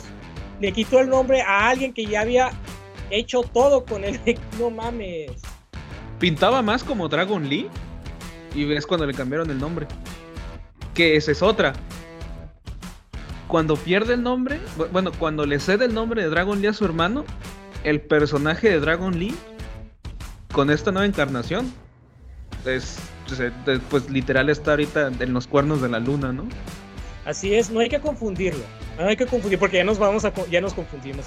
le 0.60 0.72
quitó 0.72 1.00
el 1.00 1.08
nombre 1.08 1.42
a 1.42 1.68
alguien 1.68 1.92
que 1.92 2.06
ya 2.06 2.22
había 2.22 2.50
hecho 3.10 3.42
todo 3.42 3.84
con 3.84 4.04
él. 4.04 4.20
No 4.58 4.70
mames. 4.70 5.32
Pintaba 6.18 6.62
más 6.62 6.82
como 6.82 7.08
Dragon 7.08 7.48
Lee 7.48 7.68
y 8.54 8.64
ves 8.64 8.86
cuando 8.86 9.06
le 9.06 9.14
cambiaron 9.14 9.50
el 9.50 9.58
nombre 9.58 9.86
que 10.98 11.14
esa 11.14 11.30
es 11.30 11.42
otra. 11.42 11.74
Cuando 13.46 13.76
pierde 13.76 14.14
el 14.14 14.22
nombre, 14.24 14.58
bueno, 14.90 15.12
cuando 15.16 15.46
le 15.46 15.60
cede 15.60 15.84
el 15.84 15.94
nombre 15.94 16.24
de 16.24 16.28
Dragon 16.28 16.60
Lee 16.60 16.66
a 16.66 16.72
su 16.72 16.84
hermano, 16.84 17.24
el 17.84 18.00
personaje 18.00 18.68
de 18.68 18.80
Dragon 18.80 19.16
Lee, 19.16 19.32
con 20.52 20.70
esta 20.70 20.90
nueva 20.90 21.06
encarnación, 21.06 21.72
es, 22.66 22.98
pues 23.90 24.10
literal 24.10 24.48
está 24.50 24.72
ahorita 24.72 25.10
en 25.20 25.32
los 25.32 25.46
cuernos 25.46 25.80
de 25.80 25.88
la 25.88 26.00
luna, 26.00 26.32
¿no? 26.32 26.44
Así 27.24 27.54
es, 27.54 27.70
no 27.70 27.80
hay 27.80 27.88
que 27.88 28.00
confundirlo. 28.00 28.64
No 28.98 29.06
hay 29.06 29.16
que 29.16 29.26
confundir, 29.26 29.58
porque 29.58 29.76
ya 29.76 29.84
nos 29.84 29.98
vamos 29.98 30.24
a 30.24 30.32
ya 30.50 30.60
nos 30.60 30.74
confundimos. 30.74 31.26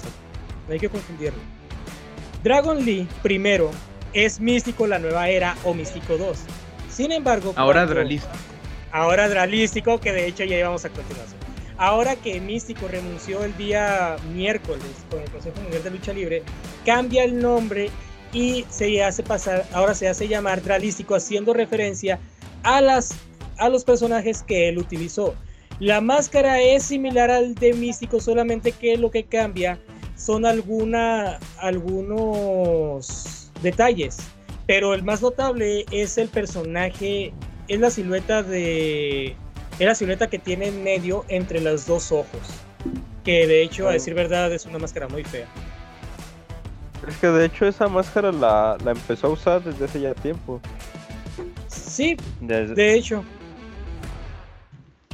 No 0.66 0.72
hay 0.72 0.80
que 0.80 0.88
confundirlo. 0.88 1.38
Dragon 2.42 2.84
Lee, 2.84 3.06
primero, 3.22 3.70
es 4.12 4.40
Místico 4.40 4.86
la 4.86 4.98
nueva 4.98 5.28
era 5.28 5.56
o 5.64 5.74
Místico 5.74 6.16
2. 6.16 6.38
Sin 6.90 7.12
embargo, 7.12 7.54
ahora 7.56 7.86
realista 7.86 8.30
ahora 8.92 9.28
Dralístico, 9.28 9.98
que 9.98 10.12
de 10.12 10.26
hecho 10.26 10.44
ya 10.44 10.58
íbamos 10.58 10.84
a 10.84 10.90
continuación. 10.90 11.40
Ahora 11.78 12.14
que 12.14 12.40
Místico 12.40 12.86
renunció 12.86 13.42
el 13.42 13.56
día 13.56 14.16
miércoles 14.32 14.84
con 15.10 15.20
el 15.20 15.30
Consejo 15.30 15.60
Mundial 15.62 15.82
de 15.82 15.90
Lucha 15.90 16.12
Libre, 16.12 16.42
cambia 16.84 17.24
el 17.24 17.40
nombre 17.40 17.90
y 18.32 18.64
se 18.70 19.02
hace 19.02 19.22
pasar, 19.22 19.66
ahora 19.72 19.94
se 19.94 20.08
hace 20.08 20.28
llamar 20.28 20.62
Dralístico, 20.62 21.14
haciendo 21.14 21.52
referencia 21.52 22.18
a, 22.62 22.80
las, 22.80 23.14
a 23.58 23.68
los 23.68 23.84
personajes 23.84 24.42
que 24.42 24.68
él 24.68 24.78
utilizó. 24.78 25.34
La 25.80 26.00
máscara 26.00 26.60
es 26.60 26.84
similar 26.84 27.30
al 27.30 27.54
de 27.54 27.72
Místico, 27.74 28.20
solamente 28.20 28.72
que 28.72 28.96
lo 28.96 29.10
que 29.10 29.24
cambia 29.24 29.78
son 30.16 30.46
alguna, 30.46 31.38
algunos 31.58 33.50
detalles. 33.62 34.18
Pero 34.66 34.94
el 34.94 35.02
más 35.02 35.22
notable 35.22 35.84
es 35.90 36.18
el 36.18 36.28
personaje 36.28 37.32
es 37.68 37.80
la 37.80 37.90
silueta 37.90 38.42
de. 38.42 39.34
Es 39.78 39.86
la 39.86 39.94
silueta 39.94 40.28
que 40.28 40.38
tiene 40.38 40.68
en 40.68 40.84
medio 40.84 41.24
entre 41.28 41.60
los 41.60 41.86
dos 41.86 42.12
ojos. 42.12 42.40
Que 43.24 43.46
de 43.46 43.62
hecho, 43.62 43.86
a 43.86 43.90
oh. 43.90 43.92
decir 43.92 44.14
verdad, 44.14 44.52
es 44.52 44.66
una 44.66 44.78
máscara 44.78 45.08
muy 45.08 45.24
fea. 45.24 45.46
Es 47.08 47.16
que 47.16 47.26
de 47.28 47.46
hecho 47.46 47.66
esa 47.66 47.88
máscara 47.88 48.30
la, 48.32 48.76
empezó 48.86 49.26
a 49.28 49.30
usar 49.30 49.62
desde 49.62 49.84
hace 49.84 50.00
ya 50.00 50.14
tiempo. 50.14 50.60
Sí, 51.68 52.16
Desde- 52.40 52.74
de 52.74 52.94
hecho. 52.94 53.24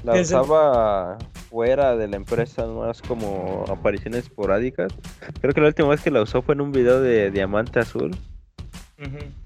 la 0.04 0.12
desde- 0.14 0.34
usaba 0.36 1.18
fuera 1.50 1.96
de 1.96 2.06
la 2.08 2.16
empresa, 2.16 2.66
más 2.66 3.00
como 3.00 3.64
apariciones 3.68 4.24
esporádicas. 4.24 4.92
Creo 5.40 5.54
que 5.54 5.60
la 5.60 5.68
última 5.68 5.88
vez 5.88 6.00
que 6.02 6.10
la 6.10 6.20
usó 6.22 6.42
fue 6.42 6.54
en 6.54 6.60
un 6.60 6.72
video 6.72 7.00
de 7.00 7.30
Diamante 7.30 7.80
Azul. 7.80 8.14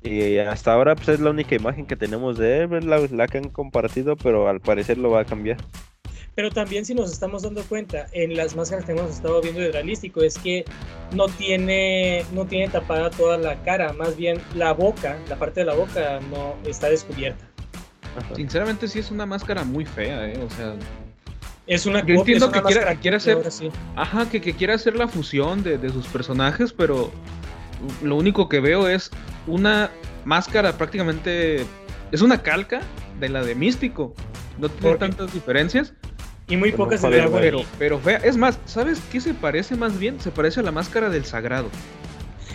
Y 0.02 0.38
hasta 0.38 0.72
ahora 0.72 0.94
pues 0.96 1.08
es 1.10 1.20
la 1.20 1.28
única 1.30 1.54
imagen 1.54 1.84
que 1.86 1.94
tenemos 1.94 2.38
de 2.38 2.62
él, 2.62 2.72
es 2.72 2.84
la, 2.86 2.98
la 2.98 3.28
que 3.28 3.36
han 3.38 3.50
compartido, 3.50 4.16
pero 4.16 4.48
al 4.48 4.60
parecer 4.60 4.96
lo 4.98 5.10
va 5.10 5.20
a 5.20 5.24
cambiar. 5.26 5.58
Pero 6.34 6.50
también 6.50 6.84
si 6.86 6.94
nos 6.94 7.12
estamos 7.12 7.42
dando 7.42 7.62
cuenta, 7.64 8.06
en 8.12 8.34
las 8.36 8.56
máscaras 8.56 8.84
que 8.86 8.92
hemos 8.92 9.10
estado 9.10 9.40
viendo 9.42 9.60
de 9.60 9.70
realístico, 9.70 10.22
es 10.22 10.38
que 10.38 10.64
no 11.14 11.26
tiene, 11.26 12.24
no 12.32 12.46
tiene 12.46 12.68
tapada 12.68 13.10
toda 13.10 13.36
la 13.36 13.62
cara, 13.62 13.92
más 13.92 14.16
bien 14.16 14.40
la 14.54 14.72
boca, 14.72 15.18
la 15.28 15.36
parte 15.36 15.60
de 15.60 15.66
la 15.66 15.74
boca 15.74 16.20
no 16.30 16.54
está 16.66 16.88
descubierta. 16.88 17.44
Ajá. 18.16 18.34
Sinceramente 18.34 18.88
sí 18.88 18.98
es 18.98 19.10
una 19.10 19.26
máscara 19.26 19.62
muy 19.64 19.84
fea, 19.84 20.26
¿eh? 20.28 20.38
O 20.42 20.48
sea, 20.50 20.74
Es 21.66 21.84
una 21.86 22.04
Yo 22.04 22.14
entiendo 22.14 22.46
es 22.46 22.52
una 22.52 22.62
que 22.62 22.66
quiera- 22.74 22.94
copia, 22.96 23.16
hacer- 23.16 23.50
sí. 23.52 23.70
ajá, 23.94 24.28
que, 24.30 24.40
que 24.40 24.54
quiere 24.54 24.72
hacer 24.72 24.96
la 24.96 25.08
fusión 25.08 25.62
de, 25.62 25.76
de 25.78 25.90
sus 25.90 26.06
personajes, 26.06 26.72
pero 26.72 27.10
lo 28.02 28.16
único 28.16 28.48
que 28.48 28.60
veo 28.60 28.88
es 28.88 29.10
una 29.46 29.90
máscara 30.24 30.76
prácticamente... 30.78 31.64
Es 32.10 32.20
una 32.22 32.42
calca 32.42 32.80
de 33.20 33.28
la 33.28 33.42
de 33.42 33.54
Místico. 33.54 34.14
No 34.58 34.68
tiene 34.68 34.96
tantas 34.96 35.32
diferencias, 35.32 35.94
Y 36.52 36.56
muy 36.58 36.70
Pero 36.72 36.84
pocas 36.84 37.02
no 37.02 37.10
Dragon 37.10 37.40
pero, 37.40 37.62
pero 37.78 37.98
fea. 37.98 38.18
Es 38.18 38.36
más, 38.36 38.58
¿sabes 38.66 39.00
qué 39.10 39.20
se 39.20 39.32
parece 39.32 39.74
más 39.74 39.98
bien? 39.98 40.20
Se 40.20 40.30
parece 40.30 40.60
a 40.60 40.62
la 40.62 40.70
máscara 40.72 41.08
del 41.08 41.24
sagrado. 41.24 41.68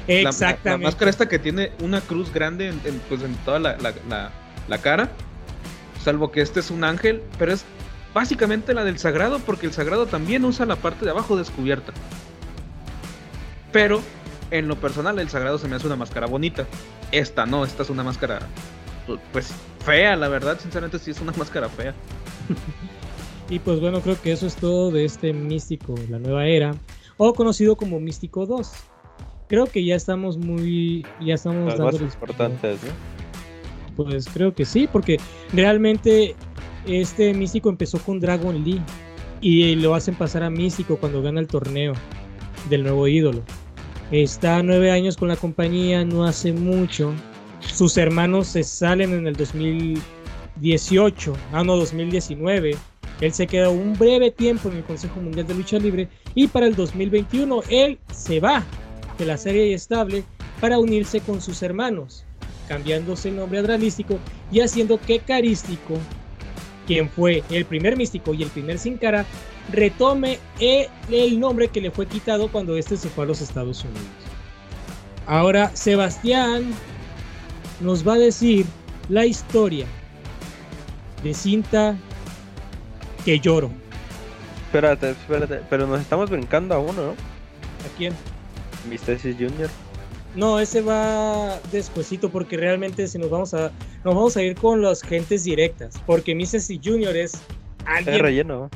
La- 0.07 0.13
La, 0.15 0.21
la 0.23 0.29
Exactamente. 0.29 0.85
máscara 0.85 1.09
esta 1.09 1.27
que 1.27 1.39
tiene 1.39 1.71
una 1.81 1.99
cruz 2.01 2.31
grande 2.31 2.67
en, 2.67 2.79
en, 2.85 2.99
pues, 3.09 3.23
en 3.23 3.33
toda 3.37 3.59
la, 3.59 3.77
la- 3.77 3.93
la- 4.07 4.31
la 4.67 4.77
cara. 4.77 5.09
Salvo 6.03 6.31
que 6.31 6.41
este 6.41 6.59
es 6.59 6.69
un 6.71 6.83
ángel, 6.83 7.23
pero 7.39 7.53
es 7.53 7.65
básicamente 8.13 8.73
la 8.73 8.83
del 8.83 8.99
sagrado, 8.99 9.39
porque 9.39 9.65
el 9.65 9.73
sagrado 9.73 10.05
también 10.05 10.45
usa 10.45 10.65
la 10.67 10.75
parte 10.75 11.03
de 11.03 11.11
abajo 11.11 11.35
descubierta. 11.35 11.91
Pero, 13.71 14.01
en 14.51 14.67
lo 14.67 14.75
personal, 14.79 15.19
el 15.19 15.29
sagrado 15.29 15.57
se 15.57 15.67
me 15.67 15.75
hace 15.75 15.87
una 15.87 15.95
máscara 15.95 16.27
bonita. 16.27 16.65
Esta 17.11 17.45
no, 17.45 17.65
esta 17.65 17.83
es 17.83 17.89
una 17.89 18.03
máscara, 18.03 18.39
pu- 19.07 19.19
pues, 19.33 19.49
fea, 19.83 20.15
la 20.15 20.27
verdad. 20.29 20.59
Sinceramente, 20.61 20.99
sí 20.99 21.11
es 21.11 21.19
una 21.19 21.31
máscara 21.37 21.67
fea. 21.67 21.93
Y 23.49 23.59
pues 23.59 23.79
bueno, 23.79 24.01
creo 24.01 24.21
que 24.21 24.31
eso 24.31 24.45
es 24.45 24.55
todo 24.55 24.91
de 24.91 25.05
este 25.05 25.31
Místico, 25.33 25.95
la 26.09 26.19
nueva 26.19 26.45
era, 26.47 26.75
o 27.17 27.33
conocido 27.33 27.75
como 27.77 27.99
Místico 27.99 28.45
2. 28.45 28.71
Creo 29.47 29.65
que 29.67 29.85
ya 29.85 29.95
estamos 29.95 30.37
muy, 30.37 31.05
ya 31.21 31.35
estamos 31.35 31.77
Las 31.77 31.79
más 31.79 32.01
importantes, 32.01 32.79
¿no? 32.83 32.89
Pues 33.95 34.27
creo 34.27 34.53
que 34.53 34.65
sí, 34.65 34.87
porque 34.91 35.17
realmente 35.53 36.35
este 36.85 37.33
Místico 37.33 37.69
empezó 37.69 37.99
con 37.99 38.19
Dragon 38.19 38.63
Lee 38.63 38.81
y 39.39 39.75
lo 39.75 39.95
hacen 39.95 40.15
pasar 40.15 40.43
a 40.43 40.49
Místico 40.49 40.97
cuando 40.97 41.21
gana 41.21 41.39
el 41.39 41.47
torneo 41.47 41.93
del 42.69 42.83
nuevo 42.83 43.07
ídolo. 43.07 43.43
Está 44.11 44.61
nueve 44.61 44.91
años 44.91 45.17
con 45.17 45.29
la 45.29 45.35
compañía, 45.35 46.03
no 46.05 46.25
hace 46.25 46.53
mucho. 46.53 47.13
Sus 47.59 47.97
hermanos 47.97 48.47
se 48.47 48.63
salen 48.63 49.13
en 49.13 49.27
el 49.27 49.35
2018, 49.35 51.33
ah 51.53 51.63
no, 51.63 51.77
2019. 51.77 52.75
Él 53.21 53.33
se 53.33 53.47
queda 53.47 53.69
un 53.69 53.97
breve 53.97 54.31
tiempo 54.31 54.69
en 54.69 54.77
el 54.77 54.83
Consejo 54.83 55.19
Mundial 55.19 55.47
de 55.47 55.55
Lucha 55.55 55.79
Libre 55.79 56.07
y 56.35 56.47
para 56.47 56.67
el 56.67 56.75
2021 56.75 57.61
él 57.69 57.97
se 58.13 58.39
va 58.39 58.63
de 59.17 59.25
la 59.25 59.37
serie 59.37 59.73
estable 59.73 60.23
para 60.61 60.77
unirse 60.77 61.19
con 61.21 61.41
sus 61.41 61.61
hermanos 61.63 62.27
cambiándose 62.67 63.29
el 63.29 63.37
nombre 63.37 63.59
a 63.59 63.63
Dralístico 63.63 64.19
y 64.51 64.59
haciendo 64.59 64.99
que 64.99 65.19
Carístico, 65.19 65.97
quien 66.85 67.09
fue 67.09 67.43
el 67.49 67.65
primer 67.65 67.97
místico 67.97 68.33
y 68.33 68.43
el 68.43 68.49
primer 68.49 68.77
sin 68.77 68.97
cara, 68.97 69.25
retome 69.71 70.39
el, 70.59 70.87
el 71.11 71.39
nombre 71.39 71.69
que 71.69 71.81
le 71.81 71.91
fue 71.91 72.05
quitado 72.05 72.51
cuando 72.51 72.77
este 72.77 72.97
se 72.97 73.09
fue 73.09 73.23
a 73.23 73.27
los 73.27 73.41
Estados 73.41 73.83
Unidos. 73.83 74.05
Ahora 75.25 75.75
Sebastián 75.75 76.71
nos 77.81 78.07
va 78.07 78.13
a 78.13 78.17
decir 78.17 78.65
la 79.09 79.25
historia 79.25 79.85
de 81.23 81.33
cinta 81.33 81.97
que 83.27 83.41
lloro. 83.41 83.69
Espérate, 84.67 85.09
espérate, 85.09 85.59
pero 85.69 85.85
nos 85.85 85.99
estamos 85.99 86.29
brincando 86.29 86.73
a 86.75 86.79
uno, 86.79 86.93
¿no? 87.07 87.09
¿A 87.11 87.97
quién? 87.97 88.13
Mistesis 88.89 89.35
Junior. 89.35 89.69
No, 90.33 90.61
ese 90.61 90.79
va 90.79 91.59
despuesito 91.73 92.29
porque 92.29 92.55
realmente 92.55 93.05
si 93.05 93.17
nos 93.17 93.29
vamos 93.29 93.53
a 93.53 93.69
nos 94.05 94.15
vamos 94.15 94.37
a 94.37 94.43
ir 94.43 94.55
con 94.55 94.81
las 94.81 95.01
gentes 95.01 95.43
directas, 95.43 95.95
porque 96.05 96.33
Mrs. 96.35 96.79
Junior 96.81 97.17
es 97.17 97.33
Es 97.33 97.41
alguien 97.85 98.19
relleno. 98.19 98.69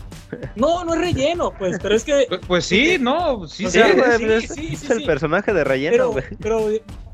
No, 0.57 0.83
no 0.83 0.95
es 0.95 0.99
relleno, 0.99 1.53
pues, 1.57 1.77
pero 1.81 1.95
es 1.95 2.03
que. 2.03 2.25
Pues, 2.29 2.41
pues 2.45 2.65
sí, 2.65 2.97
no, 2.99 3.47
sí, 3.47 3.65
O 3.65 3.69
sí. 3.69 3.79
sea, 3.79 3.93
güey, 3.93 4.17
sí, 4.17 4.25
pues, 4.25 4.47
sí, 4.49 4.69
es 4.73 4.79
sí, 4.81 4.87
el 4.91 4.99
sí. 4.99 5.05
personaje 5.05 5.53
de 5.53 5.63
relleno, 5.63 5.91
Pero, 5.93 6.11
güey. 6.11 6.23
pero, 6.41 6.69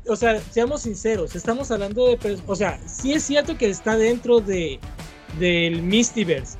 o 0.08 0.16
sea, 0.16 0.40
seamos 0.50 0.82
sinceros, 0.82 1.36
estamos 1.36 1.70
hablando 1.70 2.04
de. 2.08 2.38
O 2.48 2.56
sea, 2.56 2.80
sí 2.88 3.12
es 3.12 3.22
cierto 3.22 3.56
que 3.56 3.70
está 3.70 3.96
dentro 3.96 4.40
de 4.40 4.80
del 5.38 5.82
Mistiverse, 5.82 6.56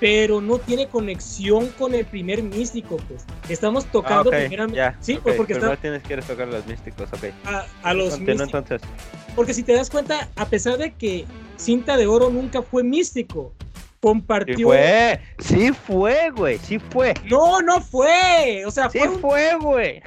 pero 0.00 0.40
no 0.40 0.58
tiene 0.58 0.88
conexión 0.88 1.68
con 1.78 1.94
el 1.94 2.06
primer 2.06 2.42
místico, 2.42 2.96
pues. 3.08 3.24
Estamos 3.48 3.84
Ah, 3.84 3.88
tocando 3.92 4.30
ok, 4.30 4.36
primeramente. 4.36 4.76
ya. 4.78 4.96
sí, 5.00 5.18
pues 5.22 5.36
porque 5.36 5.54
primero 5.54 5.72
está 5.74 5.82
tienes 5.82 6.02
que 6.02 6.16
tocar 6.22 6.48
a 6.48 6.52
los 6.52 6.66
místicos, 6.66 7.08
ok. 7.12 7.24
a, 7.44 7.66
a 7.82 7.94
los 7.94 8.10
Continúa 8.10 8.34
místicos. 8.46 8.60
entonces. 8.62 8.88
Porque 9.36 9.54
si 9.54 9.62
te 9.62 9.74
das 9.74 9.90
cuenta, 9.90 10.28
a 10.36 10.46
pesar 10.46 10.78
de 10.78 10.92
que 10.94 11.26
Cinta 11.58 11.96
de 11.96 12.06
Oro 12.06 12.30
nunca 12.30 12.62
fue 12.62 12.82
místico, 12.82 13.52
compartió. 14.00 14.56
Sí 14.56 14.62
fue, 14.64 15.20
sí 15.38 15.72
fue, 15.72 16.30
güey, 16.30 16.58
sí 16.58 16.78
fue. 16.78 17.12
No, 17.26 17.60
no 17.60 17.80
fue. 17.82 18.64
O 18.66 18.70
sea, 18.70 18.88
Sí 18.88 18.98
fue 18.98 19.08
un 19.08 19.20
fue, 19.20 19.54
güey. 19.60 20.02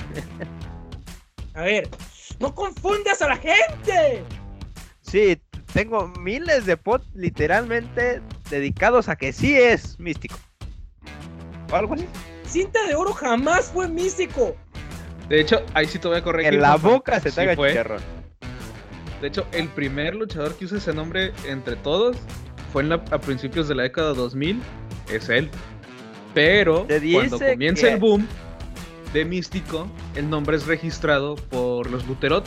A 1.54 1.62
ver, 1.62 1.88
no 2.40 2.54
confundas 2.56 3.22
a 3.22 3.28
la 3.28 3.38
gente. 3.38 4.24
Sí, 5.02 5.40
tengo 5.72 6.08
miles 6.20 6.66
de 6.66 6.76
pods 6.78 7.06
literalmente 7.14 8.22
dedicados 8.50 9.10
a 9.10 9.16
que 9.16 9.34
sí 9.34 9.56
es 9.56 10.00
místico. 10.00 10.38
¿O 11.72 11.76
algo 11.76 11.94
así? 11.96 12.06
Cinta 12.46 12.86
de 12.88 12.96
oro 12.96 13.14
jamás 13.14 13.72
fue 13.74 13.88
místico. 13.88 14.56
De 15.30 15.40
hecho, 15.42 15.64
ahí 15.74 15.88
sí 15.88 15.98
te 16.00 16.08
voy 16.08 16.18
a 16.18 16.24
corregir. 16.24 16.54
En 16.56 16.62
la 16.62 16.76
boca 16.76 17.20
se 17.20 17.30
Sí 17.30 17.36
te 17.36 17.42
haga 17.42 17.56
fue. 17.56 17.70
chicharrón. 17.70 18.02
De 19.22 19.28
hecho, 19.28 19.48
el 19.54 19.70
primer 19.70 20.16
luchador 20.16 20.56
que 20.56 20.66
usa 20.66 20.78
ese 20.78 20.94
nombre 20.94 21.32
entre 21.48 21.76
todos 21.78 22.18
fue 22.74 22.84
en 22.84 22.90
la- 22.90 22.96
a 23.12 23.20
principios 23.20 23.68
de 23.70 23.76
la 23.76 23.84
década 23.84 24.14
2000. 24.14 24.62
Es 25.12 25.30
él. 25.30 25.50
Pero 26.34 26.86
cuando 27.14 27.40
comienza 27.40 27.88
que- 27.88 27.94
el 27.94 28.00
boom 28.00 28.28
de 29.14 29.24
Místico, 29.26 29.88
el 30.16 30.30
nombre 30.30 30.58
es 30.58 30.66
registrado 30.66 31.36
por 31.36 31.90
los 31.90 32.06
Luterot. 32.08 32.46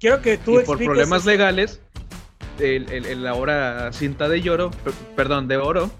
Quiero 0.00 0.20
que 0.20 0.36
tú 0.36 0.60
y 0.60 0.64
por 0.64 0.78
problemas 0.78 1.20
eso. 1.22 1.30
legales, 1.30 1.80
el, 2.58 2.90
el- 2.90 3.06
el 3.06 3.26
ahora 3.26 3.92
cinta 3.92 4.28
de 4.28 4.40
lloro, 4.40 4.70
per- 4.70 4.92
perdón, 5.16 5.48
de 5.48 5.56
oro, 5.56 5.90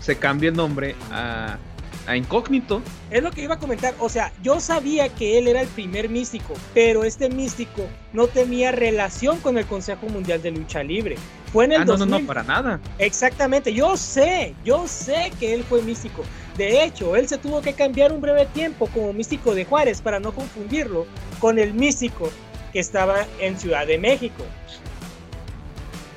se 0.00 0.16
cambia 0.16 0.50
el 0.50 0.56
nombre 0.56 0.94
a, 1.10 1.58
a 2.06 2.16
Incógnito. 2.16 2.80
Es 3.10 3.22
lo 3.22 3.30
que 3.30 3.42
iba 3.42 3.54
a 3.54 3.58
comentar. 3.58 3.94
O 3.98 4.08
sea, 4.08 4.32
yo 4.42 4.60
sabía 4.60 5.08
que 5.08 5.38
él 5.38 5.48
era 5.48 5.60
el 5.60 5.68
primer 5.68 6.08
místico, 6.08 6.54
pero 6.74 7.04
este 7.04 7.28
místico 7.28 7.86
no 8.12 8.26
tenía 8.26 8.70
relación 8.72 9.38
con 9.40 9.58
el 9.58 9.66
Consejo 9.66 10.06
Mundial 10.08 10.40
de 10.42 10.50
Lucha 10.52 10.82
Libre. 10.82 11.16
Fue 11.52 11.64
en 11.64 11.72
el 11.72 11.82
Ah, 11.82 11.84
no, 11.84 11.92
no, 11.92 11.98
2000. 12.06 12.20
no, 12.20 12.26
para 12.26 12.42
nada. 12.42 12.80
Exactamente, 12.98 13.72
yo 13.72 13.96
sé, 13.96 14.54
yo 14.64 14.86
sé 14.86 15.32
que 15.40 15.54
él 15.54 15.64
fue 15.64 15.80
místico. 15.82 16.22
De 16.58 16.84
hecho, 16.84 17.16
él 17.16 17.28
se 17.28 17.38
tuvo 17.38 17.62
que 17.62 17.72
cambiar 17.72 18.12
un 18.12 18.20
breve 18.20 18.46
tiempo 18.46 18.86
como 18.88 19.12
místico 19.12 19.54
de 19.54 19.64
Juárez 19.64 20.00
para 20.02 20.20
no 20.20 20.32
confundirlo 20.32 21.06
con 21.40 21.58
el 21.58 21.72
místico 21.72 22.30
que 22.72 22.80
estaba 22.80 23.24
en 23.40 23.58
Ciudad 23.58 23.86
de 23.86 23.96
México. 23.96 24.44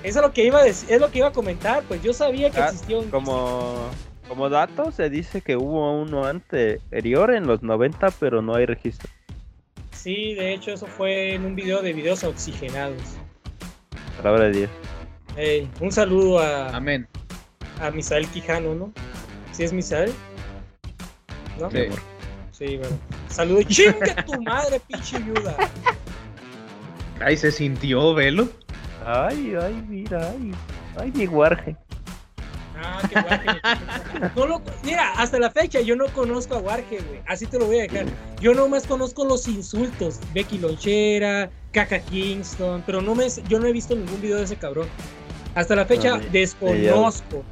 Eso 0.04 0.20
es 0.20 0.26
lo 0.26 0.34
que 0.34 0.46
iba 0.46 0.60
a 0.60 0.64
decir, 0.64 0.92
es 0.92 1.00
lo 1.00 1.12
que 1.12 1.20
iba 1.20 1.28
a 1.28 1.32
comentar, 1.32 1.84
pues 1.84 2.02
yo 2.02 2.14
sabía 2.14 2.50
que 2.50 2.60
Ah, 2.60 2.66
existía 2.66 2.98
un 2.98 3.10
Como, 3.12 3.90
como 4.28 4.50
dato, 4.50 4.92
se 4.92 5.10
dice 5.10 5.42
que 5.42 5.56
hubo 5.56 5.94
uno 6.02 6.26
anterior 6.26 7.32
en 7.34 7.46
los 7.46 7.62
90, 7.62 8.10
pero 8.20 8.42
no 8.42 8.56
hay 8.56 8.66
registro. 8.66 9.10
Sí, 9.92 10.34
de 10.34 10.54
hecho 10.54 10.72
eso 10.72 10.88
fue 10.88 11.36
en 11.36 11.46
un 11.46 11.56
video 11.56 11.82
de 11.84 11.94
videos 11.94 12.24
oxigenados. 12.24 13.02
Palabra 14.18 14.46
de 14.46 14.52
Dios. 14.52 14.70
Un 15.80 15.92
saludo 15.92 16.40
a, 16.40 16.70
Amén. 16.76 17.08
a 17.80 17.92
Misael 17.92 18.28
Quijano, 18.28 18.74
¿no? 18.74 18.92
¿Sí 19.52 19.64
es 19.64 19.72
Misael? 19.74 20.12
¿No? 21.60 21.70
Sí. 21.70 21.78
Sí, 22.52 22.78
bueno. 22.78 22.98
Saludo. 23.30 23.62
¡Chingue 23.64 24.16
tu 24.26 24.42
madre, 24.42 24.80
pinche 24.88 25.20
viuda! 25.20 25.56
Ay, 27.20 27.38
se 27.38 27.52
sintió, 27.52 28.14
velo. 28.14 28.50
Ay, 29.06 29.56
ay, 29.62 29.84
mira, 29.88 30.30
ay. 30.30 30.52
Ay, 30.98 31.12
mi 31.16 31.26
guarje. 31.26 31.76
Ah, 32.84 33.00
qué 33.08 33.22
guarje. 33.22 34.32
No 34.36 34.46
lo- 34.48 34.62
mira, 34.84 35.14
hasta 35.14 35.38
la 35.40 35.52
fecha 35.52 35.82
yo 35.82 35.96
no 35.96 36.06
conozco 36.08 36.56
a 36.56 36.60
Warge, 36.60 36.98
güey. 37.00 37.22
Así 37.28 37.46
te 37.46 37.60
lo 37.60 37.66
voy 37.66 37.80
a 37.80 37.82
dejar. 37.84 38.06
Yo 38.40 38.54
nomás 38.54 38.88
conozco 38.88 39.24
los 39.26 39.48
insultos. 39.48 40.20
Becky 40.34 40.58
Lonchera, 40.58 41.50
Caca 41.72 42.00
Kingston. 42.00 42.84
Pero 42.86 43.02
no 43.02 43.14
me, 43.16 43.28
yo 43.48 43.60
no 43.60 43.68
he 43.68 43.72
visto 43.72 43.96
ningún 43.96 44.20
video 44.22 44.38
de 44.38 44.44
ese 44.46 44.56
cabrón. 44.56 44.88
Hasta 45.56 45.76
la 45.76 45.86
fecha 45.86 46.18
de- 46.18 46.30
desconozco 46.30 47.44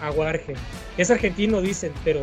a 0.00 0.10
Warge. 0.12 0.54
Es 0.98 1.10
argentino, 1.10 1.60
dicen, 1.60 1.92
pero 2.04 2.20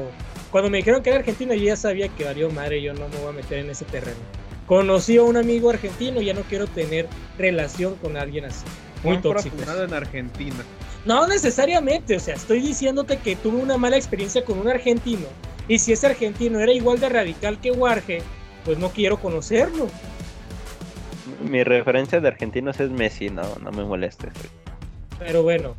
cuando 0.51 0.69
me 0.69 0.77
dijeron 0.77 1.01
que 1.03 1.09
era 1.09 1.19
argentino, 1.19 1.53
yo 1.53 1.63
ya 1.65 1.75
sabía 1.75 2.07
que 2.09 2.23
valió 2.23 2.49
madre, 2.49 2.81
yo 2.81 2.93
no 2.93 3.07
me 3.09 3.17
voy 3.17 3.29
a 3.29 3.31
meter 3.33 3.59
en 3.59 3.69
ese 3.71 3.85
terreno. 3.85 4.17
Conocí 4.67 5.17
a 5.17 5.23
un 5.23 5.37
amigo 5.37 5.69
argentino 5.69 6.21
y 6.21 6.25
ya 6.25 6.33
no 6.33 6.41
quiero 6.41 6.67
tener 6.67 7.07
relación 7.37 7.95
con 7.95 8.17
alguien 8.17 8.45
así. 8.45 8.65
Muy 9.03 9.17
tóxico. 9.17 9.57
en 9.61 9.93
Argentina. 9.93 10.63
No 11.05 11.27
necesariamente, 11.27 12.15
o 12.15 12.19
sea, 12.19 12.35
estoy 12.35 12.61
diciéndote 12.61 13.17
que 13.17 13.35
tuve 13.35 13.57
una 13.57 13.77
mala 13.77 13.97
experiencia 13.97 14.45
con 14.45 14.59
un 14.59 14.69
argentino. 14.69 15.25
Y 15.67 15.79
si 15.79 15.91
ese 15.91 16.07
argentino 16.07 16.59
era 16.59 16.71
igual 16.71 16.99
de 16.99 17.09
radical 17.09 17.59
que 17.59 17.71
Warge, 17.71 18.21
pues 18.63 18.77
no 18.77 18.89
quiero 18.89 19.17
conocerlo. 19.17 19.89
Mi 21.41 21.63
referencia 21.63 22.21
de 22.21 22.27
argentinos 22.27 22.79
es 22.79 22.89
Messi, 22.89 23.29
no, 23.29 23.43
no 23.61 23.71
me 23.71 23.83
molestes. 23.83 24.31
güey. 24.33 24.63
Pero 25.19 25.43
bueno, 25.43 25.75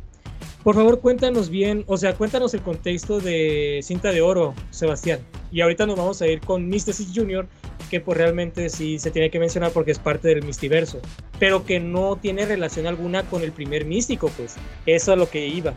por 0.65 0.73
favor 0.73 0.99
cuéntanos 0.99 1.49
bien, 1.51 1.83
o 1.85 1.95
sea, 1.95 2.15
cuéntanos 2.15 2.55
el 2.55 2.61
contexto 2.61 3.19
de 3.19 3.81
Cinta 3.83 4.11
de 4.11 4.23
Oro, 4.23 4.55
Sebastián. 4.71 5.19
Y 5.51 5.61
ahorita 5.61 5.85
nos 5.85 5.95
vamos 5.95 6.19
a 6.23 6.27
ir 6.27 6.39
con 6.41 6.67
Mysticis 6.67 7.11
Jr., 7.13 7.47
que 7.91 8.01
pues 8.01 8.17
realmente 8.17 8.67
sí 8.69 8.97
se 8.97 9.11
tiene 9.11 9.29
que 9.29 9.37
mencionar 9.39 9.69
porque 9.71 9.91
es 9.91 9.99
parte 9.99 10.27
del 10.27 10.41
Mistiverso, 10.43 10.99
pero 11.37 11.65
que 11.67 11.79
no 11.79 12.15
tiene 12.15 12.47
relación 12.47 12.87
alguna 12.87 13.21
con 13.21 13.43
el 13.43 13.51
primer 13.51 13.85
místico, 13.85 14.29
pues. 14.35 14.55
Eso 14.87 15.13
es 15.13 15.19
lo 15.19 15.29
que 15.29 15.47
iba. 15.47 15.75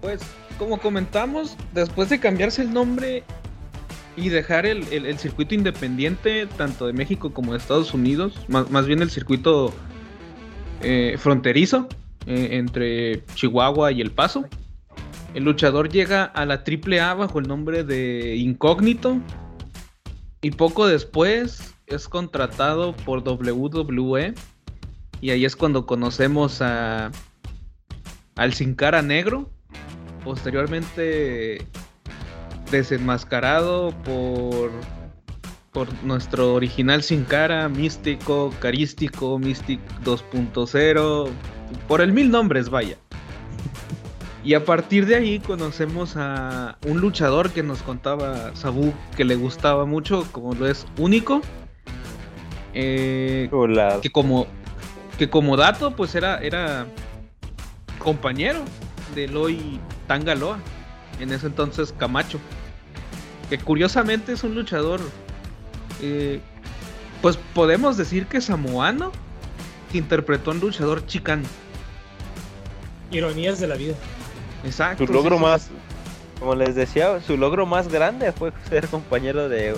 Pues, 0.00 0.20
como 0.58 0.80
comentamos, 0.80 1.56
después 1.72 2.08
de 2.08 2.18
cambiarse 2.18 2.62
el 2.62 2.72
nombre 2.74 3.22
y 4.16 4.30
dejar 4.30 4.66
el, 4.66 4.82
el- 4.90 5.06
el 5.06 5.16
circuito 5.18 5.54
independiente, 5.54 6.48
tanto 6.56 6.88
de 6.88 6.92
México 6.92 7.32
como 7.32 7.52
de 7.52 7.58
Estados 7.58 7.94
Unidos, 7.94 8.34
más, 8.48 8.68
más 8.68 8.86
bien 8.86 9.00
el 9.00 9.10
circuito 9.10 9.72
eh, 10.82 11.14
fronterizo 11.20 11.86
eh, 12.26 12.48
entre 12.52 13.24
Chihuahua 13.34 13.92
y 13.92 14.00
El 14.00 14.10
Paso, 14.10 14.46
el 15.34 15.44
luchador 15.44 15.88
llega 15.88 16.24
a 16.24 16.44
la 16.44 16.64
AAA 16.64 17.14
bajo 17.14 17.38
el 17.38 17.46
nombre 17.46 17.84
de 17.84 18.36
Incógnito 18.36 19.20
y 20.42 20.50
poco 20.50 20.86
después 20.86 21.74
es 21.86 22.08
contratado 22.08 22.94
por 22.96 23.22
WWE 23.26 24.34
y 25.20 25.30
ahí 25.30 25.44
es 25.44 25.54
cuando 25.54 25.86
conocemos 25.86 26.62
a 26.62 27.10
al 28.36 28.54
Sin 28.54 28.74
Cara 28.74 29.02
Negro, 29.02 29.50
posteriormente 30.24 31.66
desenmascarado 32.70 33.90
por 34.04 34.70
por 35.72 35.88
nuestro 36.02 36.54
original 36.54 37.02
Sin 37.02 37.24
Cara, 37.24 37.68
Místico, 37.68 38.52
Carístico, 38.58 39.38
Mystic 39.38 39.80
2.0, 40.04 41.28
por 41.88 42.00
el 42.00 42.12
mil 42.12 42.30
nombres, 42.30 42.70
vaya. 42.70 42.96
Y 44.42 44.54
a 44.54 44.64
partir 44.64 45.06
de 45.06 45.16
ahí 45.16 45.38
conocemos 45.38 46.16
a 46.16 46.78
un 46.86 47.00
luchador 47.00 47.50
que 47.50 47.62
nos 47.62 47.82
contaba 47.82 48.54
Sabu 48.54 48.94
que 49.16 49.24
le 49.24 49.36
gustaba 49.36 49.84
mucho, 49.84 50.26
como 50.32 50.54
lo 50.54 50.66
es 50.66 50.86
Único. 50.98 51.42
Eh, 52.72 53.50
que 54.00 54.10
como 54.10 54.46
que 55.18 55.28
como 55.28 55.56
dato 55.56 55.96
pues 55.96 56.14
era 56.14 56.38
era 56.38 56.86
compañero 57.98 58.60
de 59.14 59.24
Eloy 59.24 59.80
Tangaloa 60.06 60.56
en 61.18 61.32
ese 61.32 61.48
entonces 61.48 61.92
Camacho 61.98 62.38
que 63.48 63.58
curiosamente 63.58 64.32
es 64.32 64.44
un 64.44 64.54
luchador 64.54 65.00
eh, 66.00 66.40
pues 67.22 67.36
podemos 67.54 67.96
decir 67.96 68.26
que 68.26 68.40
samoano 68.40 69.10
que 69.90 69.98
interpretó 69.98 70.50
a 70.50 70.54
un 70.54 70.60
luchador 70.60 71.04
chicano 71.06 71.44
Ironías 73.10 73.58
de 73.58 73.66
la 73.66 73.74
vida. 73.74 73.94
exacto 74.64 75.04
Su 75.06 75.12
logro 75.12 75.36
sí, 75.36 75.44
sí. 75.44 75.50
más, 75.50 75.70
como 76.38 76.54
les 76.54 76.74
decía, 76.74 77.20
su 77.20 77.36
logro 77.36 77.66
más 77.66 77.88
grande 77.88 78.32
fue 78.32 78.52
ser 78.68 78.86
compañero 78.88 79.48
de 79.48 79.74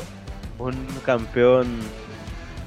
un 0.58 0.74
campeón 1.04 1.78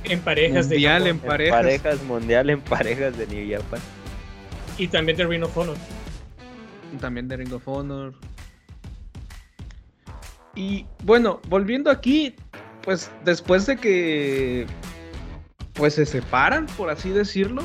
En 0.04 0.20
parejas 0.22 0.68
Mundial 0.68 1.04
de 1.04 1.10
en 1.10 1.16
Japón. 1.18 1.28
parejas. 1.30 1.56
parejas 1.58 2.04
mundial 2.04 2.50
en 2.50 2.62
parejas 2.62 3.18
de 3.18 3.28
New 3.28 3.58
Japan. 3.58 3.80
Y 4.78 4.88
también 4.88 5.18
de 5.18 5.26
Ring 5.26 5.44
of 5.44 5.56
Honor. 5.58 5.78
también 7.00 7.28
de 7.28 7.38
Ring 7.38 7.54
of 7.54 7.68
Honor. 7.68 8.14
Y 10.56 10.86
bueno, 11.04 11.42
volviendo 11.50 11.92
aquí, 11.92 12.36
pues 12.82 13.12
después 13.24 13.66
de 13.66 13.78
que 13.78 14.66
pues 15.76 15.94
se 15.96 16.06
separan, 16.06 16.66
por 16.78 16.90
así 16.90 17.10
decirlo, 17.10 17.64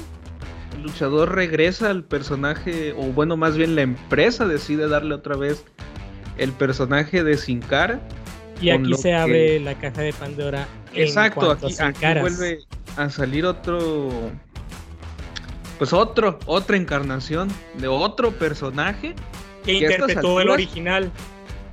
el 0.76 0.82
luchador 0.82 1.34
regresa 1.34 1.90
al 1.90 2.04
personaje, 2.04 2.92
o 2.92 3.04
bueno, 3.12 3.36
más 3.36 3.56
bien 3.56 3.74
la 3.76 3.82
empresa 3.82 4.46
decide 4.46 4.88
darle 4.88 5.14
otra 5.14 5.36
vez 5.36 5.64
el 6.36 6.52
personaje 6.52 7.22
de 7.22 7.36
Sin 7.36 7.60
Cara. 7.60 8.00
Y 8.60 8.70
aquí 8.70 8.94
se 8.94 9.08
que- 9.08 9.14
abre 9.14 9.60
la 9.60 9.74
caja 9.74 10.02
de 10.02 10.12
Pandora. 10.12 10.66
Exacto, 10.94 11.50
aquí, 11.52 11.74
vuelve 12.20 12.58
a 12.96 13.08
salir 13.10 13.46
otro, 13.46 14.10
pues 15.78 15.92
otro, 15.92 16.38
otra 16.46 16.76
encarnación 16.76 17.48
de 17.78 17.88
otro 17.88 18.32
personaje 18.32 19.14
que 19.64 19.74
interpretó 19.74 20.40
el 20.40 20.50
original. 20.50 21.10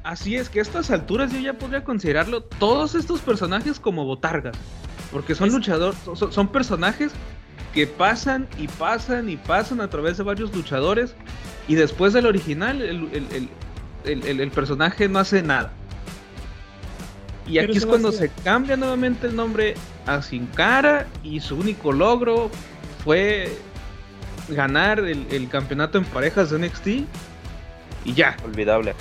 Así 0.03 0.35
es 0.35 0.49
que 0.49 0.59
a 0.59 0.61
estas 0.61 0.89
alturas 0.91 1.33
yo 1.33 1.39
ya 1.39 1.53
podría 1.53 1.83
considerarlo 1.83 2.41
todos 2.41 2.95
estos 2.95 3.19
personajes 3.21 3.79
como 3.79 4.05
botargas. 4.05 4.55
Porque 5.11 5.35
son 5.35 5.47
Es- 5.47 5.53
luchadores, 5.53 5.97
son, 6.15 6.31
son 6.31 6.47
personajes 6.49 7.11
que 7.73 7.87
pasan 7.87 8.47
y 8.57 8.67
pasan 8.67 9.29
y 9.29 9.37
pasan 9.37 9.81
a 9.81 9.89
través 9.89 10.17
de 10.17 10.23
varios 10.23 10.53
luchadores. 10.55 11.15
Y 11.67 11.75
después 11.75 12.13
del 12.13 12.25
original, 12.25 12.81
el, 12.81 13.09
el- 13.13 13.27
el- 13.33 13.49
el- 14.05 14.23
el- 14.27 14.39
el 14.41 14.51
personaje 14.51 15.07
no 15.09 15.19
hace 15.19 15.41
nada. 15.43 15.71
Y 17.45 17.55
Pero 17.55 17.69
aquí 17.69 17.77
es 17.77 17.85
cuando 17.85 18.11
se 18.11 18.29
cambia 18.43 18.75
nuevamente 18.75 19.27
el 19.27 19.35
nombre 19.35 19.75
a 20.05 20.21
Sin 20.21 20.47
Cara. 20.47 21.07
Y 21.23 21.39
su 21.39 21.55
único 21.55 21.93
logro 21.93 22.49
fue 23.03 23.57
ganar 24.49 24.99
el, 24.99 25.25
el 25.31 25.47
campeonato 25.47 25.97
en 25.97 26.03
parejas 26.05 26.49
de 26.49 26.59
NXT. 26.59 26.87
Y 28.05 28.13
ya. 28.13 28.35
Olvidable. 28.45 28.95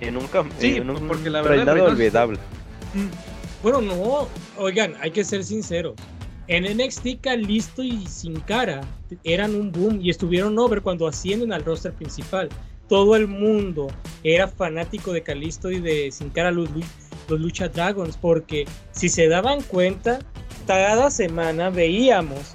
Y 0.00 0.10
nunca. 0.10 0.44
Sí, 0.58 0.76
en 0.76 0.88
un 0.90 1.06
porque 1.08 1.28
la 1.30 1.42
verdad, 1.42 1.74
olvidable. 1.80 2.38
Bueno, 3.62 3.80
no, 3.80 4.28
oigan, 4.58 4.94
hay 5.00 5.10
que 5.10 5.24
ser 5.24 5.44
sinceros. 5.44 5.94
En 6.48 6.64
NXT 6.64 7.20
Calisto 7.20 7.82
y 7.82 8.06
Sin 8.06 8.38
Cara 8.40 8.82
eran 9.24 9.54
un 9.54 9.72
boom 9.72 10.00
y 10.00 10.10
estuvieron 10.10 10.58
over 10.58 10.80
cuando 10.80 11.08
ascienden 11.08 11.52
al 11.52 11.64
roster 11.64 11.92
principal. 11.92 12.48
Todo 12.88 13.16
el 13.16 13.26
mundo 13.26 13.88
era 14.22 14.46
fanático 14.46 15.12
de 15.12 15.22
Calisto 15.22 15.70
y 15.70 15.80
de 15.80 16.12
Sin 16.12 16.30
Cara 16.30 16.52
los, 16.52 16.68
los 17.28 17.40
Lucha 17.40 17.68
Dragons 17.68 18.16
porque 18.16 18.64
si 18.92 19.08
se 19.08 19.26
daban 19.26 19.62
cuenta, 19.62 20.20
cada 20.68 21.10
semana 21.10 21.70
veíamos 21.70 22.54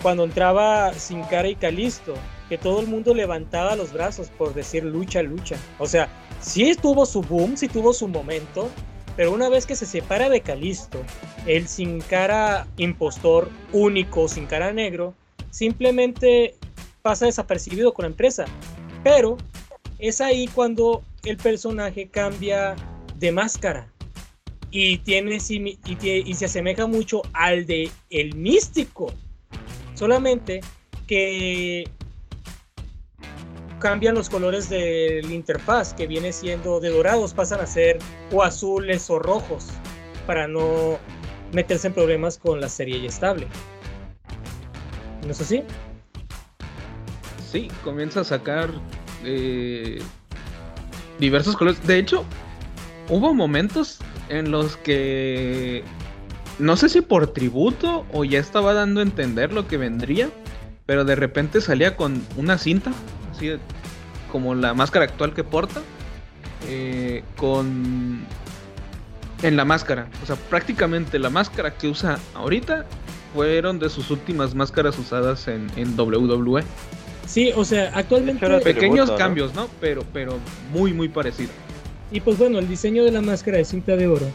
cuando 0.00 0.22
entraba 0.22 0.92
Sin 0.94 1.22
Cara 1.24 1.48
y 1.48 1.56
Calisto 1.56 2.14
que 2.48 2.56
todo 2.56 2.80
el 2.80 2.86
mundo 2.86 3.14
levantaba 3.14 3.76
los 3.76 3.92
brazos 3.92 4.28
por 4.38 4.54
decir 4.54 4.84
lucha, 4.84 5.22
lucha. 5.22 5.56
O 5.78 5.86
sea, 5.86 6.08
sí 6.40 6.74
tuvo 6.80 7.04
su 7.04 7.20
boom, 7.22 7.56
sí 7.56 7.68
tuvo 7.68 7.92
su 7.92 8.08
momento, 8.08 8.70
pero 9.18 9.32
una 9.32 9.48
vez 9.48 9.66
que 9.66 9.74
se 9.74 9.84
separa 9.84 10.28
de 10.28 10.42
Calisto, 10.42 11.02
el 11.44 11.66
sin 11.66 12.00
cara 12.00 12.68
impostor 12.76 13.50
único, 13.72 14.28
sin 14.28 14.46
cara 14.46 14.72
negro, 14.72 15.12
simplemente 15.50 16.54
pasa 17.02 17.26
desapercibido 17.26 17.92
con 17.92 18.04
la 18.04 18.10
empresa. 18.10 18.44
Pero 19.02 19.36
es 19.98 20.20
ahí 20.20 20.46
cuando 20.46 21.02
el 21.24 21.36
personaje 21.36 22.06
cambia 22.06 22.76
de 23.16 23.32
máscara 23.32 23.92
y 24.70 24.98
tiene 24.98 25.38
y, 25.48 25.78
y 25.84 26.34
se 26.34 26.44
asemeja 26.44 26.86
mucho 26.86 27.22
al 27.32 27.66
de 27.66 27.90
el 28.10 28.36
místico. 28.36 29.12
Solamente 29.94 30.60
que 31.08 31.90
cambian 33.78 34.14
los 34.14 34.28
colores 34.28 34.68
de 34.68 35.20
la 35.24 35.32
interfaz, 35.32 35.94
que 35.94 36.06
viene 36.06 36.32
siendo 36.32 36.80
de 36.80 36.90
dorados, 36.90 37.34
pasan 37.34 37.60
a 37.60 37.66
ser 37.66 37.98
o 38.32 38.42
azules 38.42 39.08
o 39.10 39.18
rojos, 39.18 39.66
para 40.26 40.48
no 40.48 40.98
meterse 41.52 41.88
en 41.88 41.94
problemas 41.94 42.38
con 42.38 42.60
la 42.60 42.68
serie 42.68 43.04
estable. 43.06 43.46
¿No 45.24 45.30
es 45.30 45.40
así? 45.40 45.62
Sí, 47.50 47.68
comienza 47.82 48.20
a 48.20 48.24
sacar 48.24 48.70
eh, 49.24 50.00
diversos 51.18 51.56
colores. 51.56 51.84
De 51.86 51.98
hecho, 51.98 52.24
hubo 53.08 53.32
momentos 53.32 53.98
en 54.28 54.50
los 54.50 54.76
que 54.76 55.82
no 56.58 56.76
sé 56.76 56.88
si 56.88 57.00
por 57.00 57.32
tributo 57.32 58.04
o 58.12 58.24
ya 58.24 58.38
estaba 58.38 58.74
dando 58.74 59.00
a 59.00 59.02
entender 59.02 59.52
lo 59.52 59.66
que 59.66 59.76
vendría, 59.76 60.28
pero 60.86 61.04
de 61.04 61.14
repente 61.14 61.60
salía 61.60 61.96
con 61.96 62.22
una 62.36 62.58
cinta, 62.58 62.92
así 63.38 63.52
como 64.30 64.54
la 64.54 64.74
máscara 64.74 65.04
actual 65.06 65.32
que 65.32 65.44
porta, 65.44 65.80
eh, 66.68 67.22
con 67.36 68.26
en 69.42 69.56
la 69.56 69.64
máscara, 69.64 70.08
o 70.22 70.26
sea, 70.26 70.34
prácticamente 70.34 71.18
la 71.18 71.30
máscara 71.30 71.72
que 71.72 71.86
usa 71.86 72.18
ahorita 72.34 72.84
fueron 73.32 73.78
de 73.78 73.88
sus 73.88 74.10
últimas 74.10 74.54
máscaras 74.54 74.98
usadas 74.98 75.46
en, 75.46 75.68
en 75.76 75.98
WWE. 75.98 76.64
Sí, 77.24 77.52
o 77.54 77.64
sea, 77.64 77.92
actualmente... 77.94 78.40
Pequeños 78.60 78.80
tributo, 78.80 79.12
¿no? 79.12 79.16
cambios, 79.16 79.54
¿no? 79.54 79.68
Pero, 79.80 80.02
pero 80.12 80.38
muy, 80.72 80.92
muy 80.92 81.08
parecido. 81.08 81.50
Y 82.10 82.20
pues 82.20 82.38
bueno, 82.38 82.58
el 82.58 82.66
diseño 82.66 83.04
de 83.04 83.12
la 83.12 83.20
máscara 83.20 83.58
de 83.58 83.64
cinta 83.64 83.94
de 83.96 84.08
oro 84.08 84.26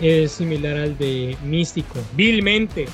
es 0.00 0.32
similar 0.32 0.76
al 0.78 0.96
de 0.96 1.36
Místico, 1.44 1.98
vilmente. 2.14 2.86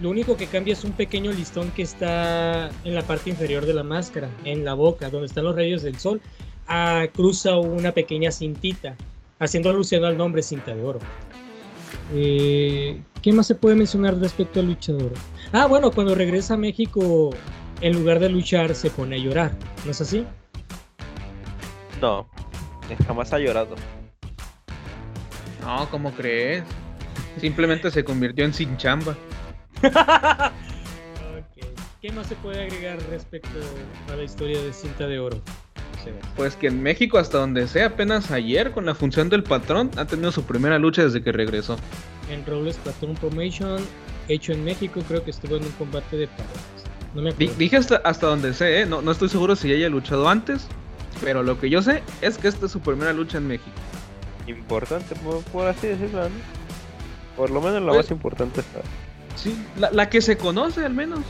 Lo 0.00 0.08
único 0.08 0.36
que 0.36 0.46
cambia 0.46 0.72
es 0.72 0.82
un 0.84 0.92
pequeño 0.92 1.30
listón 1.30 1.70
que 1.72 1.82
está 1.82 2.70
en 2.84 2.94
la 2.94 3.02
parte 3.02 3.28
inferior 3.28 3.66
de 3.66 3.74
la 3.74 3.82
máscara, 3.82 4.30
en 4.44 4.64
la 4.64 4.72
boca, 4.72 5.10
donde 5.10 5.26
están 5.26 5.44
los 5.44 5.54
rayos 5.54 5.82
del 5.82 5.98
sol. 5.98 6.22
Ah, 6.66 7.06
cruza 7.12 7.58
una 7.58 7.92
pequeña 7.92 8.30
cintita, 8.30 8.96
haciendo 9.38 9.68
alusión 9.68 10.04
al 10.04 10.16
nombre 10.16 10.42
cinta 10.42 10.74
de 10.74 10.82
oro. 10.82 11.00
Eh, 12.14 13.02
¿Qué 13.20 13.32
más 13.32 13.46
se 13.46 13.54
puede 13.54 13.76
mencionar 13.76 14.16
respecto 14.16 14.60
al 14.60 14.66
luchador? 14.66 15.12
Ah, 15.52 15.66
bueno, 15.66 15.90
cuando 15.90 16.14
regresa 16.14 16.54
a 16.54 16.56
México, 16.56 17.30
en 17.82 17.92
lugar 17.92 18.20
de 18.20 18.30
luchar, 18.30 18.74
se 18.74 18.88
pone 18.88 19.16
a 19.16 19.18
llorar. 19.18 19.52
¿No 19.84 19.90
es 19.90 20.00
así? 20.00 20.24
No, 22.00 22.26
jamás 23.06 23.32
ha 23.34 23.38
llorado. 23.38 23.74
No, 25.60 25.86
¿cómo 25.90 26.10
crees? 26.12 26.64
Simplemente 27.38 27.90
se 27.90 28.02
convirtió 28.02 28.46
en 28.46 28.54
sin 28.54 28.76
chamba. 28.78 29.14
Ok. 29.82 31.64
¿Qué 32.02 32.12
más 32.12 32.26
se 32.26 32.34
puede 32.36 32.62
agregar 32.64 32.98
respecto 33.10 33.48
a 34.12 34.16
la 34.16 34.22
historia 34.22 34.60
de 34.62 34.72
cinta 34.72 35.06
de 35.06 35.18
oro? 35.18 35.40
Pues 36.34 36.56
que 36.56 36.68
en 36.68 36.82
México, 36.82 37.18
hasta 37.18 37.36
donde 37.38 37.68
sea, 37.68 37.86
apenas 37.88 38.30
ayer, 38.30 38.70
con 38.72 38.86
la 38.86 38.94
función 38.94 39.28
del 39.28 39.42
patrón, 39.42 39.90
ha 39.98 40.06
tenido 40.06 40.32
su 40.32 40.44
primera 40.44 40.78
lucha 40.78 41.04
desde 41.04 41.22
que 41.22 41.30
regresó. 41.30 41.76
En 42.30 42.46
Robles 42.46 42.76
Platón 42.78 43.14
Promotion, 43.16 43.82
hecho 44.28 44.52
en 44.52 44.64
México, 44.64 45.02
creo 45.06 45.22
que 45.22 45.30
estuvo 45.30 45.56
en 45.56 45.64
un 45.64 45.72
combate 45.72 46.16
de 46.16 46.26
parejas. 46.28 46.56
No 47.14 47.20
me 47.22 47.30
acuerdo. 47.30 47.54
dije 47.58 47.76
hasta, 47.76 47.96
hasta 47.96 48.28
donde 48.28 48.54
sé, 48.54 48.80
¿eh? 48.80 48.86
no, 48.86 49.02
no 49.02 49.10
estoy 49.10 49.28
seguro 49.28 49.56
si 49.56 49.70
haya 49.74 49.90
luchado 49.90 50.26
antes, 50.28 50.68
pero 51.20 51.42
lo 51.42 51.60
que 51.60 51.68
yo 51.68 51.82
sé 51.82 52.02
es 52.22 52.38
que 52.38 52.48
esta 52.48 52.64
es 52.66 52.72
su 52.72 52.80
primera 52.80 53.12
lucha 53.12 53.36
en 53.36 53.48
México. 53.48 53.70
Importante, 54.46 55.14
por, 55.16 55.42
por 55.44 55.66
así 55.66 55.88
decirlo, 55.88 56.22
¿no? 56.22 56.34
Por 57.36 57.50
lo 57.50 57.60
menos 57.60 57.82
la 57.82 57.88
Pues- 57.88 58.06
más 58.06 58.10
importante 58.10 58.60
está. 58.60 58.80
Sí, 59.36 59.54
la, 59.92 60.08
que 60.10 60.20
se 60.20 60.36
conoce 60.36 60.84
al 60.84 60.94
menos. 60.94 61.20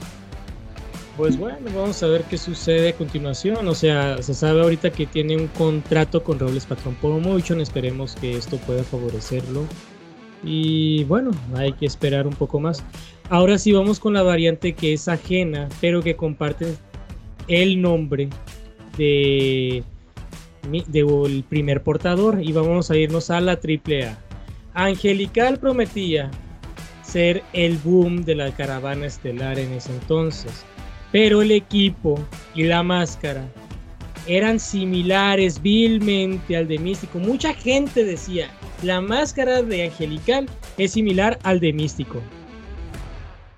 Pues 1.17 1.37
bueno, 1.37 1.59
vamos 1.75 2.03
a 2.03 2.07
ver 2.07 2.23
qué 2.25 2.39
sucede 2.39 2.91
a 2.91 2.93
continuación. 2.95 3.69
O 3.69 3.75
sea, 3.75 4.23
se 4.23 4.33
sabe 4.33 4.63
ahorita 4.63 4.91
que 4.91 5.07
tiene 5.07 5.37
un 5.37 5.49
contrato 5.49 6.23
con 6.25 6.39
Robles 6.39 6.65
Patron 6.67 6.95
Promotion. 6.95 7.61
Esperemos 7.61 8.17
que 8.17 8.37
esto 8.37 8.57
pueda 8.59 8.83
favorecerlo. 8.85 9.65
Y 10.43 11.05
bueno, 11.05 11.31
hay 11.55 11.73
que 11.75 11.85
esperar 11.85 12.27
un 12.27 12.33
poco 12.35 12.59
más. 12.59 12.83
Ahora 13.29 13.59
sí 13.59 13.73
vamos 13.73 14.01
con 14.01 14.15
la 14.15 14.23
variante 14.23 14.73
que 14.73 14.95
es 14.95 15.09
ajena, 15.09 15.69
pero 15.81 16.03
que 16.03 16.17
comparte 16.17 16.75
el 17.49 17.83
nombre 17.83 18.31
de, 18.97 19.85
mi- 20.71 20.85
de 20.89 21.01
el 21.01 21.45
primer 21.47 21.83
portador. 21.83 22.41
Y 22.43 22.53
vamos 22.53 22.91
a 22.91 22.97
irnos 22.97 23.31
a 23.31 23.41
la 23.43 23.53
AAA. 23.53 24.17
Angelical 24.73 25.59
prometía 25.59 26.31
ser 27.11 27.43
el 27.53 27.77
boom 27.79 28.25
de 28.25 28.37
la 28.37 28.55
caravana 28.55 29.07
estelar 29.07 29.59
en 29.59 29.73
ese 29.73 29.93
entonces. 29.93 30.65
Pero 31.11 31.43
el 31.43 31.51
equipo 31.51 32.19
y 32.55 32.65
la 32.65 32.83
máscara 32.83 33.45
eran 34.27 34.61
similares 34.61 35.61
vilmente 35.61 36.57
al 36.57 36.69
de 36.69 36.79
Místico. 36.79 37.19
Mucha 37.19 37.53
gente 37.53 38.05
decía, 38.05 38.49
la 38.83 39.01
máscara 39.01 39.63
de 39.63 39.87
Angelical 39.87 40.49
es 40.79 40.93
similar 40.93 41.39
al 41.43 41.59
de 41.59 41.73
Místico. 41.73 42.21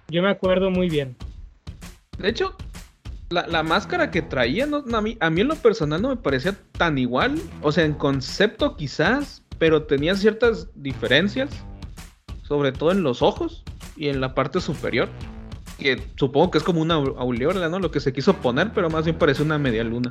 Yo 0.09 0.23
me 0.23 0.31
acuerdo 0.31 0.71
muy 0.71 0.89
bien. 0.89 1.15
De 2.19 2.31
hecho, 2.31 2.57
la, 3.29 3.63
máscara 3.63 4.11
que 4.11 4.23
traía, 4.23 4.65
a, 4.65 4.99
a 4.99 5.31
mí 5.31 5.41
en 5.41 5.49
lo 5.49 5.57
personal 5.57 6.01
no 6.01 6.09
me 6.09 6.17
parecía 6.17 6.57
tan 6.73 6.97
igual. 6.97 7.39
O 7.61 7.71
sea, 7.71 7.85
en 7.85 7.95
concepto 7.95 8.77
quizás, 8.77 9.43
pero 9.59 9.83
tenía 9.83 10.15
ciertas 10.15 10.69
diferencias. 10.75 11.51
Sobre 12.53 12.71
todo 12.71 12.93
en 12.93 13.03
los 13.03 13.23
ojos 13.23 13.63
y 13.97 14.09
en 14.09 14.21
la 14.21 14.35
parte 14.35 14.61
superior. 14.61 15.09
Que 15.79 16.03
supongo 16.17 16.51
que 16.51 16.59
es 16.59 16.65
como 16.65 16.83
una 16.83 16.99
au- 16.99 17.17
aureola, 17.19 17.71
¿no? 17.71 17.79
Lo 17.79 17.91
que 17.91 17.99
se 17.99 18.13
quiso 18.13 18.35
poner, 18.35 18.73
pero 18.75 18.91
más 18.91 19.07
bien 19.07 19.17
parece 19.17 19.43
una 19.43 19.57
media 19.59 19.83
luna. 19.85 20.11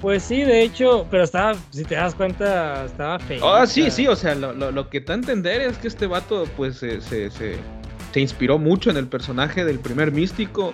Pues 0.00 0.22
sí, 0.22 0.44
de 0.44 0.62
hecho, 0.62 1.06
pero 1.10 1.24
estaba, 1.24 1.54
si 1.70 1.84
te 1.84 1.96
das 1.96 2.14
cuenta, 2.14 2.86
estaba 2.86 3.18
feo. 3.18 3.46
Ah, 3.46 3.66
sí, 3.66 3.90
sí, 3.90 4.06
o 4.06 4.16
sea, 4.16 4.34
lo, 4.34 4.54
lo- 4.54 4.72
lo 4.72 4.88
que 4.88 5.04
a 5.06 5.12
entender 5.12 5.60
es 5.60 5.76
que 5.76 5.88
este 5.88 6.06
vato, 6.06 6.46
pues, 6.56 6.76
se, 6.78 7.02
se, 7.02 7.30
se- 7.30 7.58
se 8.14 8.20
inspiró 8.20 8.56
mucho 8.58 8.88
en 8.88 8.96
el 8.96 9.08
personaje 9.08 9.62
del 9.66 9.78
primer 9.78 10.10
místico. 10.10 10.72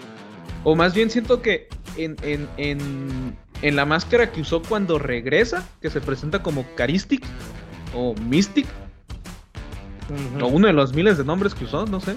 O 0.62 0.76
más 0.76 0.94
bien 0.94 1.10
siento 1.10 1.42
que 1.42 1.66
en, 1.96 2.14
en, 2.22 2.48
en, 2.56 3.36
en 3.62 3.74
la 3.74 3.84
máscara 3.84 4.30
que 4.30 4.42
usó 4.42 4.62
cuando 4.62 5.00
regresa, 5.00 5.66
que 5.82 5.90
se 5.90 6.00
presenta 6.00 6.40
como 6.40 6.64
Caristic 6.76 7.26
o 7.96 8.14
Mystic, 8.28 8.66
o 10.40 10.46
uno 10.46 10.66
de 10.66 10.72
los 10.72 10.94
miles 10.94 11.18
de 11.18 11.24
nombres 11.24 11.54
que 11.54 11.64
usó, 11.64 11.86
no 11.86 12.00
sé. 12.00 12.16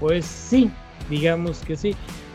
Pues 0.00 0.24
sí, 0.24 0.70
digamos 1.08 1.60
que 1.60 1.76
sí. 1.76 1.94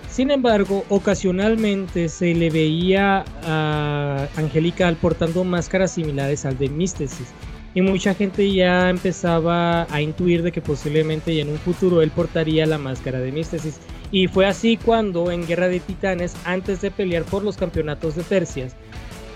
Sin 0.10 0.30
embargo, 0.30 0.84
ocasionalmente 0.90 2.10
se 2.10 2.34
le 2.34 2.50
veía 2.50 3.24
a 3.46 4.28
Angelical 4.36 4.98
portando 4.98 5.44
máscaras 5.46 5.92
similares 5.92 6.46
al 6.46 6.58
de 6.58 6.70
Místesis. 6.70 7.30
Y 7.74 7.82
mucha 7.82 8.14
gente 8.14 8.52
ya 8.52 8.90
empezaba 8.90 9.88
a 9.90 10.02
intuir 10.02 10.44
de 10.44 10.52
que 10.52 10.60
posiblemente 10.60 11.34
ya 11.34 11.44
en 11.44 11.50
un 11.50 11.58
futuro 11.58 12.02
él 12.02 12.12
portaría 12.12 12.66
la 12.66 12.78
máscara 12.78 13.20
de 13.20 13.32
Místesis. 13.32 13.80
Y 14.12 14.28
fue 14.28 14.46
así 14.46 14.76
cuando 14.76 15.32
en 15.32 15.48
Guerra 15.48 15.70
de 15.70 15.80
Titanes, 15.80 16.36
antes 16.44 16.82
de 16.82 16.92
pelear 16.92 17.24
por 17.24 17.44
los 17.44 17.56
campeonatos 17.56 18.16
de 18.16 18.24
tercias, 18.24 18.76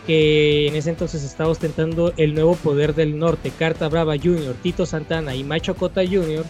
que 0.05 0.67
en 0.67 0.75
ese 0.75 0.91
entonces 0.91 1.23
estaba 1.23 1.49
ostentando 1.49 2.13
el 2.17 2.33
nuevo 2.33 2.55
poder 2.55 2.93
del 2.93 3.17
norte, 3.17 3.51
Carta 3.57 3.89
Brava 3.89 4.15
Jr., 4.17 4.55
Tito 4.61 4.85
Santana 4.85 5.35
y 5.35 5.43
Macho 5.43 5.75
Cota 5.75 6.01
Jr., 6.05 6.45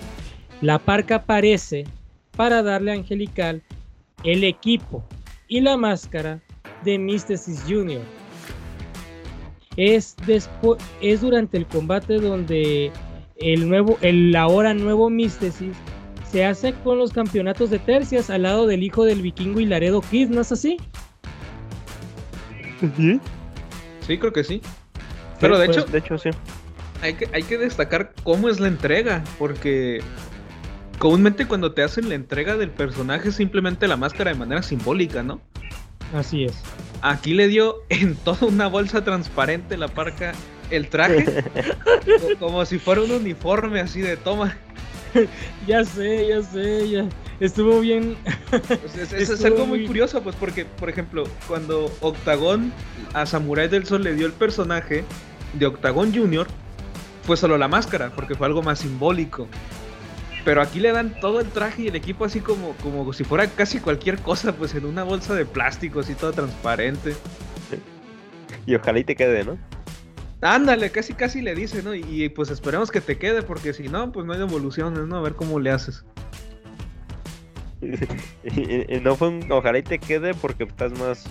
la 0.62 0.80
parca 0.80 1.16
aparece 1.16 1.86
para 2.36 2.64
darle 2.64 2.92
a 2.92 2.96
Angelical 2.96 3.62
el 4.24 4.44
equipo 4.44 5.04
y 5.48 5.62
la 5.62 5.78
máscara 5.78 6.42
de 6.84 6.98
Mysticis 6.98 7.64
Jr. 7.68 8.02
Es, 9.78 10.16
es 11.02 11.22
durante 11.22 11.58
el 11.58 11.66
combate 11.68 12.16
donde 12.16 12.92
el 13.38 13.68
nuevo, 13.68 13.98
el 14.02 14.36
ahora 14.36 14.74
nuevo 14.74 15.10
Mysticis 15.10 15.76
se 16.32 16.46
hace 16.46 16.74
con 16.84 16.98
los 16.98 17.12
campeonatos 17.12 17.70
de 17.70 17.80
tercias 17.80 18.30
al 18.30 18.44
lado 18.44 18.68
del 18.68 18.84
hijo 18.84 19.06
del 19.06 19.22
vikingo 19.22 19.60
y 19.60 19.66
Laredo 19.66 20.02
Kid, 20.02 20.30
¿no 20.30 20.42
es 20.42 20.52
así? 20.52 20.78
Sí, 22.98 23.20
creo 24.08 24.32
que 24.34 24.44
sí. 24.44 24.62
Pero 25.40 25.58
de 25.58 25.66
pues, 25.66 25.78
hecho, 25.78 25.88
De 25.88 25.98
hecho, 26.00 26.18
sí. 26.18 26.30
hay 27.02 27.14
que, 27.16 27.28
hay 27.34 27.44
que 27.44 27.58
destacar 27.58 28.14
cómo 28.24 28.48
es 28.50 28.60
la 28.60 28.68
entrega, 28.68 29.24
porque 29.38 30.02
comúnmente 31.00 31.46
cuando 31.46 31.74
te 31.74 31.84
hacen 31.84 32.08
la 32.10 32.16
entrega 32.16 32.56
del 32.58 32.70
personaje 32.70 33.30
es 33.30 33.36
simplemente 33.36 33.88
la 33.88 33.98
máscara 33.98 34.32
de 34.32 34.38
manera 34.40 34.64
simbólica, 34.64 35.24
¿no? 35.24 35.42
Así 36.14 36.46
es. 36.46 36.54
Aquí 37.02 37.34
le 37.34 37.48
dio 37.48 37.78
en 37.90 38.16
toda 38.24 38.48
una 38.48 38.68
bolsa 38.68 39.04
transparente 39.04 39.76
la 39.78 39.88
parca 39.90 40.32
el 40.72 40.88
traje, 40.88 41.26
co- 42.06 42.40
como 42.40 42.66
si 42.66 42.80
fuera 42.80 43.02
un 43.02 43.12
uniforme 43.12 43.80
así 43.82 44.02
de 44.02 44.18
toma. 44.18 44.56
Ya 45.66 45.86
sé, 45.86 46.28
ya 46.28 46.42
sé, 46.44 46.90
ya. 46.90 47.06
Estuvo 47.40 47.80
bien. 47.82 48.16
Pues 48.50 48.96
es, 48.96 49.12
es- 49.12 49.14
es 49.14 49.30
Estuvo 49.32 49.48
algo 49.48 49.66
muy 49.68 49.80
muy- 49.80 49.88
curioso, 49.88 50.22
pues 50.24 50.36
porque, 50.36 50.66
por 50.66 50.90
ejemplo, 50.90 51.26
cuando 51.48 51.92
Octagon 52.02 52.72
a 53.14 53.26
Samurai 53.26 53.68
del 53.68 53.86
Sol 53.86 54.04
le 54.04 54.14
dio 54.16 54.26
el 54.26 54.34
personaje 54.34 55.04
de 55.54 55.66
Octagon 55.66 56.14
Junior, 56.14 56.48
fue 57.24 57.38
solo 57.38 57.58
la 57.58 57.68
máscara, 57.68 58.12
porque 58.16 58.36
fue 58.36 58.48
algo 58.48 58.62
más 58.64 58.80
simbólico. 58.80 59.48
Pero 60.46 60.62
aquí 60.62 60.80
le 60.80 60.92
dan 60.92 61.20
todo 61.20 61.40
el 61.42 61.48
traje 61.50 61.84
y 61.84 61.88
el 61.88 61.96
equipo 61.96 62.24
así 62.24 62.40
como, 62.40 62.74
como 62.84 63.12
si 63.14 63.24
fuera 63.24 63.48
casi 63.48 63.80
cualquier 63.80 64.20
cosa, 64.20 64.54
pues 64.56 64.76
en 64.76 64.86
una 64.86 65.04
bolsa 65.04 65.34
de 65.34 65.44
plástico 65.46 66.02
así 66.02 66.14
todo 66.14 66.34
transparente. 66.34 67.16
Y 68.68 68.76
ojalá 68.76 69.00
y 69.00 69.04
te 69.04 69.16
quede, 69.16 69.44
¿no? 69.44 69.58
Ándale, 70.42 70.92
casi 70.92 71.14
casi 71.14 71.42
le 71.42 71.56
dice, 71.56 71.82
¿no? 71.82 71.96
Y, 71.96 72.04
y, 72.08 72.30
pues 72.30 72.52
esperemos 72.52 72.92
que 72.92 73.02
te 73.02 73.18
quede, 73.18 73.42
porque 73.42 73.74
si 73.74 73.90
no, 73.90 74.12
pues 74.12 74.26
no 74.28 74.34
hay 74.34 74.42
evoluciones, 74.42 75.00
¿no? 75.08 75.18
A 75.18 75.22
ver 75.22 75.34
cómo 75.34 75.60
le 75.60 75.72
haces. 75.72 76.04
Y, 78.44 78.96
y 78.96 79.00
no 79.02 79.16
fue 79.16 79.30
un 79.30 79.52
ojalá 79.52 79.78
y 79.80 79.84
te 79.84 80.00
quede 80.00 80.34
porque 80.34 80.64
estás 80.64 80.98
más. 81.00 81.26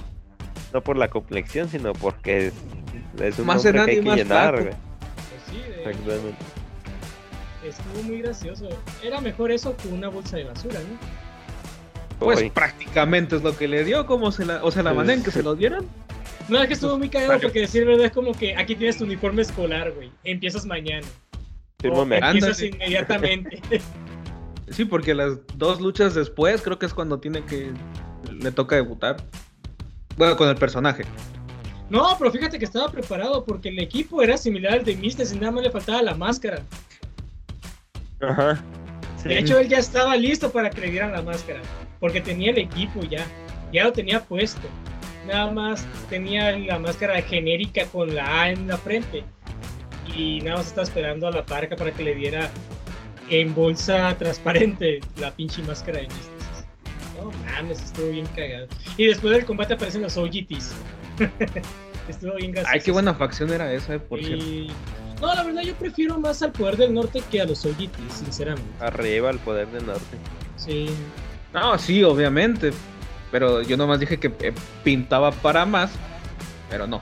No 0.72 0.80
por 0.82 0.96
la 0.96 1.08
complexión, 1.08 1.68
sino 1.68 1.92
porque 1.92 2.48
es, 2.48 2.54
es 3.22 3.38
un 3.38 3.46
Más 3.46 3.62
que 3.62 3.68
hay 3.78 3.92
y 3.92 3.94
que 3.96 4.02
más 4.02 4.16
llenar. 4.16 4.54
Pues 4.54 4.74
sí, 5.48 5.58
de 5.58 5.84
Exactamente. 5.90 6.38
estuvo 7.64 8.02
muy 8.02 8.22
gracioso. 8.22 8.68
Era 9.02 9.20
mejor 9.20 9.52
eso 9.52 9.76
que 9.76 9.88
una 9.88 10.08
bolsa 10.08 10.36
de 10.36 10.44
basura, 10.44 10.80
¿no? 10.80 10.98
Pues 12.18 12.40
Uy, 12.40 12.50
prácticamente 12.50 13.36
es 13.36 13.42
lo 13.42 13.56
que 13.56 13.68
le 13.68 13.84
dio, 13.84 14.06
como 14.06 14.32
se 14.32 14.44
la, 14.46 14.64
o 14.64 14.70
sea, 14.70 14.82
la 14.82 14.90
Pues- 14.90 14.96
manera 14.98 15.14
en 15.18 15.24
que 15.24 15.30
se 15.30 15.42
lo 15.42 15.54
dieron. 15.54 15.86
No, 16.48 16.60
es 16.60 16.66
que 16.68 16.74
estuvo 16.74 16.98
muy 16.98 17.08
cagado 17.08 17.40
porque 17.40 17.60
decir 17.60 17.86
verdad 17.86 18.06
es 18.06 18.12
como 18.12 18.32
que 18.32 18.54
aquí 18.56 18.74
tienes 18.74 18.98
tu 18.98 19.04
uniforme 19.04 19.42
escolar, 19.42 19.92
güey. 19.92 20.10
Empiezas 20.24 20.66
mañana. 20.66 21.06
Fírmame 21.80 22.16
aquí. 22.16 22.26
Empiezas 22.38 22.58
Ándale. 22.60 22.76
inmediatamente. 22.76 23.62
Sí, 24.74 24.84
porque 24.84 25.14
las 25.14 25.38
dos 25.56 25.80
luchas 25.80 26.14
después 26.14 26.60
creo 26.60 26.78
que 26.78 26.86
es 26.86 26.94
cuando 26.94 27.20
tiene 27.20 27.44
que. 27.44 27.70
Le 28.28 28.50
toca 28.50 28.74
debutar. 28.74 29.16
Bueno, 30.16 30.36
con 30.36 30.48
el 30.48 30.56
personaje. 30.56 31.04
No, 31.90 32.16
pero 32.18 32.32
fíjate 32.32 32.58
que 32.58 32.64
estaba 32.64 32.90
preparado 32.90 33.44
porque 33.44 33.68
el 33.68 33.78
equipo 33.78 34.20
era 34.20 34.36
similar 34.36 34.72
al 34.74 34.84
de 34.84 34.96
Mister, 34.96 35.26
y 35.30 35.38
nada 35.38 35.52
más 35.52 35.62
le 35.62 35.70
faltaba 35.70 36.02
la 36.02 36.14
máscara. 36.14 36.60
Ajá. 38.20 38.64
Sí. 39.22 39.28
De 39.28 39.38
hecho, 39.38 39.58
él 39.58 39.68
ya 39.68 39.78
estaba 39.78 40.16
listo 40.16 40.50
para 40.50 40.70
que 40.70 40.80
le 40.80 40.90
dieran 40.90 41.12
la 41.12 41.22
máscara, 41.22 41.60
porque 42.00 42.20
tenía 42.20 42.50
el 42.50 42.58
equipo 42.58 43.02
ya, 43.02 43.24
ya 43.72 43.84
lo 43.84 43.92
tenía 43.92 44.24
puesto. 44.24 44.66
Nada 45.28 45.52
más 45.52 45.86
tenía 46.10 46.58
la 46.58 46.80
máscara 46.80 47.22
genérica 47.22 47.86
con 47.86 48.14
la 48.14 48.42
A 48.42 48.50
en 48.50 48.66
la 48.66 48.76
frente. 48.76 49.22
Y 50.16 50.40
nada 50.40 50.56
más 50.56 50.66
estaba 50.66 50.82
esperando 50.82 51.28
a 51.28 51.30
la 51.30 51.46
parca 51.46 51.76
para 51.76 51.92
que 51.92 52.02
le 52.02 52.14
diera 52.14 52.50
en 53.30 53.54
bolsa 53.54 54.16
transparente 54.18 55.00
la 55.18 55.30
pinche 55.30 55.62
máscara 55.62 55.98
de 55.98 56.08
Mister. 56.08 56.34
No 57.18 57.30
mames, 57.46 57.82
estuvo 57.82 58.10
bien 58.10 58.26
cagado. 58.34 58.66
Y 58.96 59.06
después 59.06 59.32
del 59.32 59.44
combate 59.44 59.74
aparecen 59.74 60.02
los 60.02 60.16
OGTs. 60.16 60.74
estuvo 62.08 62.34
bien 62.34 62.52
gracioso. 62.52 62.74
Ay, 62.74 62.80
qué 62.80 62.90
buena 62.90 63.14
facción 63.14 63.50
era 63.52 63.72
esa, 63.72 63.94
eh, 63.94 63.98
por 64.00 64.18
cierto. 64.18 64.44
Y- 64.44 64.70
No, 65.20 65.34
la 65.34 65.42
verdad 65.44 65.62
yo 65.62 65.74
prefiero 65.74 66.18
más 66.18 66.42
al 66.42 66.52
poder 66.52 66.76
del 66.76 66.92
norte 66.92 67.22
que 67.30 67.40
a 67.40 67.44
los 67.46 67.64
OGTs, 67.64 68.12
sinceramente. 68.18 68.68
Arriba 68.84 69.30
el 69.30 69.38
poder 69.38 69.68
del 69.68 69.86
norte. 69.86 70.16
Sí. 70.56 70.86
No, 71.52 71.78
sí, 71.78 72.02
obviamente. 72.02 72.72
Pero 73.30 73.62
yo 73.62 73.76
nomás 73.76 74.00
dije 74.00 74.18
que 74.18 74.32
eh, 74.40 74.52
pintaba 74.82 75.30
para 75.32 75.64
más. 75.64 75.92
Pero 76.68 76.86
no. 76.86 77.00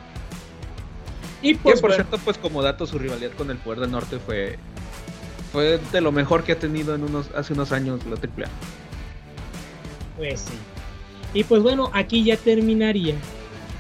Y 1.40 1.54
Que 1.54 1.60
pues, 1.62 1.80
por 1.80 1.90
bueno, 1.90 2.04
cierto, 2.04 2.24
pues 2.24 2.38
como 2.38 2.62
dato, 2.62 2.86
su 2.86 2.98
rivalidad 2.98 3.32
con 3.32 3.50
el 3.50 3.56
Poder 3.56 3.80
del 3.80 3.90
Norte 3.90 4.18
fue 4.18 4.58
fue 5.52 5.78
de 5.92 6.00
lo 6.00 6.10
mejor 6.12 6.42
que 6.44 6.52
ha 6.52 6.58
tenido 6.58 6.94
en 6.94 7.04
unos 7.04 7.30
hace 7.36 7.52
unos 7.52 7.72
años 7.72 8.00
la 8.06 8.16
AAA. 8.16 8.48
pues 10.16 10.40
sí. 10.40 10.54
Y 11.34 11.44
pues 11.44 11.62
bueno, 11.62 11.90
aquí 11.94 12.22
ya 12.24 12.36
terminaría 12.36 13.14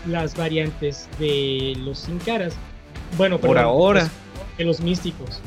las 0.06 0.36
variantes 0.36 1.08
de 1.18 1.74
los 1.84 1.98
sin 2.00 2.18
caras. 2.18 2.54
Bueno, 3.18 3.38
Por 3.38 3.50
perdón, 3.50 3.64
ahora. 3.64 4.00
los- 4.02 4.10
de 4.58 4.64
los 4.64 4.80
místicos. 4.80 5.40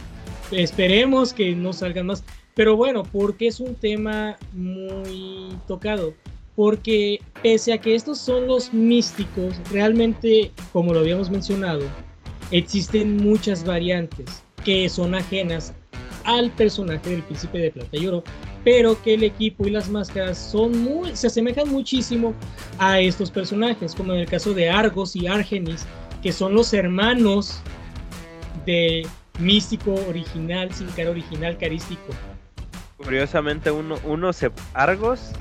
Esperemos 0.52 1.34
que 1.34 1.56
no 1.56 1.74
salgan 1.74 2.08
más. 2.08 2.24
Pero 2.54 2.76
bueno, 2.78 3.04
porque 3.04 3.48
es 3.48 3.60
un 3.60 3.76
tema 3.76 4.38
muy 4.54 5.58
tocado. 5.68 6.14
Porque 6.56 7.20
pese 7.44 7.74
a 7.74 7.80
que 7.80 7.96
estos 7.96 8.18
son 8.20 8.48
los 8.48 8.74
místicos, 8.74 9.56
realmente, 9.72 10.52
como 10.72 10.94
lo 10.94 11.00
habíamos 11.02 11.30
mencionado, 11.30 11.82
existen 12.52 13.18
muchas 13.18 13.66
variantes 13.66 14.44
que 14.64 14.88
son 14.88 15.16
ajenas 15.16 15.74
al 16.26 16.52
personaje 16.52 17.10
del 17.10 17.24
príncipe 17.24 17.60
de 17.60 17.72
plata 17.72 17.98
y 17.98 18.08
oro, 18.08 18.24
pero 18.64 19.02
que 19.02 19.14
el 19.14 19.24
equipo 19.24 19.66
y 19.68 19.72
las 19.72 19.90
máscaras 19.90 20.38
son 20.38 20.78
muy, 20.84 21.16
se 21.16 21.28
asemejan 21.28 21.70
muchísimo 21.70 22.34
a 22.80 23.00
estos 23.00 23.32
personajes, 23.32 23.96
como 23.96 24.14
en 24.14 24.20
el 24.22 24.28
caso 24.28 24.54
de 24.54 24.70
Argos 24.70 25.16
y 25.16 25.28
Argenis, 25.28 25.86
que 26.22 26.32
son 26.32 26.54
los 26.54 26.74
hermanos 26.74 27.60
de 28.66 29.08
místico 29.40 29.94
original, 30.08 30.74
sin 30.74 30.88
cara 30.88 31.12
original, 31.12 31.58
carístico. 31.58 32.14
Curiosamente, 32.98 33.72
uno, 33.72 34.00
uno 34.04 34.34
se. 34.34 34.52
Argos 34.74 35.32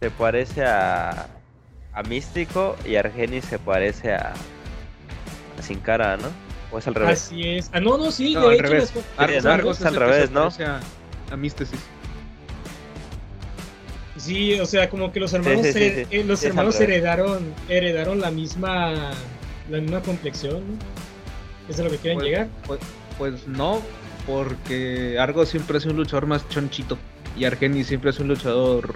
se 0.00 0.10
parece 0.10 0.64
a. 0.64 1.28
a 1.92 2.02
Místico 2.02 2.76
y 2.84 2.96
Argenis 2.96 3.44
se 3.44 3.58
parece 3.58 4.12
a. 4.12 4.34
a 5.58 5.62
Sin 5.62 5.78
Cara, 5.80 6.16
¿no? 6.16 6.45
O 6.72 6.78
es 6.78 6.86
al 6.86 6.94
revés. 6.94 7.24
Así 7.26 7.48
es. 7.48 7.70
Ah, 7.72 7.80
no, 7.80 7.96
no, 7.96 8.10
sí, 8.10 8.34
No, 8.34 8.40
de 8.42 8.46
al 8.48 8.54
hecho, 8.54 8.62
revés. 8.64 8.92
las- 9.18 9.46
Argos, 9.46 9.80
es 9.80 9.86
al 9.86 9.94
revés, 9.96 10.30
¿no? 10.30 10.44
A, 10.44 10.80
a 11.32 11.36
Místesis. 11.36 11.78
Sí, 14.16 14.58
o 14.58 14.66
sea, 14.66 14.88
como 14.88 15.12
que 15.12 15.20
los 15.20 15.32
hermanos, 15.34 15.66
sí, 15.66 15.72
sí, 15.72 15.78
her- 15.78 16.06
sí. 16.08 16.16
eh, 16.16 16.24
los 16.24 16.42
hermanos 16.42 16.80
heredaron, 16.80 17.52
heredaron 17.68 18.20
la 18.20 18.30
misma, 18.30 19.12
la 19.70 19.78
misma 19.80 20.00
complexión, 20.02 20.54
¿no? 20.66 20.78
¿Es 21.68 21.78
a 21.78 21.84
lo 21.84 21.90
que 21.90 21.98
quieren 21.98 22.18
Pues- 22.18 22.28
llegar? 22.30 22.48
Pues, 22.66 22.80
pues 23.18 23.46
no, 23.46 23.82
porque 24.26 25.18
Argos 25.20 25.50
siempre 25.50 25.78
es 25.78 25.84
un 25.86 25.96
luchador 25.96 26.26
más 26.26 26.48
chonchito. 26.48 26.96
Y 27.36 27.44
Argenis 27.44 27.86
siempre 27.88 28.10
es 28.10 28.18
un 28.18 28.28
luchador. 28.28 28.94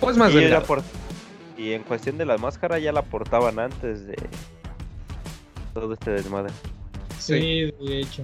Pues 0.00 0.16
más 0.16 0.32
y, 0.32 0.48
por- 0.66 0.82
y 1.58 1.72
en 1.72 1.82
cuestión 1.82 2.16
de 2.16 2.24
la 2.24 2.38
máscara 2.38 2.78
ya 2.78 2.92
la 2.92 3.02
portaban 3.02 3.58
antes 3.58 4.06
de. 4.06 4.16
Todo 5.80 5.94
este 5.94 6.10
desmadre. 6.10 6.52
Sí, 7.18 7.72
de 7.86 8.00
hecho. 8.00 8.22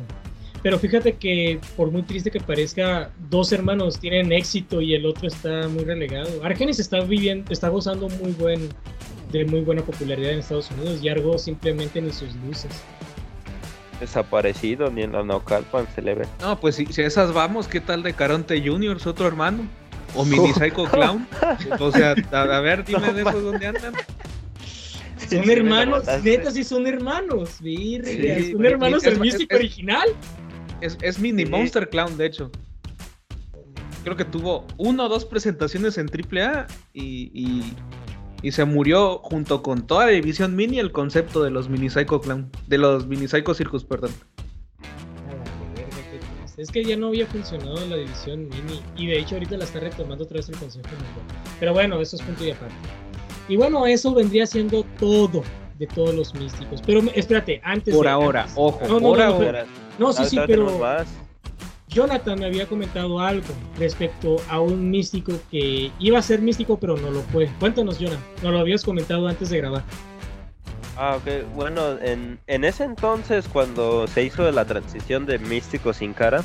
Pero 0.65 0.79
fíjate 0.79 1.17
que 1.17 1.61
por 1.77 1.91
muy 1.91 2.03
triste 2.03 2.31
que 2.31 2.41
parezca, 2.41 3.11
dos 3.29 3.53
hermanos 3.53 4.01
tienen 4.01 4.33
éxito 4.33 4.81
y 4.81 4.95
el 4.95 5.05
otro 5.05 5.29
está 5.29 5.69
muy 5.69 5.85
relegado. 5.85 6.43
Argenis 6.43 6.81
está 6.81 7.01
viviendo, 7.01 7.53
está 7.53 7.69
gozando 7.69 8.09
muy 8.09 8.33
buen, 8.33 8.71
de 9.31 9.45
muy 9.45 9.61
buena 9.61 9.83
popularidad 9.83 10.33
en 10.33 10.39
Estados 10.39 10.71
Unidos 10.71 11.01
y 11.03 11.11
Argo 11.11 11.37
simplemente 11.37 12.01
ni 12.01 12.11
sus 12.13 12.35
luces. 12.37 12.71
Desaparecido, 14.01 14.91
ni 14.91 15.03
en 15.03 15.13
la 15.13 15.23
Naucalpan 15.23 15.87
se 15.95 16.01
le 16.01 16.15
ve. 16.15 16.27
No, 16.41 16.59
pues 16.59 16.77
si, 16.77 16.87
si 16.87 17.03
esas 17.03 17.35
vamos, 17.35 17.69
¿qué 17.69 17.83
tal 17.83 18.03
de 18.03 18.15
Caronte 18.15 18.59
Jr., 18.67 18.99
su 18.99 19.11
otro 19.11 19.27
hermano? 19.27 19.69
O 20.17 20.25
Mini 20.25 20.53
Psycho 20.55 20.85
Clown. 20.85 21.29
O 21.79 21.93
sea, 21.93 22.15
a, 22.33 22.41
a 22.41 22.61
ver, 22.61 22.87
dime 22.87 23.09
No, 23.09 23.13
de 23.13 23.21
esos 23.21 23.43
dónde 23.43 23.67
andan. 23.67 23.93
Son 25.29 25.45
Sí, 25.45 25.51
hermanos, 25.53 26.05
neta, 26.23 26.51
sí 26.51 26.65
son 26.65 26.87
hermanos. 26.87 27.61
Virga, 27.61 28.09
Sí, 28.09 28.53
son 28.53 28.65
hermanos 28.67 29.03
mi- 29.03 29.05
del 29.07 29.15
es- 29.15 29.21
místico 29.21 29.55
es- 29.55 29.61
original. 29.61 30.09
Es, 30.81 30.99
es 31.03 31.19
Mini 31.19 31.45
Sí. 31.45 31.51
Monster 31.51 31.89
Clown, 31.89 32.17
de 32.17 32.27
hecho. 32.27 32.51
Creo 34.03 34.17
que 34.17 34.25
tuvo 34.27 34.67
una 34.77 35.05
o 35.05 35.09
dos 35.09 35.25
presentaciones 35.25 35.97
en 35.97 36.09
AAA 36.11 36.67
y, 36.93 37.31
y, 37.33 37.73
y 38.43 38.53
se 38.53 38.65
murió 38.67 39.19
junto 39.19 39.63
con 39.63 39.87
toda 39.87 40.07
la 40.07 40.13
división 40.13 40.55
mini 40.55 40.79
el 40.79 40.93
concepto 40.93 41.43
de 41.43 41.51
los 41.51 41.71
Mini 41.71 41.89
Psycho 41.89 42.21
Clown. 42.21 42.51
De 42.67 42.77
los 42.77 43.07
Mini 43.07 43.29
Psycho 43.29 43.55
Circus, 43.55 43.85
perdón. 43.85 44.11
Es 46.57 46.71
que 46.71 46.85
ya 46.85 46.97
no 46.97 47.09
había 47.09 47.27
funcionado 47.27 47.85
la 47.87 47.97
división 47.97 48.49
mini 48.49 48.81
y 48.97 49.07
de 49.09 49.19
hecho 49.19 49.35
ahorita 49.35 49.57
la 49.57 49.65
está 49.65 49.81
retomando 49.81 50.23
otra 50.25 50.37
vez 50.37 50.49
el 50.49 50.57
Consejo 50.57 50.87
Mundial. 50.87 51.41
Pero 51.59 51.73
bueno, 51.73 52.01
eso 52.01 52.15
es 52.17 52.23
punto 52.23 52.45
y 52.45 52.51
aparte. 52.53 52.75
Y 53.49 53.57
bueno, 53.57 53.87
eso 53.87 54.15
vendría 54.15 54.47
siendo 54.47 54.85
todo 54.99 55.43
de 55.79 55.87
todos 55.87 56.15
los 56.15 56.35
místicos. 56.35 56.81
Pero 56.87 57.03
me- 57.03 57.13
espérate, 57.15 57.61
antes 57.65 57.95
Por 57.95 58.07
de- 58.07 58.11
ahora, 58.13 58.41
antes- 58.43 58.55
ojo, 58.57 58.81
No, 58.89 59.01
no, 59.01 59.09
por 59.09 59.19
no, 59.19 59.25
no, 59.29 59.35
ahora. 59.35 59.67
No, 59.99 60.13
sí, 60.13 60.25
sí, 60.25 60.39
pero. 60.47 60.81
Jonathan 61.89 62.41
me 62.41 62.47
había 62.47 62.67
comentado 62.67 63.21
algo 63.21 63.47
respecto 63.79 64.37
a 64.49 64.59
un 64.59 64.91
místico 64.91 65.33
que 65.51 65.93
iba 66.01 66.19
a 66.19 66.23
ser 66.23 66.41
místico 66.43 66.77
pero 66.79 66.97
no 66.97 67.11
lo 67.11 67.21
fue. 67.23 67.49
Cuéntanos, 67.61 67.99
Jonathan. 68.01 68.25
Nos 68.43 68.53
lo 68.53 68.59
habías 68.59 68.83
comentado 68.83 69.29
antes 69.29 69.51
de 69.51 69.59
grabar. 69.59 69.85
Ah, 70.97 71.17
ok. 71.17 71.55
Bueno, 71.55 71.99
en, 72.01 72.39
en 72.47 72.65
ese 72.65 72.85
entonces, 72.85 73.47
cuando 73.53 74.07
se 74.09 74.23
hizo 74.25 74.51
la 74.51 74.65
transición 74.65 75.27
de 75.27 75.39
Místico 75.39 75.93
sin 75.93 76.15
cara, 76.15 76.43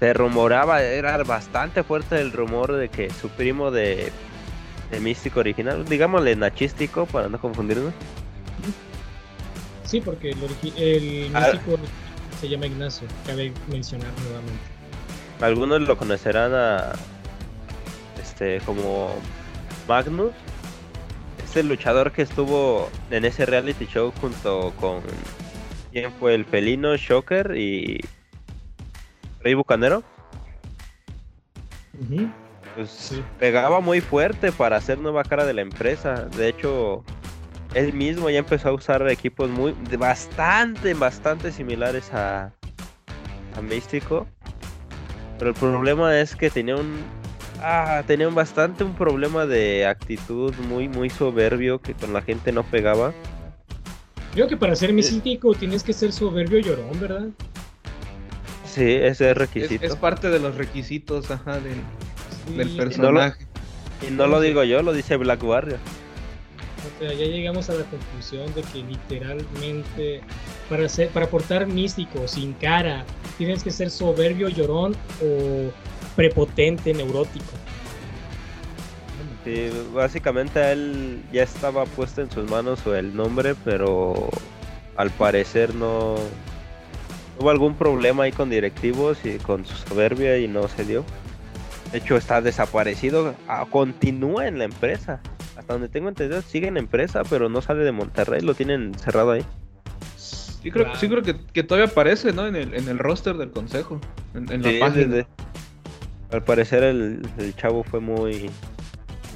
se 0.00 0.12
rumoraba, 0.12 0.82
era 0.82 1.16
bastante 1.22 1.82
fuerte 1.82 2.20
el 2.20 2.32
rumor 2.32 2.72
de 2.72 2.88
que 2.88 3.10
su 3.10 3.28
primo 3.28 3.70
de, 3.70 4.10
de 4.90 5.00
Místico 5.00 5.40
original, 5.40 5.84
digámosle 5.86 6.36
nachístico 6.36 7.06
para 7.06 7.28
no 7.28 7.40
confundirnos, 7.40 7.92
Sí, 9.84 10.00
porque 10.00 10.30
el, 10.30 10.38
el 10.76 11.30
Ah. 11.36 11.40
místico 11.52 11.78
se 12.40 12.48
llama 12.48 12.66
Ignacio. 12.66 13.06
Cabe 13.26 13.52
mencionar 13.68 14.08
nuevamente. 14.22 14.64
algunos 15.40 15.80
lo 15.82 15.96
conocerán 15.98 16.52
a 16.54 16.92
este 18.20 18.60
como 18.64 19.14
Magnus, 19.86 20.32
este 21.44 21.62
luchador 21.62 22.12
que 22.12 22.22
estuvo 22.22 22.88
en 23.10 23.24
ese 23.26 23.44
reality 23.46 23.86
show 23.86 24.12
junto 24.20 24.72
con 24.80 25.02
quién 25.92 26.10
fue 26.18 26.34
el 26.34 26.44
felino 26.46 26.96
Shocker 26.96 27.54
y 27.56 28.00
Rey 29.40 29.54
Bucanero. 29.54 30.02
Ujú. 32.00 32.28
Pues 32.74 32.90
Sí. 32.90 33.22
pegaba 33.38 33.80
muy 33.80 34.00
fuerte 34.00 34.52
para 34.52 34.80
ser 34.80 34.98
nueva 34.98 35.24
cara 35.24 35.44
de 35.44 35.54
la 35.54 35.62
empresa. 35.62 36.26
De 36.36 36.48
hecho, 36.48 37.04
él 37.74 37.92
mismo 37.92 38.30
ya 38.30 38.38
empezó 38.38 38.68
a 38.68 38.72
usar 38.72 39.08
equipos 39.10 39.50
muy 39.50 39.74
de 39.90 39.96
bastante, 39.96 40.94
bastante 40.94 41.52
similares 41.52 42.12
a, 42.12 42.52
a 43.56 43.60
Místico. 43.62 44.26
Pero 45.38 45.50
el 45.50 45.56
problema 45.56 46.18
es 46.20 46.36
que 46.36 46.50
tenía 46.50 46.76
un 46.76 47.02
ah, 47.60 48.02
tenía 48.06 48.28
un 48.28 48.34
bastante 48.34 48.84
un 48.84 48.94
problema 48.94 49.46
de 49.46 49.86
actitud 49.86 50.54
muy 50.68 50.88
muy 50.88 51.10
soberbio 51.10 51.80
que 51.80 51.94
con 51.94 52.12
la 52.12 52.22
gente 52.22 52.52
no 52.52 52.62
pegaba. 52.62 53.12
Creo 54.32 54.48
que 54.48 54.56
para 54.56 54.74
ser 54.74 54.92
místico 54.92 55.54
tienes 55.54 55.82
que 55.84 55.92
ser 55.92 56.12
soberbio 56.12 56.58
y 56.58 56.62
llorón, 56.64 57.00
¿verdad? 57.00 57.28
Sí, 58.64 58.82
ese 58.94 59.06
es 59.08 59.20
Es, 59.20 59.36
requisito. 59.36 59.84
es 59.86 59.94
parte 59.96 60.28
de 60.30 60.40
los 60.40 60.56
requisitos 60.56 61.30
ajá, 61.30 61.60
del, 61.60 61.76
Sí, 62.46 62.54
del 62.54 62.74
o 62.74 62.76
personaje. 62.76 63.46
Y 64.06 64.12
no 64.12 64.26
lo 64.26 64.40
digo 64.40 64.64
yo, 64.64 64.82
lo 64.82 64.92
dice 64.92 65.16
Black 65.16 65.42
Warrior. 65.42 65.78
sea, 66.98 67.12
ya 67.12 67.26
llegamos 67.26 67.70
a 67.70 67.74
la 67.74 67.84
conclusión 67.84 68.52
de 68.54 68.62
que 68.62 68.82
literalmente 68.82 70.20
para, 70.68 70.88
ser, 70.88 71.08
para 71.08 71.28
portar 71.28 71.66
místico, 71.66 72.28
sin 72.28 72.52
cara, 72.54 73.04
tienes 73.38 73.62
que 73.62 73.70
ser 73.70 73.90
soberbio, 73.90 74.48
llorón 74.48 74.94
o 75.22 75.70
prepotente, 76.16 76.92
neurótico. 76.92 77.52
Sí, 79.44 79.70
básicamente 79.92 80.58
a 80.58 80.72
él 80.72 81.22
ya 81.32 81.42
estaba 81.42 81.84
puesto 81.84 82.22
en 82.22 82.30
sus 82.30 82.48
manos 82.50 82.80
el 82.86 83.14
nombre, 83.14 83.54
pero 83.64 84.30
al 84.96 85.10
parecer 85.10 85.74
no 85.74 86.16
hubo 87.38 87.50
algún 87.50 87.74
problema 87.74 88.24
ahí 88.24 88.32
con 88.32 88.48
directivos 88.48 89.18
y 89.24 89.36
con 89.38 89.66
su 89.66 89.74
soberbia 89.76 90.38
y 90.38 90.48
no 90.48 90.66
se 90.68 90.84
dio. 90.84 91.04
De 91.94 92.00
hecho 92.00 92.16
está 92.16 92.40
desaparecido, 92.40 93.36
ah, 93.46 93.64
continúa 93.70 94.48
en 94.48 94.58
la 94.58 94.64
empresa. 94.64 95.20
Hasta 95.56 95.74
donde 95.74 95.88
tengo 95.88 96.08
entendido 96.08 96.42
sigue 96.42 96.66
en 96.66 96.76
empresa, 96.76 97.22
pero 97.30 97.48
no 97.48 97.62
sale 97.62 97.84
de 97.84 97.92
Monterrey, 97.92 98.40
lo 98.40 98.54
tienen 98.54 98.92
cerrado 98.98 99.30
ahí. 99.30 99.44
Sí 100.16 100.72
creo, 100.72 100.92
sí 100.96 101.08
creo 101.08 101.22
que, 101.22 101.36
que 101.52 101.62
todavía 101.62 101.88
aparece, 101.92 102.32
¿no? 102.32 102.48
En 102.48 102.56
el, 102.56 102.74
en 102.74 102.88
el 102.88 102.98
roster 102.98 103.36
del 103.36 103.52
consejo, 103.52 104.00
en, 104.34 104.50
en 104.50 104.62
la 104.64 104.70
Sí, 104.70 104.78
página. 104.80 105.04
desde- 105.06 105.26
al 106.32 106.42
parecer 106.42 106.82
el, 106.82 107.22
el 107.38 107.54
chavo 107.54 107.84
fue 107.84 108.00
muy, 108.00 108.50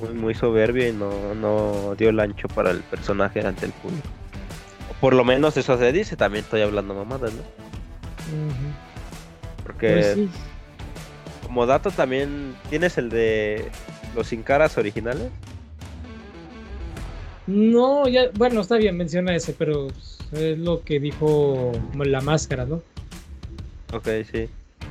muy 0.01 0.15
muy 0.15 0.35
soberbio 0.35 0.89
y 0.89 0.93
no, 0.93 1.37
no 1.37 1.95
dio 1.97 2.09
el 2.09 2.19
ancho 2.19 2.49
para 2.49 2.73
el 2.73 2.81
personaje 2.81 3.47
ante 3.47 3.67
el 3.67 3.73
público. 3.73 4.09
O 4.91 4.95
por 5.01 5.15
lo 5.15 5.25
menos 5.25 5.57
eso 5.57 5.79
se 5.79 5.93
dice, 5.93 6.17
también 6.17 6.43
estoy 6.43 6.63
hablando 6.63 6.93
mamadas, 6.95 7.33
¿no? 7.35 7.43
Porque 9.63 9.93
Pues 9.93 10.15
sí. 10.15 10.29
Como 11.49 11.65
dato 11.67 11.91
también 11.91 12.55
tienes 12.69 12.99
el 12.99 13.09
de 13.09 13.71
los 14.15 14.29
sin 14.29 14.43
caras 14.43 14.77
originales. 14.79 15.31
No, 17.47 18.07
ya, 18.07 18.25
bueno, 18.35 18.61
está 18.61 18.77
bien, 18.77 18.97
menciona 18.99 19.35
ese, 19.35 19.55
pero 19.55 19.89
es 20.33 20.59
lo 20.59 20.83
que 20.85 21.01
dijo 21.01 21.73
la 21.95 22.21
máscara, 22.21 22.67
¿no? 22.67 22.83
Ok, 23.95 24.07
sí. 24.31 24.51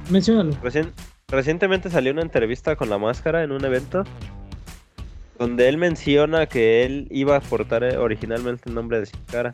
Menciónalo. 0.10 0.54
Recien- 0.64 0.92
recientemente 1.28 1.92
salió 1.92 2.12
una 2.12 2.24
entrevista 2.24 2.76
con 2.76 2.90
la 2.90 2.98
máscara 2.98 3.44
en 3.44 3.52
un 3.52 3.64
evento 3.64 4.04
donde 5.38 5.70
él 5.70 5.78
menciona 5.78 6.48
que 6.48 6.84
él 6.84 7.08
iba 7.12 7.36
a 7.36 7.42
portar 7.42 7.84
eh, 7.84 7.98
originalmente 7.98 8.70
el 8.70 8.74
nombre 8.74 9.00
de 9.00 9.06
Sin 9.06 9.20
Cara. 9.32 9.54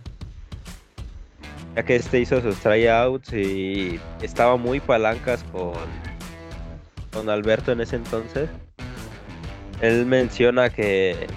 Ya 1.76 1.84
que 1.84 1.97
este 1.97 2.22
hizo 2.22 2.39
sus 2.39 2.56
tryouts 2.60 3.34
y 3.34 3.99
estaba 4.22 4.56
muy 4.56 4.80
palancas 4.80 5.43
con, 5.51 5.74
con 7.14 7.30
Alberto 7.30 7.72
en 7.72 7.82
ese 7.82 7.95
entonces. 7.95 8.49
Él 9.82 10.05
menciona 10.05 10.70
que 10.70 11.28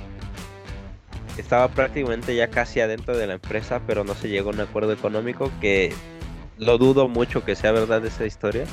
estaba 1.37 1.69
prácticamente 1.69 2.35
ya 2.35 2.49
casi 2.49 2.81
adentro 2.81 3.17
de 3.17 3.27
la 3.27 3.35
empresa, 3.35 3.83
pero 3.87 4.05
no 4.05 4.15
se 4.15 4.29
llegó 4.29 4.51
a 4.51 4.55
un 4.55 4.61
acuerdo 4.61 4.93
económico, 4.93 5.51
que 5.61 5.93
lo 6.59 6.79
dudo 6.79 7.09
mucho 7.09 7.45
que 7.45 7.55
sea 7.55 7.73
verdad 7.73 8.05
esa 8.05 8.25
historia 8.25 8.65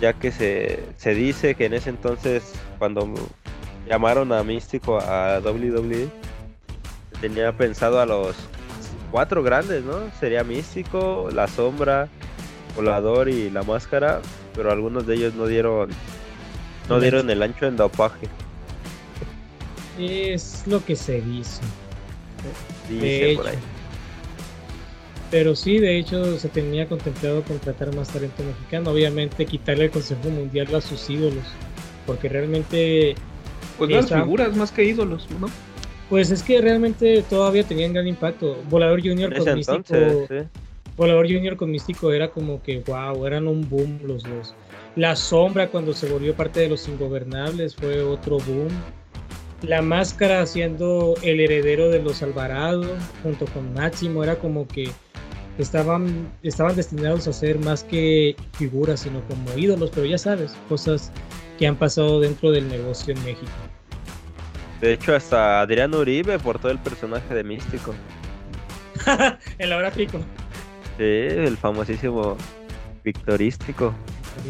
ya 0.00 0.14
que 0.14 0.32
se, 0.32 0.82
se 0.96 1.14
dice 1.14 1.54
que 1.54 1.66
en 1.66 1.74
ese 1.74 1.90
entonces 1.90 2.54
cuando 2.78 3.12
llamaron 3.86 4.32
a 4.32 4.42
Místico 4.42 4.98
a 4.98 5.40
WWE 5.40 6.08
tenía 7.20 7.52
pensado 7.52 8.00
a 8.00 8.06
los 8.06 8.34
cuatro 9.10 9.42
grandes, 9.42 9.84
¿no? 9.84 10.10
Sería 10.18 10.42
Místico, 10.42 11.28
La 11.32 11.46
Sombra, 11.48 12.08
Volador 12.74 13.28
y 13.28 13.50
La 13.50 13.62
Máscara, 13.62 14.20
pero 14.60 14.72
algunos 14.72 15.06
de 15.06 15.14
ellos 15.14 15.32
no 15.36 15.46
dieron 15.46 15.88
no 16.86 16.96
El 16.96 17.00
dieron 17.00 17.30
el 17.30 17.42
ancho 17.42 17.64
en 17.64 17.78
dopaje. 17.78 18.28
Es 19.98 20.64
lo 20.66 20.84
que 20.84 20.96
se 20.96 21.22
dice. 21.22 21.62
Dice 22.86 23.06
De 23.06 23.36
por 23.36 23.46
hecho. 23.46 23.56
ahí. 23.56 23.58
Pero 25.30 25.56
sí, 25.56 25.78
de 25.78 25.98
hecho, 25.98 26.38
se 26.38 26.50
tenía 26.50 26.86
contemplado 26.86 27.42
contratar 27.42 27.94
más 27.96 28.08
talento 28.10 28.42
mexicano. 28.42 28.90
Obviamente, 28.90 29.46
quitarle 29.46 29.84
el 29.86 29.90
Consejo 29.92 30.28
Mundial 30.28 30.74
a 30.74 30.82
sus 30.82 31.08
ídolos. 31.08 31.44
Porque 32.04 32.28
realmente, 32.28 33.14
Pues 33.78 33.90
las 33.90 34.12
figuras 34.12 34.54
más 34.56 34.70
que 34.72 34.84
ídolos, 34.84 35.26
¿no? 35.40 35.48
pues 36.10 36.30
es 36.30 36.42
que 36.42 36.60
realmente 36.60 37.22
todavía 37.30 37.64
tenían 37.64 37.94
gran 37.94 38.06
impacto. 38.06 38.58
Volador 38.68 39.00
Junior 39.00 39.32
En 39.32 39.40
ese 39.40 39.50
entonces. 39.52 40.28
Volador 41.00 41.26
Junior 41.28 41.56
con 41.56 41.70
Místico 41.70 42.12
era 42.12 42.28
como 42.28 42.62
que, 42.62 42.80
wow, 42.80 43.24
eran 43.24 43.48
un 43.48 43.66
boom 43.66 44.00
los 44.04 44.22
dos. 44.22 44.54
La 44.96 45.16
Sombra, 45.16 45.68
cuando 45.68 45.94
se 45.94 46.06
volvió 46.06 46.36
parte 46.36 46.60
de 46.60 46.68
los 46.68 46.86
Ingobernables, 46.88 47.74
fue 47.74 48.02
otro 48.02 48.36
boom. 48.40 48.68
La 49.62 49.80
Máscara, 49.80 50.44
siendo 50.44 51.14
el 51.22 51.40
heredero 51.40 51.88
de 51.88 52.02
los 52.02 52.22
Alvarado, 52.22 52.84
junto 53.22 53.46
con 53.46 53.72
Máximo, 53.72 54.22
era 54.22 54.38
como 54.38 54.68
que 54.68 54.90
estaban, 55.56 56.30
estaban 56.42 56.76
destinados 56.76 57.26
a 57.26 57.32
ser 57.32 57.58
más 57.60 57.82
que 57.82 58.36
figuras, 58.52 59.00
sino 59.00 59.22
como 59.26 59.56
ídolos, 59.56 59.88
pero 59.94 60.04
ya 60.04 60.18
sabes, 60.18 60.54
cosas 60.68 61.10
que 61.58 61.66
han 61.66 61.76
pasado 61.76 62.20
dentro 62.20 62.50
del 62.50 62.68
negocio 62.68 63.14
en 63.14 63.24
México. 63.24 63.50
De 64.82 64.92
hecho, 64.92 65.16
hasta 65.16 65.62
Adrián 65.62 65.94
Uribe 65.94 66.38
portó 66.38 66.68
el 66.68 66.78
personaje 66.78 67.32
de 67.32 67.42
Místico. 67.42 67.94
el 69.58 69.70
gráfico. 69.70 70.20
Sí, 71.00 71.06
el 71.06 71.56
famosísimo 71.56 72.36
Victorístico. 73.02 73.94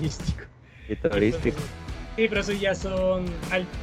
Místico. 0.02 0.40
Victorístico. 0.88 1.58
Sí, 2.16 2.26
pero 2.28 2.40
eso 2.40 2.52
ya 2.52 2.74
son 2.74 3.24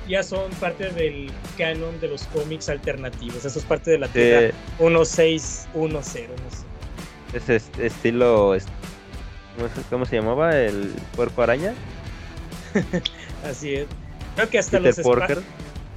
ya 0.05 0.22
son 0.22 0.51
parte 0.59 0.89
del 0.91 1.32
canon 1.57 1.97
de 2.01 2.09
los 2.09 2.24
cómics 2.26 2.68
alternativos. 2.68 3.45
Eso 3.45 3.57
es 3.59 3.63
parte 3.63 3.91
de 3.91 3.99
la 3.99 4.07
Sí, 4.07 4.13
Tierra 4.15 4.53
1610, 4.80 5.88
no 5.93 6.01
sé. 6.03 7.55
es- 7.55 7.72
estilo. 7.80 8.53
es- 8.53 8.65
¿cómo, 9.89 10.05
se- 10.05 10.18
llamaba? 10.18 10.53
¿El 10.57 10.93
cuerpo 11.15 11.43
araña? 11.43 11.74
Así 13.49 13.76
es. 13.76 13.88
Creo 14.36 14.49
que 14.49 14.59
hasta 14.59 14.78
Peter 14.80 14.97
los 14.97 15.05
Porker. 15.05 15.41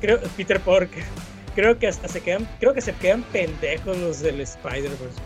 Creo 0.01 0.21
Peter 0.37 0.61
Porker. 0.61 1.03
Creo 1.57 1.79
que 1.81 1.89
hasta 1.89 2.07
se 2.07 2.21
quedan 2.21 2.49
creo 2.61 2.75
que 2.75 2.81
se 2.81 2.93
quedan 2.93 3.25
pendejos 3.25 3.99
los 3.99 4.21
del 4.21 4.41
Spider-Verse 4.41 5.21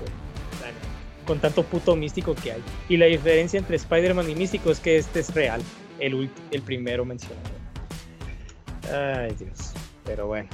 con, 1.25 1.39
tan- 1.41 1.53
con 1.53 1.63
tanto 1.63 1.63
puto 1.65 1.97
místico 1.97 2.35
que 2.35 2.53
hay. 2.53 2.63
Y 2.89 2.97
la 2.97 3.07
diferencia 3.07 3.59
entre 3.59 3.77
Spider-Man 3.77 4.31
y 4.31 4.35
místico 4.35 4.71
es 4.71 4.81
que 4.81 4.97
este 4.99 5.21
es 5.21 5.35
real, 5.35 5.61
el 5.99 6.31
el 6.51 6.63
primero 6.63 7.05
mencionado. 7.05 7.43
Ay, 8.93 9.35
Dios. 9.39 9.73
Pero 10.05 10.27
bueno. 10.27 10.49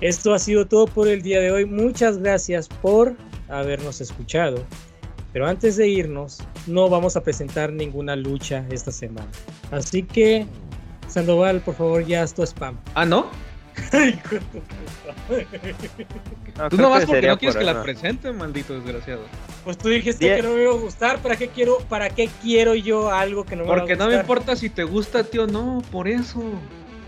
Esto 0.00 0.34
ha 0.34 0.38
sido 0.38 0.66
todo 0.66 0.86
por 0.86 1.08
el 1.08 1.22
día 1.22 1.40
de 1.40 1.50
hoy. 1.50 1.64
Muchas 1.66 2.18
gracias 2.18 2.68
por 2.68 3.14
habernos 3.48 4.00
escuchado. 4.00 4.64
Pero 5.32 5.46
antes 5.48 5.76
de 5.76 5.88
irnos, 5.88 6.38
no 6.66 6.88
vamos 6.88 7.16
a 7.16 7.22
presentar 7.22 7.72
ninguna 7.72 8.14
lucha 8.16 8.64
esta 8.70 8.92
semana. 8.92 9.26
Así 9.72 10.02
que, 10.04 10.46
Sandoval, 11.08 11.60
por 11.60 11.74
favor, 11.74 12.04
ya 12.06 12.22
haz 12.22 12.34
tu 12.34 12.42
spam. 12.44 12.78
Ah, 12.94 13.04
¿no? 13.06 13.26
No, 16.56 16.68
Tú 16.68 16.76
nomás 16.76 17.04
porque 17.04 17.26
no 17.26 17.36
quieres 17.38 17.56
por 17.56 17.60
que 17.60 17.64
la 17.64 17.72
eso. 17.72 17.82
presente, 17.82 18.32
maldito 18.32 18.74
desgraciado. 18.74 19.22
Pues 19.64 19.78
tú 19.78 19.88
dijiste 19.88 20.26
Die- 20.26 20.36
que 20.36 20.42
no 20.42 20.54
me 20.54 20.62
iba 20.62 20.72
a 20.72 20.76
gustar. 20.76 21.18
¿Para 21.20 21.36
qué 21.36 21.48
quiero, 21.48 21.78
para 21.88 22.10
qué 22.10 22.28
quiero 22.42 22.74
yo 22.74 23.10
algo 23.10 23.44
que 23.44 23.56
no 23.56 23.62
me 23.64 23.70
va 23.70 23.76
a 23.76 23.78
Porque 23.78 23.94
gustar? 23.94 24.08
no 24.10 24.14
me 24.14 24.20
importa 24.20 24.56
si 24.56 24.68
te 24.70 24.84
gusta, 24.84 25.24
tío, 25.24 25.46
no, 25.46 25.82
por 25.90 26.06
eso. 26.06 26.42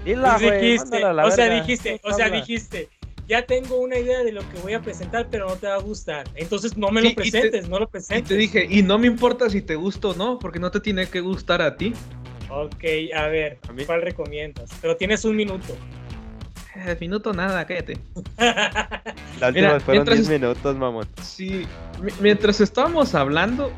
Dila, 0.05 0.39
Pues 0.41 0.61
dijiste, 0.61 0.79
mándala 0.91 1.11
a 1.11 1.13
la 1.13 1.27
o 1.27 1.31
sea, 1.31 1.45
verga. 1.49 1.61
dijiste, 1.61 2.01
o 2.03 2.13
sea, 2.13 2.31
dijiste, 2.31 2.89
ya 3.29 3.45
tengo 3.45 3.77
una 3.77 3.99
idea 3.99 4.23
de 4.23 4.33
lo 4.33 4.41
que 4.49 4.59
voy 4.63 4.73
a 4.73 4.81
presentar, 4.81 5.27
pero 5.31 5.49
no 5.49 5.57
te 5.57 5.67
va 5.67 5.75
a 5.75 5.81
gustar. 5.81 6.29
Entonces 6.37 6.77
no 6.77 6.91
me 6.91 7.01
Sí, 7.03 7.07
lo 7.09 7.11
y 7.11 7.15
te- 7.15 7.21
presentes, 7.41 7.69
no 7.69 7.79
lo 7.79 7.85
Y 7.85 7.89
presentes. 7.89 8.29
te 8.29 8.37
dije, 8.37 8.67
y 8.71 8.83
no 8.83 8.99
me 8.99 9.09
importa 9.09 9.51
si 9.51 9.61
te 9.63 9.75
gusta 9.75 10.09
o 10.09 10.15
no, 10.15 10.39
porque 10.39 10.59
no 10.61 10.71
te 10.71 10.81
tiene 10.81 11.09
que 11.09 11.21
gustar 11.21 11.61
a 11.61 11.77
ti. 11.77 11.93
Ok, 12.49 12.85
a 13.15 13.27
ver, 13.27 13.59
A 13.69 13.73
mí- 13.73 13.85
¿cuál 13.85 14.01
recomiendas? 14.03 14.71
Pero 14.81 14.97
tienes 14.97 15.25
un 15.25 15.35
minuto. 15.37 15.77
Eh, 16.77 16.97
minuto 17.01 17.33
nada, 17.33 17.65
cállate. 17.67 17.99
La 19.41 19.49
última 19.49 19.51
Mira, 19.53 19.81
fueron 19.81 20.05
mientras- 20.05 20.29
10 20.29 20.41
minutos, 20.41 20.77
mamón. 20.77 21.07
Sí, 21.23 21.67
mi- 22.03 22.13
mientras 22.21 22.61
estábamos 22.61 23.15
hablando 23.15 23.73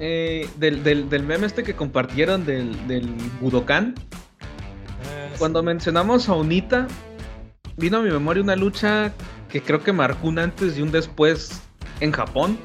eh, 0.00 0.48
del, 0.56 0.82
del, 0.82 1.08
del 1.08 1.22
meme 1.24 1.46
este 1.46 1.62
que 1.62 1.74
compartieron 1.74 2.44
del, 2.44 2.86
del 2.88 3.06
Budokan, 3.40 3.94
Ah, 5.04 5.28
cuando 5.38 5.60
sí. 5.60 5.66
mencionamos 5.66 6.28
a 6.28 6.34
Unita, 6.34 6.86
vino 7.76 7.98
a 7.98 8.02
mi 8.02 8.10
memoria 8.10 8.42
una 8.42 8.56
lucha 8.56 9.12
que 9.48 9.60
creo 9.60 9.82
que 9.82 9.92
marcó 9.92 10.28
un 10.28 10.38
antes 10.38 10.78
y 10.78 10.82
un 10.82 10.90
después 10.92 11.60
en 12.00 12.12
Japón 12.12 12.56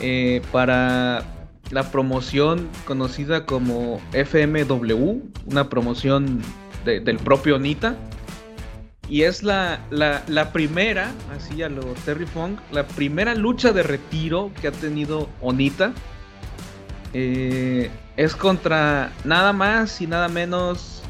eh, 0.00 0.42
para 0.52 1.24
la 1.70 1.90
promoción 1.90 2.68
conocida 2.84 3.46
como 3.46 4.00
FMW, 4.12 5.20
una 5.46 5.68
promoción 5.70 6.40
de- 6.84 7.00
del 7.00 7.16
propio 7.18 7.56
Onita. 7.56 7.96
Y 9.08 9.22
es 9.22 9.42
la, 9.42 9.80
la, 9.90 10.22
la 10.28 10.50
primera, 10.52 11.10
así 11.36 11.62
a 11.62 11.68
lo 11.68 11.82
Terry 12.06 12.24
Funk, 12.26 12.58
la 12.72 12.86
primera 12.86 13.34
lucha 13.34 13.70
de 13.72 13.82
retiro 13.82 14.50
que 14.60 14.68
ha 14.68 14.72
tenido 14.72 15.28
Onita. 15.40 15.92
Eh, 17.12 17.90
es 18.16 18.34
contra 18.34 19.12
nada 19.24 19.52
más 19.52 20.00
y 20.00 20.06
nada 20.06 20.28
menos 20.28 21.02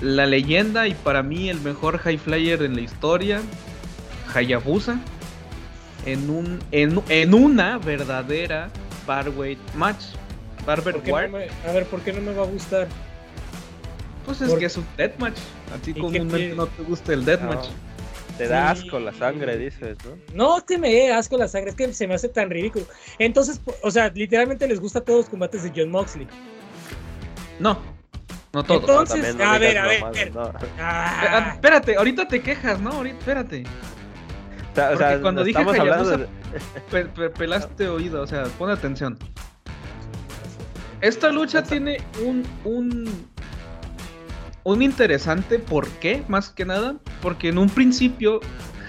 la 0.00 0.26
leyenda 0.26 0.88
y 0.88 0.94
para 0.94 1.22
mí 1.22 1.48
el 1.50 1.60
mejor 1.60 1.98
high 1.98 2.18
flyer 2.18 2.62
en 2.62 2.74
la 2.74 2.80
historia, 2.80 3.40
Hayabusa. 4.34 4.98
en 6.06 6.30
un 6.30 6.58
en, 6.72 7.00
en 7.08 7.34
una 7.34 7.78
verdadera 7.78 8.70
barweight 9.06 9.58
match. 9.74 10.02
Barber 10.66 10.94
¿Por 10.94 11.02
qué 11.02 11.12
War. 11.12 11.30
no 11.30 11.38
me- 11.38 11.48
a 11.68 11.72
ver, 11.72 11.86
¿por 11.86 12.00
qué 12.00 12.12
no 12.12 12.20
me 12.20 12.32
va 12.32 12.42
a 12.44 12.46
gustar? 12.46 12.88
Pues 14.24 14.40
es 14.40 14.50
por- 14.50 14.58
que 14.58 14.66
es 14.66 14.76
un 14.76 14.86
deathmatch. 14.96 15.36
A 15.74 15.78
ti 15.78 15.90
¿Y 15.90 15.94
qué 15.94 16.00
comúnmente 16.00 16.54
no 16.54 16.66
te 16.66 16.82
gusta 16.84 17.12
el 17.12 17.24
deathmatch. 17.24 17.66
No, 17.66 18.38
te 18.38 18.48
da 18.48 18.74
Sí. 18.74 18.82
asco 18.84 18.98
la 19.00 19.12
sangre, 19.12 19.58
dices, 19.58 19.96
¿no? 20.04 20.16
No, 20.34 20.58
es 20.58 20.64
que 20.64 20.78
me 20.78 20.90
dé 20.90 21.12
asco 21.12 21.36
la 21.36 21.48
sangre, 21.48 21.70
es 21.70 21.76
que 21.76 21.92
se 21.92 22.06
me 22.06 22.14
hace 22.14 22.28
tan 22.28 22.48
ridículo. 22.50 22.86
Entonces, 23.18 23.60
o 23.82 23.90
sea, 23.90 24.08
literalmente 24.10 24.66
les 24.68 24.80
gusta 24.80 25.00
todos 25.00 25.20
los 25.20 25.28
combates 25.28 25.62
de 25.64 25.72
John 25.74 25.90
Moxley. 25.90 26.26
No, 27.58 27.78
no 28.52 28.62
todo. 28.64 28.80
Entonces- 28.80 29.34
no 29.36 29.44
a 29.44 29.58
ver, 29.58 29.78
a 29.78 29.86
ver, 29.86 30.32
no. 30.32 30.42
Ah, 30.42 30.52
ah, 30.80 31.50
espérate, 31.54 31.96
ahorita 31.96 32.26
te 32.28 32.40
quejas, 32.40 32.80
¿no? 32.80 32.90
Ahorita, 32.90 33.18
espérate. 33.18 33.64
O 33.64 34.74
sea, 34.74 34.86
o 34.86 34.88
Porque 34.92 35.04
sea, 35.04 35.20
cuando 35.20 35.44
dije 35.44 35.58
Hayabusa- 35.58 36.16
de... 36.16 36.28
Pe- 36.90 37.04
pe- 37.04 37.30
pelaste 37.30 37.88
oído, 37.88 38.22
o 38.22 38.26
sea, 38.26 38.44
pon 38.58 38.70
atención. 38.70 39.18
Esta 41.02 41.30
lucha 41.30 41.62
tiene 41.62 41.98
un, 42.24 42.46
un, 42.64 43.26
un 44.64 44.82
interesante 44.82 45.58
por 45.58 45.88
qué, 45.88 46.22
más 46.28 46.50
que 46.50 46.64
nada, 46.64 46.96
porque 47.20 47.48
en 47.48 47.58
un 47.58 47.68
principio 47.68 48.40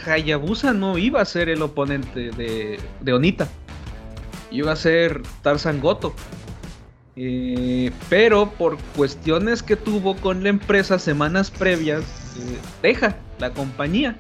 Hayabusa 0.06 0.74
no 0.74 0.98
iba 0.98 1.22
a 1.22 1.26
ser 1.26 1.50
el 1.50 1.62
oponente 1.62 2.32
de, 2.32 2.80
de 3.02 3.14
Onita, 3.14 3.48
iba 4.52 4.72
a 4.72 4.76
ser 4.76 5.22
Tarzan 5.42 5.80
Goto. 5.80 6.14
Eh, 7.16 7.92
pero 8.10 8.50
por 8.50 8.78
cuestiones 8.96 9.62
que 9.62 9.76
tuvo 9.76 10.16
con 10.16 10.42
la 10.42 10.50
empresa 10.50 10.98
semanas 10.98 11.52
previas, 11.52 12.02
eh, 12.40 12.58
deja 12.82 13.18
la 13.40 13.52
compañía. 13.52 14.18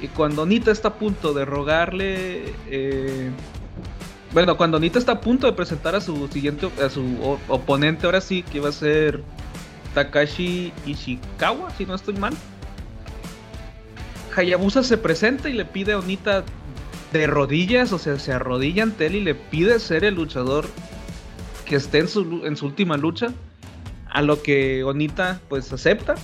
Y 0.00 0.08
cuando 0.08 0.42
Onita 0.42 0.70
está 0.70 0.88
a 0.88 0.94
punto 0.94 1.32
de 1.32 1.44
rogarle 1.46 2.52
eh, 2.68 3.30
bueno, 4.34 4.56
cuando 4.56 4.80
Nita 4.80 4.98
está 4.98 5.12
a 5.12 5.20
punto 5.20 5.46
de 5.46 5.52
presentar 5.52 5.94
a 5.94 6.00
su 6.00 6.26
siguiente, 6.26 6.68
a 6.84 6.90
su 6.90 7.38
oponente, 7.46 8.04
ahora 8.04 8.20
sí, 8.20 8.42
que 8.42 8.58
va 8.58 8.70
a 8.70 8.72
ser 8.72 9.22
Takashi 9.94 10.72
Ishikawa, 10.86 11.70
si 11.76 11.86
no 11.86 11.94
estoy 11.94 12.14
mal. 12.14 12.34
Hayabusa 14.36 14.82
se 14.82 14.98
presenta 14.98 15.48
y 15.48 15.52
le 15.52 15.64
pide 15.64 15.92
a 15.92 15.98
Onita 15.98 16.44
de 17.12 17.26
rodillas, 17.26 17.92
o 17.92 17.98
sea, 17.98 18.18
se 18.18 18.32
arrodilla 18.32 18.82
ante 18.82 19.06
él 19.06 19.14
y 19.14 19.20
le 19.20 19.34
pide 19.34 19.78
ser 19.78 20.04
el 20.04 20.16
luchador 20.16 20.66
que 21.64 21.76
esté 21.76 22.00
en 22.00 22.08
su, 22.08 22.20
última 22.66 22.96
lucha. 22.96 23.28
A 24.10 24.22
lo 24.22 24.42
que 24.42 24.84
Onita 24.84 25.40
pues 25.48 25.72
acepta. 25.72 26.14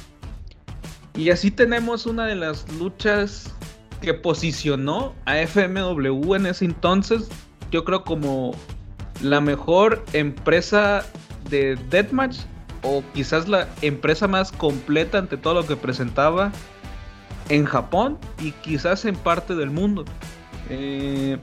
Y 1.15 1.31
así 1.31 1.51
tenemos 1.51 2.07
una 2.07 2.27
de 2.27 2.37
las 2.37 2.71
luchas 2.75 3.53
que 4.01 4.15
posicionó 4.15 5.15
a 5.25 5.37
FMW 5.37 6.35
en 6.35 6.47
ese 6.47 6.65
entonces 6.65 7.29
yo 7.71 7.85
creo 7.85 8.05
como 8.05 8.53
la 9.23 9.41
mejor 9.41 10.05
empresa 10.13 11.05
de 11.49 11.77
Deathmatch 11.91 12.39
o 12.83 13.03
quizás 13.15 13.49
la 13.49 13.69
empresa 13.83 14.27
más 14.29 14.53
completa 14.53 15.19
ante 15.19 15.37
todo 15.37 15.55
lo 15.55 15.67
que 15.67 15.77
presentaba 15.77 16.51
en 17.49 17.65
Japón 17.65 18.19
y 18.41 18.53
quizás 18.53 19.05
en 19.05 19.17
parte 19.17 19.55
del 19.55 19.71
mundo. 19.71 20.05
Eh, 20.71 21.39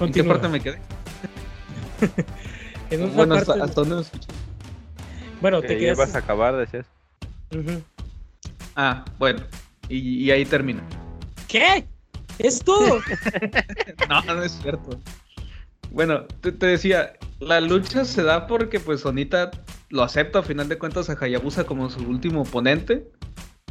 ¿En 0.00 0.12
qué 0.12 0.24
parte 0.24 0.48
me 0.48 0.60
quedé? 0.60 0.80
En 2.90 3.02
una 3.02 3.12
Bueno, 3.12 3.34
parte- 3.36 3.52
hasta, 3.52 3.64
hasta 3.64 3.80
dónde 3.80 3.94
me 3.96 4.00
escuché. 4.02 4.28
bueno, 5.40 5.60
te 5.62 5.68
Que 5.68 5.74
ya 5.74 5.80
quedas. 5.80 5.98
vas 5.98 6.14
a 6.14 6.18
acabar, 6.18 6.54
decías. 6.56 6.86
Ah, 8.76 9.04
bueno, 9.18 9.40
y, 9.88 10.24
y 10.24 10.30
ahí 10.30 10.44
termina. 10.44 10.82
¿Qué? 11.48 11.86
¿Es 12.38 12.60
todo? 12.60 13.00
No, 14.08 14.20
no 14.22 14.42
es 14.42 14.52
cierto. 14.62 14.98
Bueno, 15.94 16.24
te, 16.40 16.50
decía, 16.50 17.12
la 17.38 17.60
lucha 17.60 18.04
se 18.04 18.24
da 18.24 18.48
porque 18.48 18.80
pues 18.80 19.02
Sonita 19.02 19.52
lo 19.90 20.02
acepta 20.02 20.40
a 20.40 20.42
final 20.42 20.68
de 20.68 20.76
cuentas 20.76 21.08
a 21.08 21.16
Hayabusa 21.18 21.62
como 21.64 21.88
su 21.88 22.00
último 22.00 22.42
oponente. 22.42 23.08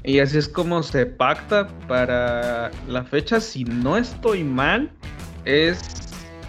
Y 0.05 0.19
así 0.19 0.37
es 0.37 0.47
como 0.47 0.83
se 0.83 1.05
pacta 1.05 1.67
para 1.87 2.71
la 2.87 3.03
fecha, 3.03 3.41
si 3.41 3.65
no 3.65 3.97
estoy 3.97 4.43
mal, 4.45 4.89
es 5.43 5.81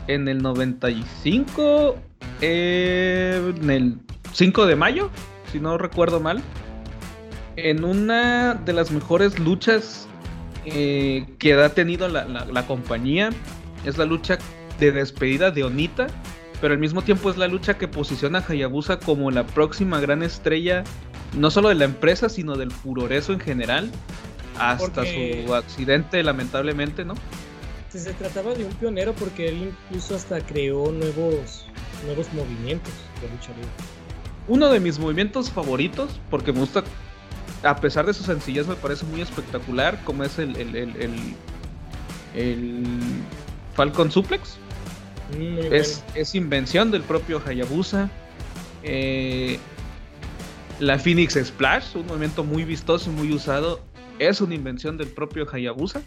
en 0.07 0.29
el 0.29 0.43
95, 0.43 1.97
eh, 2.41 3.53
en 3.61 3.71
el 3.71 3.99
5 4.33 4.67
de 4.67 4.77
mayo, 4.77 5.11
si 5.51 5.59
no 5.59 5.77
recuerdo 5.77 6.21
mal. 6.21 6.41
En 7.57 7.85
una 7.85 8.55
de 8.55 8.73
las 8.73 8.93
mejores 8.93 9.39
luchas 9.41 10.09
eh, 10.67 11.27
que 11.39 11.55
ha 11.55 11.69
tenido 11.69 12.09
la- 12.09 12.25
la 12.27 12.67
compañía. 12.67 13.31
Es 13.85 13.99
la 13.99 14.05
lucha 14.07 14.39
de 14.81 14.93
despedida 14.93 15.51
de 15.51 15.65
Onita, 15.65 16.07
pero 16.61 16.75
al 16.75 16.81
mismo 16.81 17.03
tiempo 17.03 17.31
es 17.31 17.37
la 17.37 17.49
lucha 17.49 17.77
que 17.79 17.89
posiciona 17.89 18.39
a 18.39 18.45
Hayabusa 18.53 18.99
como 18.99 19.31
la 19.31 19.45
próxima 19.47 20.01
gran 20.01 20.23
estrella, 20.23 20.85
no 21.37 21.51
solo 21.51 21.69
de 21.69 21.75
la 21.75 21.85
empresa, 21.85 22.29
sino 22.29 22.57
del 22.57 22.71
furoreso 22.71 23.33
en 23.33 23.41
general, 23.41 23.91
hasta 24.59 24.87
Porque- 25.03 25.45
su 25.47 25.55
accidente, 25.55 26.23
lamentablemente, 26.23 27.05
¿no? 27.05 27.15
Se, 27.91 27.99
se 28.01 28.13
trataba 28.15 28.55
de 28.55 28.65
un 28.65 28.73
pionero 28.75 29.13
porque 29.15 29.49
él 29.49 29.73
incluso 29.89 30.17
hasta 30.17 30.41
creó 30.41 30.91
nuevos, 30.91 31.65
nuevos 32.07 32.33
movimientos 32.33 32.93
de 33.21 33.29
lucha 33.29 33.51
libre. 33.53 33.69
Uno 34.49 34.69
de 34.69 34.81
mis 34.81 34.99
movimientos 34.99 35.51
favoritos, 35.51 36.21
porque 36.31 36.53
me 36.53 36.61
gusta, 36.61 36.83
a 37.63 37.77
pesar 37.77 38.05
de 38.07 38.13
su 38.15 38.25
sencillez, 38.25 38.67
me 38.67 38.75
parece 38.75 39.07
muy 39.07 39.21
espectacular, 39.21 39.99
como 40.05 40.25
es 40.25 40.39
el, 40.39 40.57
el- 40.57 40.77
el 42.35 42.83
Falcon 43.75 44.11
Suplex. 44.11 44.57
Muy 45.33 45.59
Es, 45.71 46.05
es 46.15 46.35
invención 46.35 46.91
del 46.91 47.03
propio 47.03 47.41
Hayabusa. 47.45 48.11
Eh, 48.83 49.59
la 50.81 50.99
Phoenix 50.99 51.35
Splash, 51.35 51.97
un 51.97 52.07
movimiento 52.07 52.45
muy 52.45 52.65
vistoso 52.65 53.11
y 53.11 53.15
muy 53.15 53.33
usado, 53.33 53.81
es 54.19 54.41
una 54.41 54.55
invención 54.55 54.97
del 54.97 55.09
propio 55.09 55.47
Hayabusa. 55.51 56.03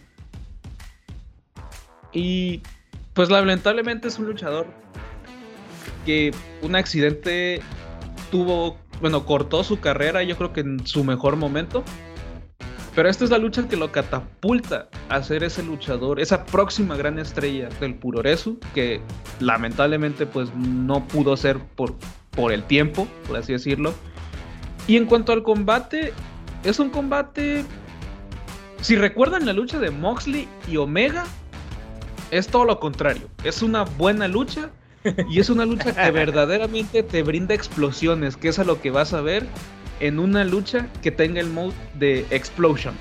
Y 2.11 2.61
pues 3.13 3.29
lamentablemente 3.29 4.07
es 4.07 4.19
un 4.19 4.25
luchador 4.25 4.67
que 6.05 6.31
un 6.61 6.75
accidente 6.75 7.61
tuvo, 8.31 8.77
bueno, 9.01 9.25
cortó 9.25 9.63
su 9.63 9.79
carrera, 9.79 10.23
yo 10.23 10.37
creo 10.37 10.53
que 10.53 10.61
en 10.61 10.85
su 10.85 11.03
mejor 11.03 11.35
momento. 11.35 11.83
Pero 12.97 13.09
esta 13.09 13.25
es 13.25 13.29
la 13.29 13.37
lucha 13.37 13.67
que 13.67 13.77
lo 13.77 13.91
catapulta 13.91 14.89
a 15.09 15.21
ser 15.21 15.43
ese 15.43 15.61
luchador, 15.61 16.19
esa 16.19 16.45
próxima 16.45 16.97
gran 16.97 17.19
estrella 17.19 17.69
del 17.79 17.93
Puroresu, 17.93 18.57
que 18.73 19.01
lamentablemente 19.39 20.25
pues 20.25 20.51
no 20.55 21.07
pudo 21.07 21.37
ser 21.37 21.59
por, 21.59 21.93
por 22.31 22.51
el 22.51 22.63
tiempo, 22.63 23.07
por 23.27 23.37
así 23.37 23.53
decirlo. 23.53 23.93
Y 24.87 24.97
en 24.97 25.05
cuanto 25.05 25.31
al 25.31 25.43
combate, 25.43 26.11
es 26.63 26.79
un 26.79 26.89
combate... 26.89 27.65
Si 28.81 28.95
recuerdan 28.95 29.45
la 29.45 29.53
lucha 29.53 29.77
de 29.77 29.91
Moxley 29.91 30.47
y 30.67 30.77
Omega, 30.77 31.25
es 32.31 32.47
todo 32.47 32.65
lo 32.65 32.79
contrario. 32.79 33.29
Es 33.43 33.61
una 33.61 33.83
buena 33.83 34.27
lucha 34.27 34.71
y 35.29 35.39
es 35.39 35.51
una 35.51 35.67
lucha 35.67 35.93
que 35.93 36.11
verdaderamente 36.11 37.03
te 37.03 37.21
brinda 37.21 37.53
explosiones, 37.53 38.37
que 38.37 38.47
es 38.47 38.57
a 38.57 38.63
lo 38.63 38.81
que 38.81 38.89
vas 38.89 39.13
a 39.13 39.21
ver 39.21 39.45
en 39.99 40.19
una 40.19 40.43
lucha 40.43 40.87
que 41.01 41.11
tenga 41.11 41.39
el 41.39 41.47
mode 41.49 41.73
de 41.95 42.25
explosion. 42.29 42.95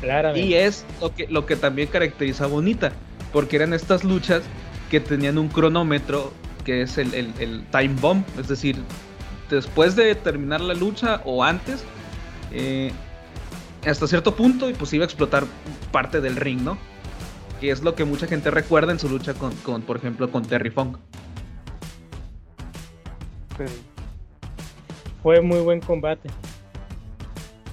Claramente. 0.00 0.46
Y 0.46 0.54
es 0.54 0.84
lo 1.00 1.14
que, 1.14 1.26
lo 1.28 1.46
que 1.46 1.56
también 1.56 1.88
caracteriza 1.88 2.44
a 2.44 2.46
Bonita, 2.48 2.92
porque 3.32 3.56
eran 3.56 3.72
estas 3.72 4.04
luchas 4.04 4.42
que 4.90 5.00
tenían 5.00 5.38
un 5.38 5.48
cronómetro 5.48 6.32
que 6.64 6.82
es 6.82 6.98
el, 6.98 7.12
el- 7.14 7.32
el 7.40 7.64
time 7.70 7.94
bomb, 8.00 8.24
es 8.38 8.48
decir, 8.48 8.76
después 9.50 9.96
de 9.96 10.14
terminar 10.14 10.60
la 10.60 10.74
lucha 10.74 11.20
o 11.24 11.42
antes, 11.44 11.84
eh, 12.52 12.90
hasta 13.86 14.06
cierto 14.06 14.34
punto, 14.34 14.70
y 14.70 14.74
pues 14.74 14.92
iba 14.94 15.04
a 15.04 15.06
explotar 15.06 15.44
parte 15.92 16.20
del 16.22 16.36
ring, 16.36 16.62
¿no? 16.62 16.78
Que 17.60 17.70
es 17.70 17.82
lo 17.82 17.94
que 17.94 18.04
mucha 18.04 18.26
gente 18.26 18.50
recuerda 18.50 18.92
en 18.92 18.98
su 18.98 19.08
lucha 19.08 19.34
con, 19.34 19.54
con, 19.56 19.82
por 19.82 19.96
ejemplo, 19.98 20.30
con 20.30 20.42
Terry 20.44 20.70
Funk. 20.70 20.96
Fue 25.24 25.40
muy 25.40 25.58
buen 25.60 25.80
combate. 25.80 26.28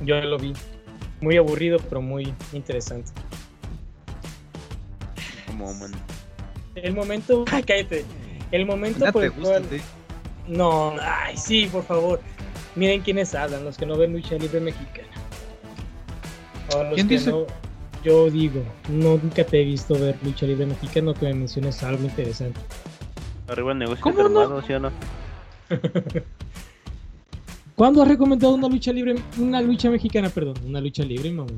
Yo 0.04 0.20
lo 0.22 0.38
vi. 0.40 0.54
Muy 1.20 1.36
aburrido, 1.38 1.78
pero 1.90 2.02
muy 2.02 2.34
interesante. 2.54 3.12
Como 5.46 5.74
man. 5.74 5.92
El 6.76 6.96
momento. 6.96 7.44
Ay, 7.52 7.62
cállate. 7.64 8.06
El 8.52 8.66
momento 8.66 9.06
por 9.12 9.26
el 9.26 9.34
cual- 9.34 9.66
sí. 9.70 9.82
No, 10.48 10.96
ay, 11.00 11.36
sí, 11.38 11.68
por 11.72 11.84
favor. 11.84 12.20
Miren 12.76 13.02
quiénes 13.02 13.36
hablan, 13.36 13.64
los 13.64 13.78
que 13.78 13.86
no 13.86 13.98
ven 13.98 14.14
lucha 14.14 14.36
libre 14.36 14.60
mexicana. 14.60 15.08
O 16.74 16.84
los 16.84 16.94
¿Quién 16.96 17.08
que 17.10 17.18
dice? 17.18 17.30
no. 17.32 17.46
Yo 18.04 18.30
digo, 18.32 18.64
no, 18.90 19.18
nunca 19.22 19.44
te 19.46 19.62
he 19.62 19.66
visto 19.66 19.94
ver 19.94 20.18
lucha 20.24 20.46
libre 20.48 20.66
mexicano 20.66 21.14
que 21.14 21.26
me 21.28 21.34
menciones 21.36 21.84
algo 21.84 22.04
interesante. 22.06 22.60
Arriba 23.48 23.74
el 23.74 23.78
negocio 23.80 24.02
¿Cómo 24.04 24.28
no? 24.30 24.42
hermano, 24.42 24.62
¿sí 24.66 24.74
o 24.74 24.80
no? 24.80 24.92
¿Cuándo 27.82 28.04
has 28.04 28.08
recomendado 28.08 28.54
una 28.54 28.68
lucha 28.68 28.94
libre, 28.94 29.16
una 29.40 29.60
lucha 29.60 29.90
mexicana, 29.90 30.30
perdón, 30.30 30.54
una 30.68 30.80
lucha 30.80 31.04
libre, 31.04 31.32
mamá? 31.32 31.50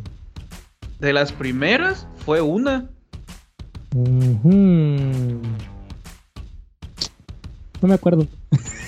De 0.97 1.11
las 1.11 1.33
primeras 1.33 2.07
fue 2.19 2.39
una. 2.39 2.89
No 3.93 4.21
me 7.81 7.93
acuerdo. 7.93 8.25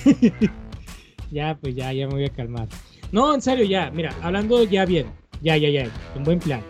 ya, 1.30 1.58
pues 1.60 1.74
ya, 1.74 1.92
ya 1.92 2.06
me 2.06 2.14
voy 2.14 2.24
a 2.24 2.30
calmar. 2.30 2.68
No, 3.12 3.34
en 3.34 3.42
serio, 3.42 3.66
ya, 3.66 3.90
mira, 3.90 4.14
hablando 4.22 4.64
ya 4.64 4.86
bien, 4.86 5.04
ya, 5.42 5.58
ya, 5.58 5.68
ya, 5.68 5.90
en 6.14 6.24
buen 6.24 6.38
plan. 6.38 6.62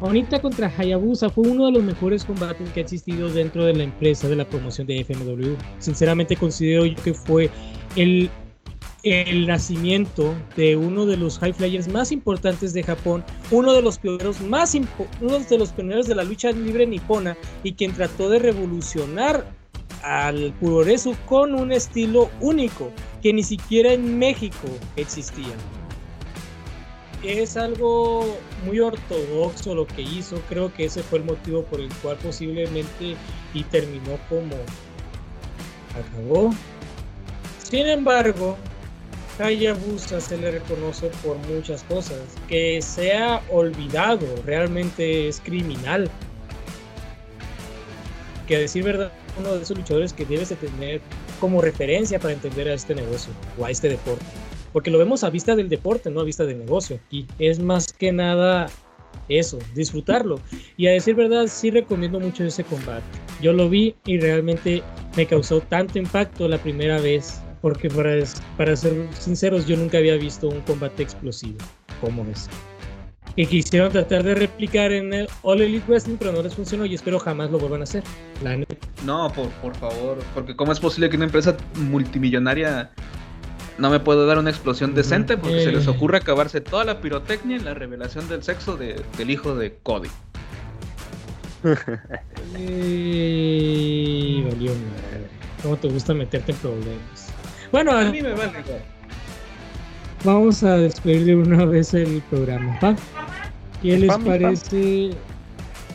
Onita 0.00 0.42
contra 0.42 0.72
Hayabusa 0.76 1.30
fue 1.30 1.46
uno 1.46 1.66
de 1.66 1.72
los 1.72 1.84
mejores 1.84 2.24
combates 2.24 2.68
que 2.70 2.80
ha 2.80 2.82
existido 2.82 3.32
dentro 3.32 3.64
de 3.64 3.74
la 3.74 3.84
empresa 3.84 4.28
de 4.28 4.34
la 4.34 4.44
promoción 4.44 4.88
de 4.88 5.04
FMW. 5.04 5.54
Sinceramente 5.78 6.34
considero 6.34 6.84
yo 6.84 7.00
que 7.00 7.14
fue 7.14 7.48
el, 7.94 8.28
el 9.02 9.46
nacimiento 9.46 10.34
de 10.56 10.76
uno 10.76 11.06
de 11.06 11.16
los 11.16 11.38
high 11.38 11.52
flyers 11.52 11.88
más 11.88 12.12
importantes 12.12 12.72
de 12.72 12.82
Japón, 12.82 13.24
uno 13.50 13.72
de 13.72 13.82
los 13.82 13.98
pioneros 13.98 14.40
más 14.40 14.74
uno 15.20 15.38
de 15.38 15.58
los 15.58 15.70
pioneros 15.70 16.06
de 16.06 16.14
la 16.14 16.24
lucha 16.24 16.52
libre 16.52 16.86
nipona 16.86 17.36
y 17.64 17.72
quien 17.72 17.92
trató 17.92 18.30
de 18.30 18.38
revolucionar 18.38 19.44
al 20.02 20.52
puroresu 20.60 21.16
con 21.26 21.54
un 21.54 21.72
estilo 21.72 22.30
único 22.40 22.90
que 23.22 23.32
ni 23.32 23.42
siquiera 23.42 23.92
en 23.92 24.18
México 24.18 24.68
existía. 24.96 25.54
Es 27.22 27.56
algo 27.56 28.36
muy 28.66 28.80
ortodoxo 28.80 29.76
lo 29.76 29.86
que 29.86 30.02
hizo, 30.02 30.40
creo 30.48 30.72
que 30.74 30.86
ese 30.86 31.02
fue 31.04 31.20
el 31.20 31.24
motivo 31.24 31.62
por 31.64 31.80
el 31.80 31.88
cual 32.02 32.16
posiblemente 32.16 33.16
y 33.54 33.62
terminó 33.64 34.18
como 34.28 34.56
acabó. 35.94 36.52
Sin 37.62 37.86
embargo, 37.86 38.56
Hayabusa 39.38 40.20
se 40.20 40.36
le 40.36 40.50
reconoce 40.50 41.10
por 41.24 41.36
muchas 41.48 41.82
cosas. 41.84 42.18
Que 42.48 42.80
sea 42.82 43.42
olvidado 43.50 44.26
realmente 44.44 45.28
es 45.28 45.40
criminal. 45.40 46.10
Que 48.46 48.56
a 48.56 48.58
decir 48.58 48.84
verdad, 48.84 49.12
uno 49.38 49.54
de 49.54 49.62
esos 49.62 49.76
luchadores 49.76 50.12
que 50.12 50.24
debes 50.24 50.50
de 50.50 50.56
tener 50.56 51.00
como 51.40 51.60
referencia 51.60 52.18
para 52.18 52.34
entender 52.34 52.68
a 52.68 52.74
este 52.74 52.94
negocio 52.94 53.32
o 53.58 53.64
a 53.64 53.70
este 53.70 53.88
deporte. 53.88 54.24
Porque 54.72 54.90
lo 54.90 54.98
vemos 54.98 55.24
a 55.24 55.30
vista 55.30 55.54
del 55.54 55.68
deporte, 55.68 56.10
no 56.10 56.20
a 56.20 56.24
vista 56.24 56.44
del 56.44 56.58
negocio. 56.58 56.98
Y 57.10 57.26
es 57.38 57.58
más 57.58 57.92
que 57.92 58.12
nada 58.12 58.68
eso, 59.28 59.58
disfrutarlo. 59.74 60.40
Y 60.76 60.86
a 60.86 60.92
decir 60.92 61.14
verdad, 61.14 61.46
sí 61.46 61.70
recomiendo 61.70 62.20
mucho 62.20 62.44
ese 62.44 62.64
combate. 62.64 63.02
Yo 63.40 63.52
lo 63.52 63.68
vi 63.68 63.94
y 64.06 64.18
realmente 64.18 64.82
me 65.16 65.26
causó 65.26 65.60
tanto 65.60 65.98
impacto 65.98 66.48
la 66.48 66.58
primera 66.58 67.00
vez. 67.00 67.40
Porque 67.62 67.88
para, 67.88 68.12
para 68.58 68.76
ser 68.76 69.06
sinceros, 69.18 69.66
yo 69.66 69.76
nunca 69.76 69.96
había 69.98 70.16
visto 70.16 70.48
un 70.48 70.60
combate 70.62 71.02
explosivo 71.02 71.56
como 72.00 72.24
ese. 72.30 72.50
Que 73.36 73.46
quisieron 73.46 73.90
tratar 73.90 74.24
de 74.24 74.34
replicar 74.34 74.92
en 74.92 75.14
el 75.14 75.28
All 75.42 75.62
Elite 75.62 75.84
Wrestling, 75.88 76.16
pero 76.18 76.32
no 76.32 76.42
les 76.42 76.54
funcionó 76.54 76.84
y 76.84 76.94
espero 76.94 77.18
jamás 77.18 77.50
lo 77.50 77.58
vuelvan 77.58 77.80
a 77.80 77.84
hacer. 77.84 78.02
La. 78.42 78.58
No, 79.06 79.32
por, 79.32 79.48
por 79.62 79.74
favor, 79.76 80.18
porque 80.34 80.54
¿cómo 80.54 80.72
es 80.72 80.80
posible 80.80 81.08
que 81.08 81.16
una 81.16 81.24
empresa 81.26 81.56
multimillonaria 81.76 82.90
no 83.78 83.88
me 83.90 84.00
pueda 84.00 84.26
dar 84.26 84.38
una 84.38 84.50
explosión 84.50 84.92
decente? 84.94 85.38
Porque 85.38 85.62
se 85.64 85.72
les 85.72 85.86
Eh. 85.86 85.90
ocurre 85.90 86.18
acabarse 86.18 86.60
toda 86.60 86.84
la 86.84 87.00
pirotecnia 87.00 87.56
en 87.56 87.64
la 87.64 87.72
revelación 87.74 88.28
del 88.28 88.42
sexo 88.42 88.76
de- 88.76 89.00
del 89.16 89.30
hijo 89.30 89.54
de 89.54 89.76
Cody. 89.82 90.10
Valió 94.44 94.72
madre. 94.74 95.28
¿Cómo 95.62 95.76
te 95.76 95.88
gusta 95.88 96.12
meterte 96.12 96.52
en 96.52 96.58
problemas? 96.58 97.32
Bueno, 97.72 97.92
A 97.92 98.04
mí 98.04 98.20
me 98.22 98.32
vale. 98.34 98.52
vamos 100.24 100.62
a 100.62 100.76
despedir 100.76 101.24
de 101.24 101.36
una 101.36 101.64
vez 101.64 101.94
el 101.94 102.22
programa, 102.30 102.78
¿va? 102.82 102.94
¿Qué 103.82 103.96
les 103.98 104.10
Spam, 104.10 104.20
spam. 104.22 104.24
parece 104.40 105.10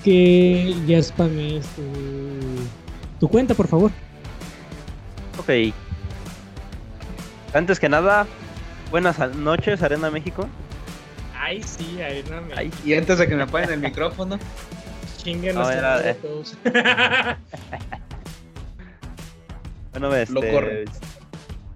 que 0.04 0.76
ya 0.88 1.02
spamees 1.02 1.66
tu, 1.76 1.84
tu 3.20 3.28
cuenta, 3.30 3.54
por 3.54 3.68
favor? 3.68 3.92
Ok. 5.38 5.50
Antes 7.54 7.80
que 7.80 7.88
nada, 7.90 8.26
buenas 8.92 9.18
noches, 9.36 9.82
Arena 9.84 10.10
México. 10.12 10.48
Ay, 11.40 11.62
sí, 11.64 12.02
Arena 12.02 12.42
Ay, 12.56 12.72
Y 12.84 12.94
antes 12.96 13.20
de 13.20 13.28
que 13.28 13.36
me 13.36 13.44
apaguen 13.44 13.72
el 13.72 13.80
micrófono, 13.80 14.38
chinguen 15.18 15.56
los 15.56 15.70
todos. 16.22 16.58
bueno, 19.92 20.14
este, 20.16 20.34
Lo 20.34 20.42
corre. 20.42 20.86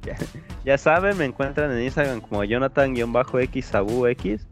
Ya, 0.03 0.17
ya 0.65 0.77
saben, 0.77 1.17
me 1.17 1.25
encuentran 1.25 1.71
en 1.71 1.83
Instagram 1.83 2.21
como 2.21 2.43
Jonathan-XAbuX. 2.43 4.47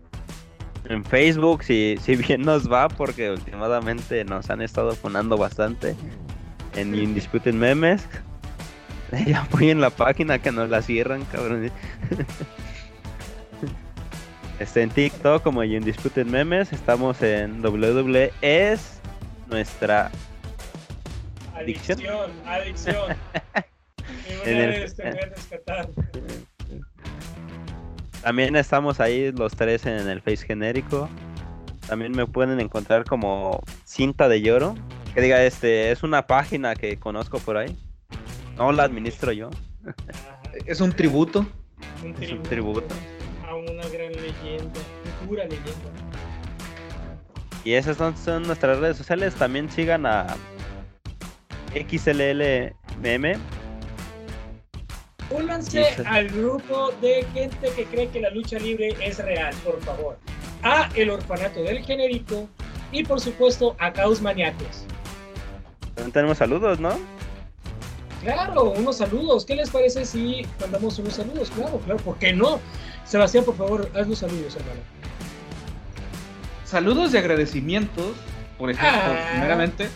En 0.85 1.03
Facebook, 1.03 1.63
si, 1.63 1.97
si 2.01 2.15
bien 2.15 2.41
nos 2.41 2.71
va, 2.71 2.88
porque 2.88 3.31
últimamente 3.31 4.23
nos 4.26 4.49
han 4.49 4.61
estado 4.61 4.95
fonando 4.95 5.38
bastante. 5.38 5.95
En 6.76 6.95
Indisputed 6.95 7.53
Memes. 7.53 8.07
Ya 9.26 9.47
en 9.59 9.81
la 9.81 9.89
página 9.89 10.38
que 10.38 10.51
nos 10.51 10.69
la 10.69 10.84
cierran, 10.84 11.26
cabrón. 11.26 11.71
Este, 14.59 14.84
en 14.84 14.89
TikTok 14.89 15.41
como 15.41 15.63
Indisputed 15.63 16.27
Memes. 16.27 16.71
Estamos 16.73 17.19
en 17.23 17.65
WWE. 17.65 18.31
Es 18.41 18.99
nuestra 19.47 20.11
Adicción, 21.59 22.31
adicción. 22.45 23.17
En 24.45 24.56
una 24.57 24.64
el- 24.76 24.81
vez 24.81 24.95
te 24.95 25.10
voy 25.10 25.19
a 25.19 25.26
rescatar. 25.26 25.90
También 28.22 28.56
estamos 28.56 28.99
ahí 28.99 29.31
los 29.31 29.56
tres 29.56 29.86
en 29.86 30.07
el 30.10 30.22
Face 30.22 30.45
genérico. 30.45 31.10
También 31.88 32.11
me 32.11 32.26
pueden 32.27 32.60
encontrar 32.60 33.06
como 33.06 33.61
Cinta 33.86 34.27
de 34.27 34.41
Lloro. 34.41 34.76
Que 35.14 35.22
diga, 35.22 35.44
este, 35.44 35.91
es 35.91 36.03
una 36.03 36.27
página 36.27 36.76
que 36.76 36.98
conozco 36.99 37.40
por 37.40 37.57
ahí. 37.57 37.76
No 38.57 38.72
la 38.72 38.84
administro 38.84 39.31
yo. 39.31 39.49
Es 40.65 40.81
un 40.81 40.91
tributo. 40.91 41.45
un 42.03 42.15
Es 42.22 42.31
un 42.31 42.44
tributo. 42.44 42.88
a 43.48 43.56
una 43.56 43.88
gran 43.88 44.11
leyenda, 44.11 44.80
pura 45.27 45.44
leyenda. 45.45 45.72
Y 47.64 47.73
esas 47.73 47.98
son, 47.98 48.18
son 48.18 48.44
nuestras 48.44 48.80
redes 48.80 48.98
sociales. 48.98 49.36
También 49.36 49.69
sigan 49.69 50.06
a 50.06 50.27
XLLMM. 51.73 53.40
Únanse 55.31 55.84
Sí, 55.84 55.89
sí. 55.97 56.03
al 56.06 56.27
grupo 56.30 56.91
de 57.01 57.26
gente 57.34 57.72
que 57.76 57.85
cree 57.85 58.10
que 58.10 58.19
la 58.19 58.30
lucha 58.31 58.57
libre 58.57 58.95
es 59.01 59.18
real, 59.19 59.53
por 59.64 59.80
favor. 59.81 60.18
A 60.64 60.89
El 60.95 61.10
Orfanato 61.11 61.61
del 61.61 61.84
Genérico 61.85 62.47
y 62.91 63.03
por 63.03 63.19
supuesto 63.22 63.76
a 63.80 63.93
Caos 63.93 64.22
Maniacos. 64.22 64.84
También 65.95 66.11
tenemos 66.11 66.38
saludos, 66.39 66.80
¿no? 66.80 66.97
Claro, 68.23 68.72
unos 68.72 68.97
saludos. 68.97 69.45
¿Qué 69.45 69.56
les 69.56 69.69
parece 69.69 70.03
si 70.06 70.45
mandamos 70.60 70.97
unos 70.99 71.14
saludos? 71.14 71.49
Claro, 71.51 71.77
claro, 71.85 71.99
¿por 72.01 72.18
qué 72.18 72.34
no? 72.34 72.60
Sebastián, 73.06 73.43
por 73.45 73.56
favor, 73.56 73.89
haz 73.95 74.07
los 74.07 74.19
saludos, 74.19 74.56
hermano. 74.56 74.81
Saludos 76.65 77.14
y 77.14 77.18
agradecimientos, 77.18 78.11
por 78.57 78.69
ejemplo, 78.69 78.99
Ah. 79.14 79.27
primeramente, 79.31 79.89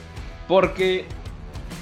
porque 0.47 1.05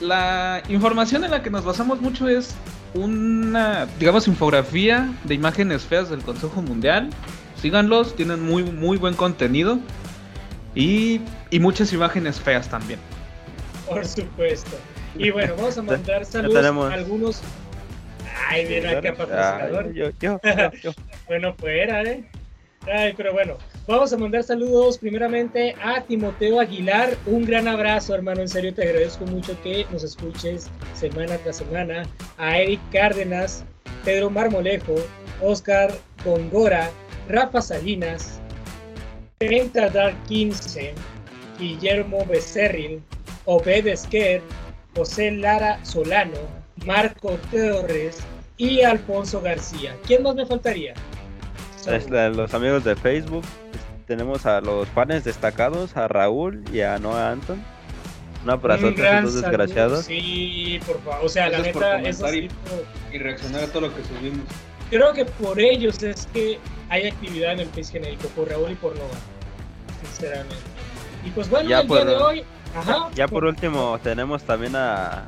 la 0.02 0.64
información 0.70 1.24
en 1.24 1.32
la 1.32 1.44
que 1.44 1.50
nos 1.50 1.64
basamos 1.64 2.02
mucho 2.02 2.28
es 2.28 2.56
una, 2.94 3.88
digamos, 4.00 4.28
infografía 4.28 5.10
de 5.24 5.36
imágenes 5.36 5.84
feas 5.84 6.10
del 6.10 6.22
Consejo 6.22 6.62
Mundial. 6.62 7.10
Síganlos, 7.56 8.16
tienen 8.16 8.42
muy, 8.42 8.64
muy 8.64 8.98
buen 8.98 9.14
contenido 9.14 9.80
y, 10.76 11.22
y 11.50 11.60
muchas 11.60 11.94
imágenes 11.94 12.40
feas 12.40 12.70
también. 12.70 13.00
Por 13.88 14.06
supuesto. 14.06 14.78
Y 15.16 15.30
bueno, 15.30 15.56
vamos 15.58 15.78
a 15.78 15.82
mandar 15.82 16.26
saludos 16.26 16.66
a 16.66 16.94
algunos. 16.94 17.42
Ay, 18.50 18.66
mira 18.68 18.90
Ay, 18.90 19.12
patrocinador. 19.12 19.94
yo, 19.94 20.10
yo, 20.20 20.40
yo, 20.44 20.72
yo. 20.82 20.92
Bueno, 21.28 21.54
fuera, 21.54 22.04
¿eh? 22.04 22.30
Ay, 22.92 23.14
pero 23.16 23.32
bueno, 23.32 23.58
vamos 23.92 24.14
a 24.14 24.18
mandar 24.18 24.42
saludos 24.44 24.98
primeramente 24.98 25.76
a 25.84 26.02
Timoteo 26.02 26.62
Aguilar. 26.62 27.18
Un 27.26 27.46
gran 27.46 27.68
abrazo, 27.68 28.16
hermano. 28.16 28.42
En 28.42 28.48
serio, 28.48 28.74
te 28.74 28.84
agradezco 28.84 29.26
mucho 29.26 29.60
que 29.62 29.86
nos 29.92 30.04
escuches 30.04 30.70
semana 30.94 31.38
tras 31.40 31.58
semana. 31.58 32.04
A 32.38 32.58
Eric 32.58 32.80
Cárdenas, 32.92 33.66
Pedro 34.06 34.30
Marmolejo, 34.30 34.96
Oscar 35.42 35.92
Gongora, 36.24 36.90
Rafa 37.28 37.62
Salinas, 37.62 38.40
Penta 39.40 39.90
Dark 39.90 40.16
15, 40.28 40.94
Guillermo 41.60 42.26
Becerril, 42.26 43.02
Obed 43.46 43.88
Esquer, 43.88 44.42
José 44.96 45.32
Lara 45.32 45.84
Solano, 45.84 46.40
Marco 46.86 47.38
Torres 47.52 48.20
y 48.58 48.84
Alfonso 48.84 49.42
García. 49.42 49.98
¿Quién 50.08 50.24
más 50.24 50.36
me 50.36 50.46
faltaría? 50.46 50.94
Los 52.08 52.54
amigos 52.54 52.84
de 52.84 52.96
Facebook. 52.96 53.44
Tenemos 54.12 54.46
a 54.46 54.60
los 54.60 54.90
fans 54.90 55.24
destacados, 55.24 55.96
a 55.96 56.06
Raúl 56.10 56.66
y 56.74 56.82
a 56.82 57.00
Noah 57.00 57.32
Anton. 57.32 57.64
Un 58.44 58.50
abrazo 58.50 58.88
a 58.90 58.94
todos 58.94 59.36
desgraciados. 59.36 60.04
Sí, 60.04 60.82
por 60.86 61.02
favor. 61.02 61.26
O 61.26 61.30
sea, 61.30 61.46
la 61.48 61.60
Gracias 61.60 61.76
neta, 61.76 62.02
eso 62.02 62.34
y- 62.34 62.42
sí, 62.42 62.56
Y 63.14 63.18
reaccionar 63.20 63.64
a 63.64 63.68
todo 63.68 63.84
lo 63.88 63.96
que 63.96 64.04
subimos. 64.04 64.46
creo 64.90 65.14
que 65.14 65.24
por 65.24 65.58
ellos 65.62 66.04
es 66.04 66.28
que 66.34 66.60
hay 66.90 67.08
actividad 67.08 67.54
en 67.54 67.62
el 67.62 67.68
país 67.70 67.90
genérico, 67.90 68.28
por 68.36 68.50
Raúl 68.50 68.72
y 68.72 68.76
por 68.76 68.94
Nova. 68.98 69.08
sinceramente. 70.04 70.56
Y 71.24 71.30
pues 71.30 71.50
bueno, 71.50 71.70
Ya 71.70 71.80
el 71.80 71.88
por- 71.88 71.98
día 72.06 72.06
de 72.08 72.16
hoy. 72.18 72.44
Ajá. 72.76 73.08
Ya 73.16 73.30
por 73.30 73.46
último, 73.46 73.98
tenemos 74.04 74.44
también 74.44 74.76
a, 74.76 75.24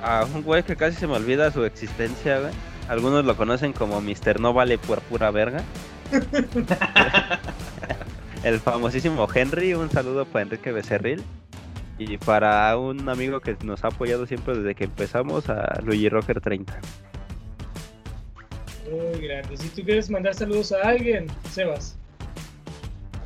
a 0.00 0.24
un 0.32 0.42
güey 0.44 0.62
que 0.62 0.76
casi 0.76 0.96
se 0.98 1.08
me 1.08 1.14
olvida 1.14 1.50
su 1.50 1.64
existencia, 1.64 2.38
güey. 2.38 2.52
Algunos 2.88 3.24
lo 3.24 3.36
conocen 3.36 3.72
como 3.72 4.00
Mr. 4.00 4.38
No 4.38 4.52
Vale 4.52 4.78
por 4.78 5.00
pura 5.00 5.32
verga. 5.32 5.64
El 8.44 8.60
famosísimo 8.60 9.26
Henry, 9.32 9.74
un 9.74 9.90
saludo 9.90 10.24
para 10.24 10.42
Enrique 10.42 10.72
Becerril. 10.72 11.22
Y 11.98 12.18
para 12.18 12.76
un 12.76 13.08
amigo 13.08 13.40
que 13.40 13.56
nos 13.62 13.84
ha 13.84 13.88
apoyado 13.88 14.26
siempre 14.26 14.56
desde 14.56 14.74
que 14.74 14.84
empezamos, 14.84 15.48
a 15.48 15.80
Luigi 15.84 16.08
Rocker 16.08 16.40
30. 16.40 16.72
Muy 18.90 19.20
grande. 19.20 19.56
Si 19.56 19.68
tú 19.68 19.82
quieres 19.82 20.10
mandar 20.10 20.34
saludos 20.34 20.72
a 20.72 20.88
alguien, 20.88 21.26
Sebas. 21.50 21.96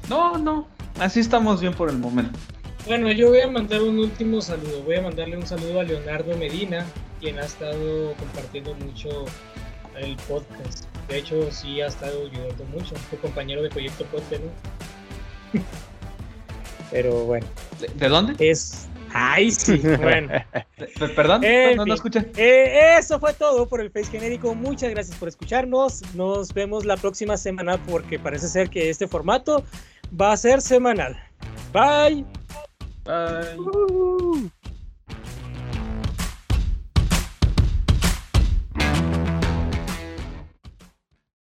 No, 0.08 0.36
no. 0.36 0.68
Así 1.00 1.20
estamos 1.20 1.60
bien 1.60 1.72
por 1.72 1.88
el 1.88 1.98
momento. 1.98 2.38
Bueno, 2.86 3.10
yo 3.10 3.30
voy 3.30 3.40
a 3.40 3.48
mandar 3.48 3.82
un 3.82 3.98
último 3.98 4.40
saludo. 4.40 4.82
Voy 4.82 4.96
a 4.96 5.02
mandarle 5.02 5.36
un 5.36 5.46
saludo 5.46 5.80
a 5.80 5.84
Leonardo 5.84 6.36
Medina, 6.36 6.84
quien 7.20 7.38
ha 7.38 7.44
estado 7.44 8.12
compartiendo 8.14 8.74
mucho 8.74 9.24
el 9.96 10.16
podcast. 10.28 10.84
De 11.08 11.18
hecho, 11.18 11.50
sí 11.50 11.80
ha 11.80 11.86
estado 11.86 12.26
ayudando 12.26 12.64
mucho. 12.66 12.94
Tu 13.10 13.16
compañero 13.18 13.62
de 13.62 13.70
Proyecto 13.70 14.04
Podcast, 14.06 14.42
¿no? 14.42 15.60
Pero 16.90 17.24
bueno, 17.24 17.46
¿De, 17.80 17.88
de 17.88 18.08
dónde? 18.08 18.34
es. 18.38 18.88
¡Ay, 19.12 19.50
sí! 19.50 19.78
Bueno. 19.78 20.28
¿Perdón? 21.16 21.42
En 21.44 21.76
no, 21.76 21.86
no, 21.86 21.94
escuché. 21.94 22.30
Eh, 22.36 22.96
eso 22.98 23.18
fue 23.18 23.32
todo 23.32 23.66
por 23.66 23.80
el 23.80 23.90
Face 23.90 24.10
Genérico. 24.10 24.54
Muchas 24.54 24.90
gracias 24.90 25.16
por 25.16 25.28
escucharnos. 25.28 26.02
Nos 26.14 26.52
vemos 26.52 26.84
la 26.84 26.96
próxima 26.96 27.36
semana 27.36 27.78
porque 27.86 28.18
parece 28.18 28.48
ser 28.48 28.68
que 28.68 28.90
este 28.90 29.08
formato 29.08 29.64
va 30.20 30.32
a 30.32 30.36
ser 30.36 30.60
semanal. 30.60 31.16
Bye. 31.72 32.24
Bye. 33.04 33.58
Uh. 33.58 34.50